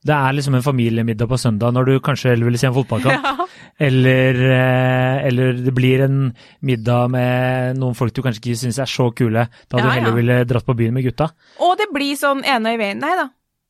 Det 0.05 0.13
er 0.13 0.35
liksom 0.37 0.55
en 0.55 0.65
familiemiddag 0.65 1.29
på 1.29 1.39
søndag 1.41 1.73
når 1.73 1.87
du 1.89 1.93
kanskje 2.05 2.35
heller 2.35 2.51
vil 2.51 2.59
se 2.61 2.69
en 2.69 2.77
fotballkamp. 2.77 3.25
Ja. 3.77 3.83
Eller, 3.87 4.33
eh, 4.33 5.25
eller 5.27 5.57
det 5.61 5.71
blir 5.75 6.01
en 6.01 6.31
middag 6.65 7.11
med 7.13 7.77
noen 7.77 7.93
folk 7.97 8.15
du 8.15 8.23
kanskje 8.25 8.41
ikke 8.41 8.59
syns 8.63 8.79
er 8.81 8.89
så 8.89 9.11
kule, 9.13 9.43
da 9.69 9.81
du 9.81 9.85
heller 9.85 10.09
ja. 10.09 10.15
ville 10.15 10.37
dratt 10.49 10.65
på 10.65 10.73
byen 10.77 10.95
med 10.95 11.05
gutta. 11.05 11.27
Og 11.61 11.75
det 11.77 11.85
blir 11.93 12.17
sånn 12.17 12.41
ene 12.41 12.73
i 12.73 12.79
veien. 12.81 12.97
Nei 13.03 13.13
da. 13.19 13.27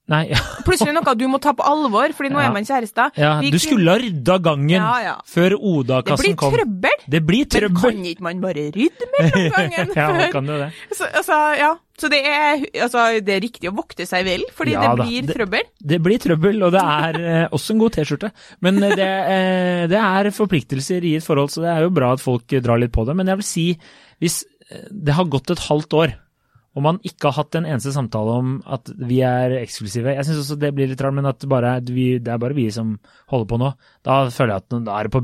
Nei, 0.07 0.21
ja, 0.31 0.37
Plutselig 0.67 0.93
noe 0.95 1.13
du 1.19 1.25
må 1.27 1.39
ta 1.43 1.51
på 1.57 1.65
alvor, 1.67 2.13
fordi 2.15 2.29
nå 2.31 2.39
Ja. 2.39 2.47
er 2.47 2.53
man 2.55 2.63
kjærester. 2.67 3.09
ja 3.19 3.31
du 3.43 3.57
skulle 3.59 3.91
ha 3.91 3.97
rydda 3.99 4.37
gangen 4.45 4.69
Ja, 4.79 5.15
før 5.27 5.55
Oda-kassen 5.59 6.23
blir 6.29 6.37
kom. 6.39 6.53
trøbbel. 6.55 7.01
Det 7.11 7.19
blir 7.27 7.43
trøbbel! 7.51 7.73
Men 7.75 7.97
kan 7.97 8.05
ikke 8.13 8.23
man 8.29 8.39
bare 8.45 8.63
rydde 8.71 9.09
mellom 9.17 9.49
gangen? 9.57 9.91
ja, 9.95 10.07
man 10.15 10.31
kan 10.31 10.47
jo 10.47 10.57
det. 10.61 10.69
Så, 10.95 11.09
altså, 11.11 11.39
ja. 11.59 11.73
Så 11.97 12.11
det 12.13 12.19
er, 12.29 12.61
altså, 12.85 13.03
det 13.25 13.33
er 13.35 13.41
riktig 13.41 13.67
å 13.71 13.73
vokte 13.75 14.05
seg 14.07 14.23
vel, 14.27 14.43
fordi 14.55 14.75
Ja 14.77 14.83
det 14.93 15.05
blir 15.07 15.25
da. 15.27 15.33
trøbbel. 15.33 15.63
Det 15.91 15.97
blir 16.05 16.19
trøbbel, 16.21 16.61
og 16.67 16.71
det 16.75 16.83
er 16.83 17.19
eh, 17.31 17.47
også 17.57 17.73
en 17.75 17.81
god 17.81 17.95
T-skjorte. 17.97 18.29
Men 18.61 18.77
eh, 18.85 18.93
det, 18.99 19.07
eh, 19.33 19.83
det 19.91 19.97
er 19.99 20.29
forpliktelser 20.35 21.03
i 21.09 21.15
et 21.17 21.25
forhold, 21.25 21.49
så 21.51 21.65
det 21.65 21.73
er 21.73 21.83
jo 21.87 21.91
bra 21.97 22.13
at 22.15 22.21
folk 22.23 22.47
drar 22.63 22.79
litt 22.79 22.93
på 22.95 23.03
det. 23.09 23.15
Men 23.17 23.27
jeg 23.33 23.41
vil 23.41 23.49
si, 23.49 23.65
hvis 24.23 24.43
eh, 24.71 24.85
det 24.93 25.17
har 25.17 25.25
gått 25.35 25.51
et 25.55 25.65
halvt 25.67 25.97
år, 25.99 26.15
og 26.77 26.83
man 26.85 26.99
ikke 27.01 27.31
har 27.31 27.39
hatt 27.39 27.57
en 27.57 27.65
eneste 27.65 27.89
samtale 27.95 28.35
om 28.37 28.51
at 28.69 28.91
vi 29.09 29.17
er 29.25 29.55
eksklusive 29.63 30.13
Jeg 30.13 30.27
syns 30.27 30.43
også 30.43 30.59
det 30.61 30.69
blir 30.77 30.91
litt 30.91 31.01
rart, 31.01 31.15
men 31.17 31.25
at 31.25 31.41
bare, 31.49 31.79
vi, 31.89 32.19
det 32.21 32.35
er 32.35 32.41
bare 32.43 32.57
vi 32.57 32.67
som 32.73 32.95
holder 33.33 33.49
på 33.49 33.57
nå. 33.63 33.71
Da 34.05 34.19
føler 34.29 34.53
jeg 34.53 34.65
at 34.67 34.77
da 34.85 34.99
er 34.99 35.09
det 35.09 35.13
på, 35.15 35.23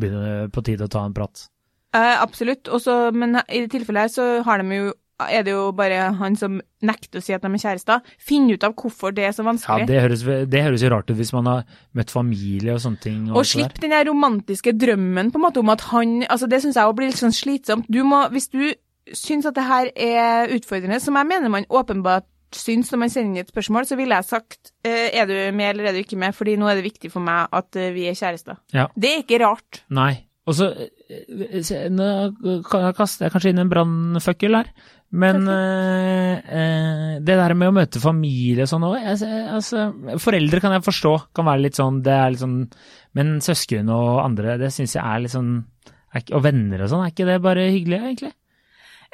på 0.57 0.65
tide 0.65 0.89
å 0.89 0.91
ta 0.91 1.05
en 1.05 1.13
prat. 1.13 1.45
Eh, 1.93 2.15
absolutt. 2.17 2.71
Også, 2.73 2.97
men 3.13 3.37
i 3.45 3.61
det 3.61 3.69
tilfellet 3.75 4.07
her 4.07 4.13
så 4.15 4.27
har 4.47 4.63
de 4.65 4.81
jo 4.81 4.91
er 5.29 5.43
det 5.45 5.53
jo 5.53 5.67
bare 5.77 6.09
han 6.17 6.35
som 6.35 6.57
nekter 6.83 7.21
å 7.21 7.23
si 7.23 7.35
at 7.35 7.43
de 7.45 7.51
er 7.53 7.61
kjærester. 7.61 8.01
Finn 8.19 8.49
ut 8.49 8.63
av 8.65 8.73
hvorfor 8.75 9.13
det 9.15 9.27
er 9.27 9.35
så 9.35 9.43
Ja, 9.43 9.49
vanskelig. 9.51 9.85
det 9.87 10.01
høres, 10.01 10.23
det 10.49 10.63
høres 10.65 10.83
jo 10.83 10.89
rart 10.91 11.11
ut 11.11 11.17
hvis 11.19 11.31
man 11.35 11.47
har 11.47 11.63
møtt 11.95 12.11
familie 12.11 12.73
og 12.73 12.81
sånne 12.83 12.99
ting. 13.03 13.19
Og 13.29 13.43
og 13.43 13.47
slipp 13.47 13.77
den 13.79 13.93
der 13.93 14.09
romantiske 14.09 14.73
drømmen 14.73 15.31
på 15.31 15.39
en 15.39 15.45
måte 15.45 15.61
om 15.61 15.69
at 15.69 15.85
han 15.93 16.23
altså 16.27 16.49
Det 16.49 16.61
syns 16.63 16.75
jeg 16.75 16.89
òg 16.89 16.97
blir 16.97 17.13
litt 17.13 17.21
sånn 17.21 17.35
slitsomt. 17.35 17.85
Du 17.87 18.01
må, 18.03 18.25
hvis 18.33 18.49
du 18.49 18.73
syns 19.11 19.47
at 19.49 19.57
det 19.57 19.65
her 19.67 19.89
er 19.95 20.53
utfordrende, 20.55 21.01
som 21.03 21.17
jeg 21.19 21.29
mener 21.29 21.51
man 21.51 21.67
åpenbart 21.69 22.29
syns 22.53 22.91
når 22.93 23.01
man 23.01 23.13
sender 23.13 23.31
inn 23.31 23.43
et 23.43 23.53
spørsmål, 23.53 23.87
så 23.89 23.97
ville 23.99 24.17
jeg 24.19 24.29
sagt 24.29 24.73
eh, 24.85 25.09
er 25.09 25.25
du 25.29 25.35
med 25.55 25.73
eller 25.73 25.89
er 25.89 25.95
du 25.95 26.03
ikke 26.03 26.19
med, 26.19 26.35
fordi 26.37 26.57
nå 26.59 26.69
er 26.69 26.79
det 26.79 26.85
viktig 26.85 27.11
for 27.13 27.25
meg 27.25 27.49
at 27.55 27.79
eh, 27.79 27.93
vi 27.95 28.05
er 28.09 28.17
kjærester. 28.17 28.59
Ja. 28.75 28.87
Det 28.93 29.09
er 29.09 29.23
ikke 29.23 29.41
rart. 29.43 29.83
Nei. 29.93 30.13
Og 30.43 30.57
så 30.57 30.67
eh, 30.75 31.87
Nå 31.93 32.07
kaster 32.97 33.25
jeg 33.25 33.33
kanskje 33.33 33.53
inn 33.53 33.61
en 33.63 33.71
brannføkkel 33.71 34.57
her, 34.57 34.71
men 35.13 35.47
eh, 35.47 37.15
det 37.23 37.37
der 37.39 37.55
med 37.55 37.71
å 37.71 37.75
møte 37.77 38.01
familie 38.03 38.65
og 38.65 38.71
sånn 38.71 38.87
òg 38.87 38.97
altså, 39.13 39.83
Foreldre 40.19 40.59
kan 40.63 40.73
jeg 40.75 40.85
forstå, 40.87 41.13
kan 41.37 41.47
være 41.47 41.67
litt 41.67 41.77
sånn, 41.79 42.01
det 42.03 42.15
er 42.17 42.33
litt 42.33 42.41
sånn 42.41 42.57
Men 43.13 43.35
søsken 43.45 43.91
og 43.93 44.23
andre, 44.23 44.57
det 44.59 44.73
syns 44.73 44.97
jeg 44.97 45.05
er 45.05 45.21
litt 45.21 45.35
sånn 45.35 45.53
Og 46.33 46.41
venner 46.43 46.81
og 46.81 46.89
sånn, 46.89 47.05
er 47.05 47.13
ikke 47.13 47.29
det 47.29 47.37
bare 47.45 47.69
hyggelig, 47.69 48.01
egentlig? 48.01 48.33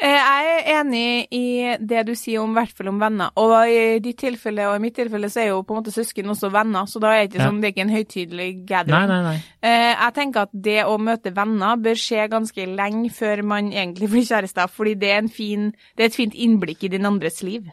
Eh, 0.02 0.08
Jeg 0.16 0.64
er 0.66 0.80
enig 0.80 1.28
i 1.36 1.76
det 1.84 2.06
du 2.08 2.14
sier 2.16 2.40
om, 2.40 2.54
hvert 2.56 2.72
fall 2.72 2.88
om 2.88 3.00
venner. 3.02 3.32
Og 3.36 3.52
i 3.68 4.00
ditt 4.00 4.18
tilfelle 4.22 4.68
og 4.70 4.78
i 4.78 4.84
mitt 4.86 4.96
tilfelle 4.96 5.28
så 5.28 5.42
er 5.44 5.50
jo 5.50 5.58
på 5.68 5.76
en 5.76 5.82
måte 5.82 5.92
søsken 5.92 6.30
også 6.32 6.50
venner, 6.54 6.88
så 6.88 7.02
da 7.04 7.12
er 7.12 7.26
det 7.26 7.34
ikke, 7.34 7.42
Ja. 7.44 7.50
sånn, 7.50 7.60
det 7.60 7.68
er 7.68 7.74
ikke 7.74 7.88
en 7.88 7.98
høytidelig 7.98 8.66
gathering. 8.66 9.08
nei, 9.10 9.22
nei. 9.22 9.42
nei. 9.62 9.96
Jeg 10.00 10.14
tenker 10.16 10.42
at 10.42 10.50
det 10.54 10.86
å 10.86 10.98
møte 10.98 11.34
venner 11.36 11.76
bør 11.76 11.96
skje 12.00 12.30
ganske 12.32 12.66
lenge 12.76 13.10
før 13.12 13.44
man 13.44 13.72
egentlig 13.74 14.10
blir 14.10 14.24
kjærester, 14.24 14.70
fordi 14.70 14.96
det 15.00 15.10
er, 15.12 15.18
en 15.18 15.30
fin, 15.30 15.74
det 15.98 16.04
er 16.04 16.06
et 16.06 16.16
fint 16.16 16.34
innblikk 16.34 16.84
i 16.84 16.88
din 16.96 17.06
andres 17.06 17.44
liv. 17.44 17.68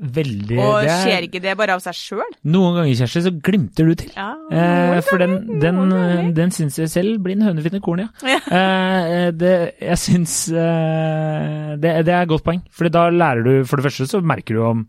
Veldig 0.00 0.58
Og 0.58 0.80
det 0.82 0.90
er- 0.90 1.02
skjer 1.04 1.26
ikke 1.28 1.42
det 1.42 1.56
bare 1.58 1.74
av 1.76 1.80
seg 1.84 1.94
sjøl? 1.94 2.32
Noen 2.44 2.74
ganger, 2.78 2.94
Kjersti, 3.00 3.22
så 3.26 3.32
glimter 3.42 3.86
du 3.90 3.94
til. 3.94 4.10
Ja, 4.16 4.34
Eh, 4.50 5.00
for 5.06 5.18
den, 5.22 5.60
den, 5.60 6.32
den 6.34 6.50
syns 6.50 6.76
jeg 6.78 6.88
selv 6.90 7.20
blir 7.22 7.36
en 7.38 7.46
høne 7.46 7.62
finner 7.62 7.80
korn, 7.84 8.00
ja. 8.06 8.08
Ja. 8.26 8.40
Eh, 8.60 9.30
det, 9.32 9.74
jeg 9.80 9.98
syns 9.98 10.34
eh, 10.50 11.76
det, 11.80 11.92
det 12.06 12.12
er 12.14 12.22
et 12.24 12.28
godt 12.32 12.44
poeng. 12.46 12.62
For 12.74 12.88
da 12.92 13.08
lærer 13.10 13.44
du 13.46 13.52
For 13.68 13.76
det 13.80 13.86
første 13.90 14.08
så 14.10 14.20
merker 14.24 14.56
du 14.58 14.62
om 14.66 14.82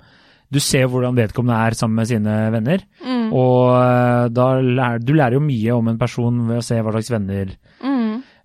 Du 0.52 0.60
ser 0.60 0.88
hvordan 0.92 1.16
vedkommende 1.16 1.56
er 1.64 1.76
sammen 1.80 1.96
med 2.02 2.10
sine 2.10 2.34
venner. 2.52 2.82
Mm. 3.06 3.30
Og 3.32 3.70
eh, 3.78 4.26
da 4.36 4.48
lærer 4.60 5.00
du 5.06 5.14
lærer 5.16 5.38
jo 5.38 5.44
mye 5.46 5.78
om 5.78 5.88
en 5.94 6.00
person 6.02 6.42
ved 6.50 6.60
å 6.60 6.66
se 6.66 6.80
hva 6.84 6.92
slags 6.98 7.12
venner 7.14 7.54
Mm. 7.82 7.91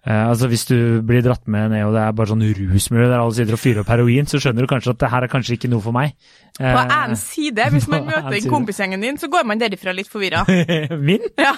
Eh, 0.06 0.24
Altså 0.28 0.48
Hvis 0.48 0.64
du 0.70 0.76
blir 1.06 1.22
dratt 1.26 1.46
med 1.50 1.70
ned 1.74 1.84
og 1.86 1.94
det 1.96 2.02
er 2.06 2.12
bare 2.16 2.30
sånn 2.32 2.42
rusmiljø 2.72 3.08
der 3.10 3.18
alle 3.20 3.34
sitter 3.36 3.56
og 3.58 3.62
fyrer 3.62 3.80
opp 3.84 3.88
heroin, 3.92 4.26
så 4.30 4.38
skjønner 4.42 4.62
du 4.66 4.70
kanskje 4.70 4.94
at 4.96 5.00
det 5.04 5.10
her 5.10 5.22
er 5.26 5.32
kanskje 5.32 5.56
ikke 5.58 5.70
noe 5.72 5.82
for 5.84 5.92
meg. 5.96 6.14
På 6.58 6.64
Eh, 6.66 6.92
én 6.96 7.16
side, 7.20 7.66
hvis 7.74 7.88
man 7.92 8.06
møter 8.10 8.32
en 8.32 8.40
side. 8.40 8.50
kompisgjengen 8.52 9.02
din, 9.02 9.18
så 9.18 9.28
går 9.28 9.44
man 9.44 9.58
derifra 9.60 9.92
litt 9.92 10.08
forvirra. 10.08 10.44
Min? 11.08 11.20
Ja. 11.38 11.52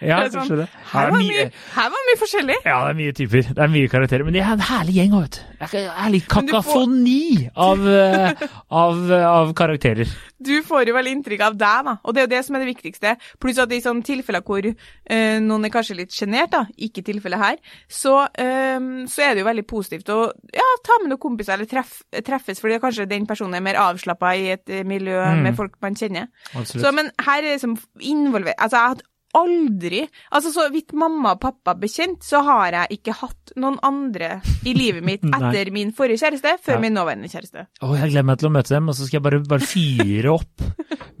Ja, 0.00 0.20
Det 0.24 0.34
er 0.34 0.40
sånn, 0.40 0.56
det. 0.62 0.68
Her 0.92 1.06
er 1.06 1.10
var 1.10 1.20
mye- 1.20 1.50
her 1.74 1.90
var 1.90 2.04
mye 2.08 2.18
forskjellig. 2.20 2.56
Ja, 2.64 2.76
det 2.86 2.90
er 2.90 2.98
mye 3.00 3.12
typer. 3.12 3.42
Det 3.54 3.58
er 3.58 3.68
mye 3.68 3.88
karakterer. 3.92 4.24
Men 4.24 4.32
de 4.32 4.40
er 4.40 4.52
en 4.52 4.58
herlig 4.70 4.94
gjeng 4.96 5.12
vet 5.20 5.30
du. 5.30 5.40
Det 5.60 5.74
er 5.74 5.90
herlig 6.00 6.22
Men 6.22 6.48
får- 6.48 6.50
kakafoni 6.50 7.50
av, 7.56 7.86
eh, 7.88 8.32
av, 8.70 9.10
eh, 9.10 9.26
av 9.28 9.52
karakterer. 9.54 10.08
Du 10.42 10.62
får 10.62 10.86
jo 10.88 10.94
veldig 10.94 11.12
inntrykk 11.18 11.40
av 11.44 11.56
deg, 11.58 11.84
da. 11.84 11.96
Og 12.04 12.14
det 12.14 12.22
er 12.22 12.26
jo 12.26 12.32
det 12.36 12.44
som 12.46 12.56
er 12.56 12.64
det 12.64 12.70
viktigste. 12.76 13.16
Pluss 13.38 13.58
at 13.58 13.70
i 13.72 13.80
sånne 13.84 14.02
tilfeller 14.02 14.40
hvor 14.42 14.64
øh, 14.64 15.40
noen 15.44 15.64
er 15.66 15.68
kanskje 15.74 15.96
litt 15.96 16.10
sjenert, 16.16 16.50
da, 16.50 16.64
ikke 16.80 17.04
tilfellet 17.04 17.38
her, 17.38 17.56
så, 17.88 18.26
øh, 18.38 19.04
så 19.06 19.20
er 19.26 19.34
det 19.34 19.44
jo 19.44 19.48
veldig 19.50 19.66
positivt 19.68 20.08
å 20.08 20.32
ja, 20.54 20.68
ta 20.82 20.96
med 21.02 21.10
noen 21.12 21.20
kompiser 21.20 21.52
eller 21.58 21.66
treff, 21.66 22.02
treffes, 22.24 22.58
fordi 22.58 22.80
kanskje 22.80 23.06
den 23.08 23.26
personen 23.26 23.54
er 23.56 23.60
mer 23.60 23.74
avslappa 23.74 24.32
i 24.34 24.48
et 24.56 24.66
miljø 24.86 25.20
Mm. 25.20 25.42
med 25.42 25.56
folk 25.56 25.72
man 25.82 25.94
kjenner. 25.94 26.28
Absolutt. 26.54 26.84
Så, 26.86 26.94
men 26.94 27.10
her 27.20 27.38
er 27.38 27.42
det 27.42 27.60
liksom 27.60 27.76
involvert 28.00 28.54
Altså, 28.58 28.76
jeg 28.80 28.88
hadde 28.94 29.02
aldri 29.38 30.00
Altså, 30.32 30.50
så 30.54 30.64
vidt 30.72 30.92
mamma 30.98 31.32
og 31.36 31.40
pappa 31.42 31.74
bekjent, 31.78 32.22
så 32.26 32.40
har 32.46 32.72
jeg 32.74 32.98
ikke 32.98 33.14
hatt 33.20 33.52
noen 33.60 33.76
andre 33.86 34.40
i 34.66 34.72
livet 34.74 35.04
mitt 35.06 35.24
etter 35.36 35.70
min 35.74 35.92
forrige 35.96 36.18
kjæreste, 36.24 36.56
før 36.64 36.76
Ja. 36.78 36.80
min 36.82 36.94
nåværende 36.98 37.30
kjæreste. 37.30 37.66
Å, 37.82 37.90
jeg 37.98 38.10
gleder 38.12 38.26
meg 38.30 38.38
til 38.42 38.50
å 38.50 38.54
møte 38.56 38.74
dem, 38.74 38.88
og 38.90 38.98
så 38.98 39.06
skal 39.06 39.18
jeg 39.20 39.26
bare, 39.28 39.40
bare 39.50 39.66
fyre 39.70 40.34
opp. 40.34 40.66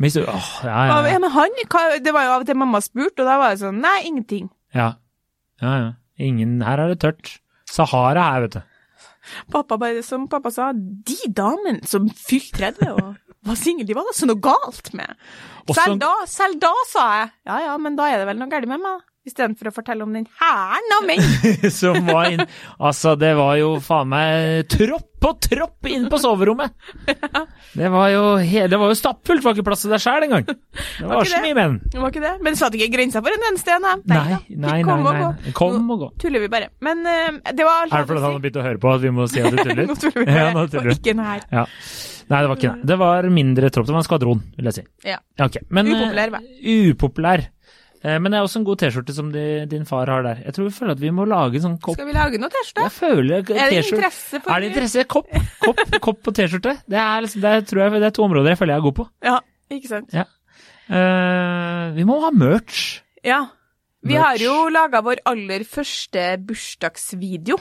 ja, 0.00 0.24
ja, 0.24 0.84
Ja, 0.88 0.98
ja. 1.12 1.18
men 1.22 1.30
han, 1.34 1.60
det 2.02 2.12
var 2.16 2.24
jo 2.26 2.34
av 2.34 2.42
og 2.44 2.46
til 2.50 2.56
mamma 2.58 2.80
spurte, 2.84 3.20
og 3.22 3.28
da 3.28 3.38
var 3.42 3.54
det 3.54 3.62
sånn 3.62 3.80
Nei, 3.84 3.98
ingenting. 4.08 4.50
ja. 4.74 4.94
ja, 5.62 5.74
ja. 5.84 5.90
Ingen 6.20 6.58
Her 6.60 6.82
er 6.82 6.90
det 6.92 6.98
tørt. 7.00 7.38
Sahara 7.70 8.20
her, 8.32 8.42
vet 8.44 8.58
du. 8.58 8.60
Pappa 9.52 9.76
bare, 9.80 10.02
som 10.04 10.26
pappa 10.28 10.50
sa, 10.52 10.70
de 10.74 11.16
damene 11.32 11.80
som 11.88 12.08
fylte 12.12 12.58
30 12.76 12.90
og 12.96 13.29
var 13.46 13.56
singel, 13.56 13.86
de 13.86 13.94
var 13.96 14.04
da 14.08 14.12
så 14.16 14.26
noe 14.28 14.40
galt 14.40 14.92
med. 14.94 15.14
Også- 15.66 15.82
Selv 15.84 15.98
da, 16.00 16.12
selv 16.26 16.58
da 16.60 16.72
sa 16.88 17.04
jeg 17.20 17.30
ja 17.46 17.58
ja, 17.66 17.76
men 17.78 17.96
da 17.96 18.08
er 18.10 18.18
det 18.18 18.26
vel 18.26 18.36
noe 18.40 18.48
galt 18.52 18.68
med 18.68 18.80
meg. 18.80 19.00
Istedenfor 19.28 19.68
å 19.68 19.72
fortelle 19.74 20.04
om 20.06 20.14
den 20.16 20.24
hæren 20.40 20.94
av 20.96 21.04
menn. 21.04 21.24
Som 21.80 22.06
var 22.06 22.30
inn 22.32 22.40
Altså, 22.80 23.12
det 23.20 23.34
var 23.36 23.58
jo 23.60 23.74
faen 23.84 24.08
meg 24.08 24.70
tropp 24.72 25.10
på 25.20 25.34
tropp 25.44 25.88
inn 25.92 26.06
på 26.08 26.16
soverommet! 26.16 26.72
Det 27.76 27.90
var 27.92 28.06
jo, 28.08 28.22
det 28.40 28.78
var 28.80 28.88
jo 28.88 28.96
stappfullt, 28.96 29.44
var 29.44 29.52
ikke 29.52 29.66
plass 29.66 29.84
til 29.84 29.92
deg 29.92 30.00
sjøl 30.00 30.24
engang. 30.24 30.46
Det 30.48 31.04
var 31.04 31.28
så 31.28 31.36
det? 31.36 31.42
mye 31.44 31.56
menn. 31.58 31.74
Det 31.92 32.00
var 32.00 32.14
ikke 32.14 32.22
det? 32.24 32.32
Men 32.46 32.56
satt 32.56 32.78
ikke 32.78 32.88
grensa 32.94 33.20
for 33.20 33.36
en 33.36 33.44
eneste 33.50 33.76
da? 33.84 33.92
Nei, 34.00 34.16
nei, 34.16 34.38
nei. 34.64 34.78
og 34.80 34.88
nei, 34.88 35.02
gå. 35.04 35.12
nei. 35.20 35.52
Kom 35.58 35.92
og 35.92 36.06
gå. 36.06 36.08
Nå 36.14 36.24
tuller 36.24 36.42
vi 36.46 36.48
bare. 36.56 36.70
Men 36.80 37.04
uh, 37.04 37.52
det 37.52 37.66
var 37.68 37.84
alt 37.84 37.92
Er 37.92 38.06
det 38.06 38.08
fordi 38.08 38.24
han 38.24 38.38
har 38.38 38.46
begynt 38.46 38.58
å 38.62 38.64
høre 38.64 38.80
på 38.80 38.94
at 38.94 39.04
vi 39.04 39.12
må 39.20 39.28
si 39.28 39.44
at 39.44 39.52
du 39.52 39.60
tuller? 39.66 39.84
Nå 39.84 39.98
tuller 40.00 40.16
vi 40.16 40.24
bare. 40.24 40.40
Ja, 40.40 40.48
nå 40.56 40.64
tuller 40.72 40.94
og 40.94 40.96
ikke 40.96 41.16
noe 41.20 41.28
her. 41.34 41.44
Ja. 41.52 41.66
Nei, 42.30 42.40
det 42.40 42.48
var 42.48 42.58
ikke 42.60 42.72
det. 42.72 42.86
Det 42.86 42.96
var 43.00 43.26
mindre 43.34 43.70
tropp. 43.74 43.86
Det 43.88 43.94
var 43.94 44.04
en 44.04 44.06
skvadron, 44.06 44.42
vil 44.56 44.68
jeg 44.70 44.76
si. 44.76 44.84
Ja. 45.10 45.16
Okay. 45.42 45.66
men, 45.68 45.88
eh, 45.90 45.98
Upopulær, 45.98 46.32
hva? 46.32 46.42
Upopulær. 46.62 47.48
Eh, 48.02 48.16
Men 48.18 48.32
det 48.32 48.38
er 48.38 48.46
også 48.46 48.60
en 48.62 48.64
god 48.64 48.80
T-skjorte 48.80 49.12
som 49.16 49.28
de, 49.34 49.44
din 49.68 49.84
far 49.88 50.08
har 50.08 50.22
der. 50.24 50.38
Jeg 50.46 50.54
tror 50.56 50.68
vi 50.70 50.74
føler 50.78 50.96
at 50.96 51.02
vi 51.02 51.10
må 51.12 51.26
lage 51.28 51.60
en 51.60 51.66
sånn 51.66 51.78
kopp. 51.84 51.98
Skal 51.98 52.08
vi 52.08 52.16
lage 52.16 52.40
noe 52.40 52.48
T-skjorte? 52.54 52.86
Jeg 52.86 52.94
føler 52.96 53.38
Er 53.44 53.70
det 53.74 53.80
interesse 53.84 54.40
for 54.40 54.54
Er 54.54 54.60
det 54.64 54.70
interesse? 54.72 55.04
Kopp, 55.10 55.28
kopp, 55.60 55.82
kopp 56.08 56.30
og 56.32 56.36
T-skjorte. 56.38 56.76
Det 56.88 57.00
er 57.02 57.26
liksom, 57.26 57.44
det 57.44 57.54
jeg 57.60 57.92
det 58.00 58.08
er 58.08 58.16
to 58.16 58.24
områder 58.24 58.54
jeg 58.54 58.60
føler 58.62 58.74
jeg 58.76 58.80
er 58.80 58.86
god 58.88 58.98
på. 59.00 59.08
Ja, 59.28 59.38
ikke 59.76 59.92
sant? 59.92 60.14
Eh, 60.16 61.84
vi 61.94 62.06
må 62.08 62.20
ha 62.24 62.30
merch. 62.34 63.02
Ja. 63.26 63.44
Vi 64.00 64.14
Merch. 64.16 64.24
har 64.24 64.40
jo 64.40 64.54
laga 64.72 65.02
vår 65.04 65.20
aller 65.28 65.62
første 65.68 66.22
bursdagsvideo. 66.48 67.58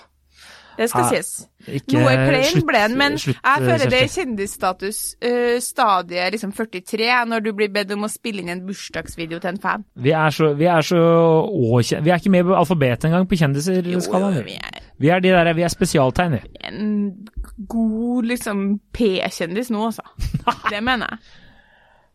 Det 0.80 0.86
skal 0.88 1.10
sies. 1.12 1.30
Ikke, 1.68 1.98
Noe 1.98 2.12
klein 2.16 2.62
ble 2.64 2.82
den, 2.86 2.94
men 2.98 3.18
slutt, 3.20 3.36
jeg 3.44 3.64
føler 3.66 3.90
det 3.92 3.98
er 4.00 4.12
kjendisstatus 4.14 5.00
uh, 5.20 5.58
stadiet 5.60 6.32
liksom 6.38 6.54
43, 6.56 7.10
når 7.28 7.44
du 7.44 7.50
blir 7.58 7.72
bedt 7.74 7.92
om 7.92 8.08
å 8.08 8.10
spille 8.12 8.40
inn 8.46 8.52
en 8.54 8.62
bursdagsvideo 8.64 9.42
til 9.44 9.52
en 9.52 9.60
fan. 9.60 9.84
Vi 10.00 10.14
er 10.16 10.32
så, 10.32 10.54
vi 10.56 10.70
er 10.72 10.86
så 10.88 11.02
å, 11.02 11.82
Vi 11.84 12.14
er 12.14 12.16
ikke 12.16 12.32
med 12.32 12.48
på 12.48 12.56
alfabetet 12.56 13.10
engang 13.10 13.28
på 13.28 13.36
kjendiser-skalaen. 13.42 14.40
vi 14.48 14.56
er 14.56 14.80
Vi 15.00 15.12
er 15.12 15.20
de 15.24 15.34
der, 15.36 15.52
vi 15.58 15.66
er 15.68 15.74
spesialtegn, 15.74 16.38
vi. 16.38 16.56
en 16.72 17.28
god 17.68 18.30
liksom 18.32 18.64
P-kjendis 18.96 19.70
nå, 19.76 19.84
altså. 19.92 20.08
Det 20.72 20.80
mener 20.84 21.12
jeg. 21.12 21.20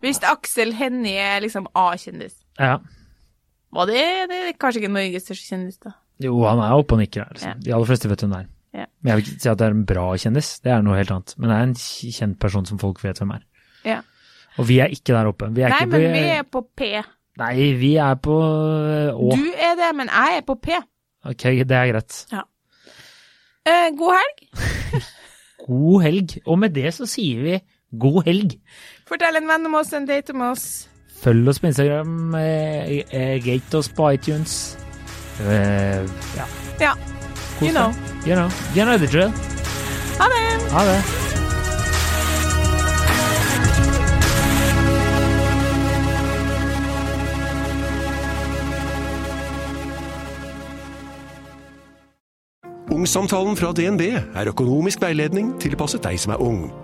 Hvis 0.05 0.20
Aksel 0.29 0.72
Hennie 0.77 1.20
er 1.20 1.44
liksom 1.44 1.68
A-kjendis, 1.74 2.40
Ja. 2.61 2.79
var 3.72 3.87
det, 3.92 4.03
det 4.33 4.40
er 4.48 4.57
kanskje 4.61 4.83
ikke 4.83 4.92
Norges 4.92 5.24
største 5.29 5.53
kjendis, 5.53 5.79
da? 5.85 5.92
Jo, 6.22 6.35
han 6.46 6.62
er 6.62 6.74
oppe 6.79 6.94
og 6.94 7.03
nikker 7.03 7.24
her. 7.24 7.35
Liksom. 7.35 7.57
Ja. 7.57 7.64
De 7.64 7.74
aller 7.74 7.88
fleste 7.90 8.11
vet 8.11 8.22
hvem 8.22 8.35
det 8.35 8.40
er. 8.44 8.50
Ja. 8.74 8.87
Men 9.00 9.11
jeg 9.11 9.18
vil 9.18 9.24
ikke 9.24 9.42
si 9.42 9.50
at 9.50 9.61
det 9.61 9.66
er 9.66 9.74
en 9.77 9.85
bra 9.87 10.07
kjendis, 10.18 10.50
det 10.64 10.72
er 10.74 10.87
noe 10.87 10.98
helt 10.98 11.12
annet. 11.14 11.35
Men 11.38 11.50
det 11.50 11.57
er 11.57 11.68
en 11.68 11.74
kjent 12.18 12.38
person 12.42 12.66
som 12.66 12.81
folk 12.83 13.03
vet 13.05 13.20
hvem 13.22 13.35
er. 13.37 13.44
Ja. 13.87 14.00
Og 14.59 14.68
vi 14.70 14.79
er 14.83 14.94
ikke 14.94 15.14
der 15.14 15.31
oppe. 15.31 15.50
Vi 15.55 15.64
Nei, 15.66 15.70
ikke 15.83 15.90
men 15.90 16.07
vi 16.14 16.24
er 16.37 16.46
på 16.46 16.62
P. 16.79 16.90
Nei, 17.40 17.55
vi 17.81 17.94
er 17.98 18.18
på 18.22 18.35
Å. 18.38 19.31
Du 19.35 19.46
er 19.50 19.74
det, 19.79 19.90
men 19.98 20.11
jeg 20.11 20.38
er 20.38 20.44
på 20.46 20.59
P. 20.62 20.79
Ok, 21.24 21.46
det 21.66 21.79
er 21.79 21.90
greit. 21.90 22.18
Eh, 23.64 23.88
god 23.98 24.18
helg. 24.20 24.42
God 25.66 26.03
helg. 26.05 26.37
Og 26.44 26.59
med 26.61 26.74
det 26.77 26.92
så 26.94 27.09
sier 27.09 27.42
vi 27.46 27.59
god 27.98 28.22
helg. 28.29 28.59
Fortell 29.09 29.40
en 29.40 29.48
venn 29.48 29.70
om 29.70 29.79
oss, 29.81 29.94
en 29.96 30.07
date 30.09 30.35
om 30.37 30.44
oss. 30.50 30.66
Følg 31.24 31.48
oss 31.48 31.62
på 31.62 31.70
Instagram, 31.70 32.35
eh, 32.37 32.98
eh, 33.09 33.37
gate 33.44 33.81
oss 33.81 33.88
på 33.88 34.12
iTunes. 34.12 34.74
Eh, 35.40 36.05
ja, 36.37 36.47
Ja, 36.81 36.94
you 37.61 37.70
know. 37.70 37.92
You 38.27 38.35
know. 38.35 38.49
You 38.75 38.85
know 38.85 38.99
the 38.99 39.07
drill. 39.07 39.33
Ha 40.18 40.29
det! 40.29 40.73
Ha 40.73 40.85
det. 40.85 41.03
Ungsamtalen 52.94 53.57
fra 53.57 53.73
DNB 53.73 54.01
er 54.14 54.49
økonomisk 54.49 55.03
veiledning 55.03 55.57
tilpasset 55.61 56.05
deg 56.07 56.20
som 56.20 56.33
er 56.37 56.42
ung. 56.42 56.84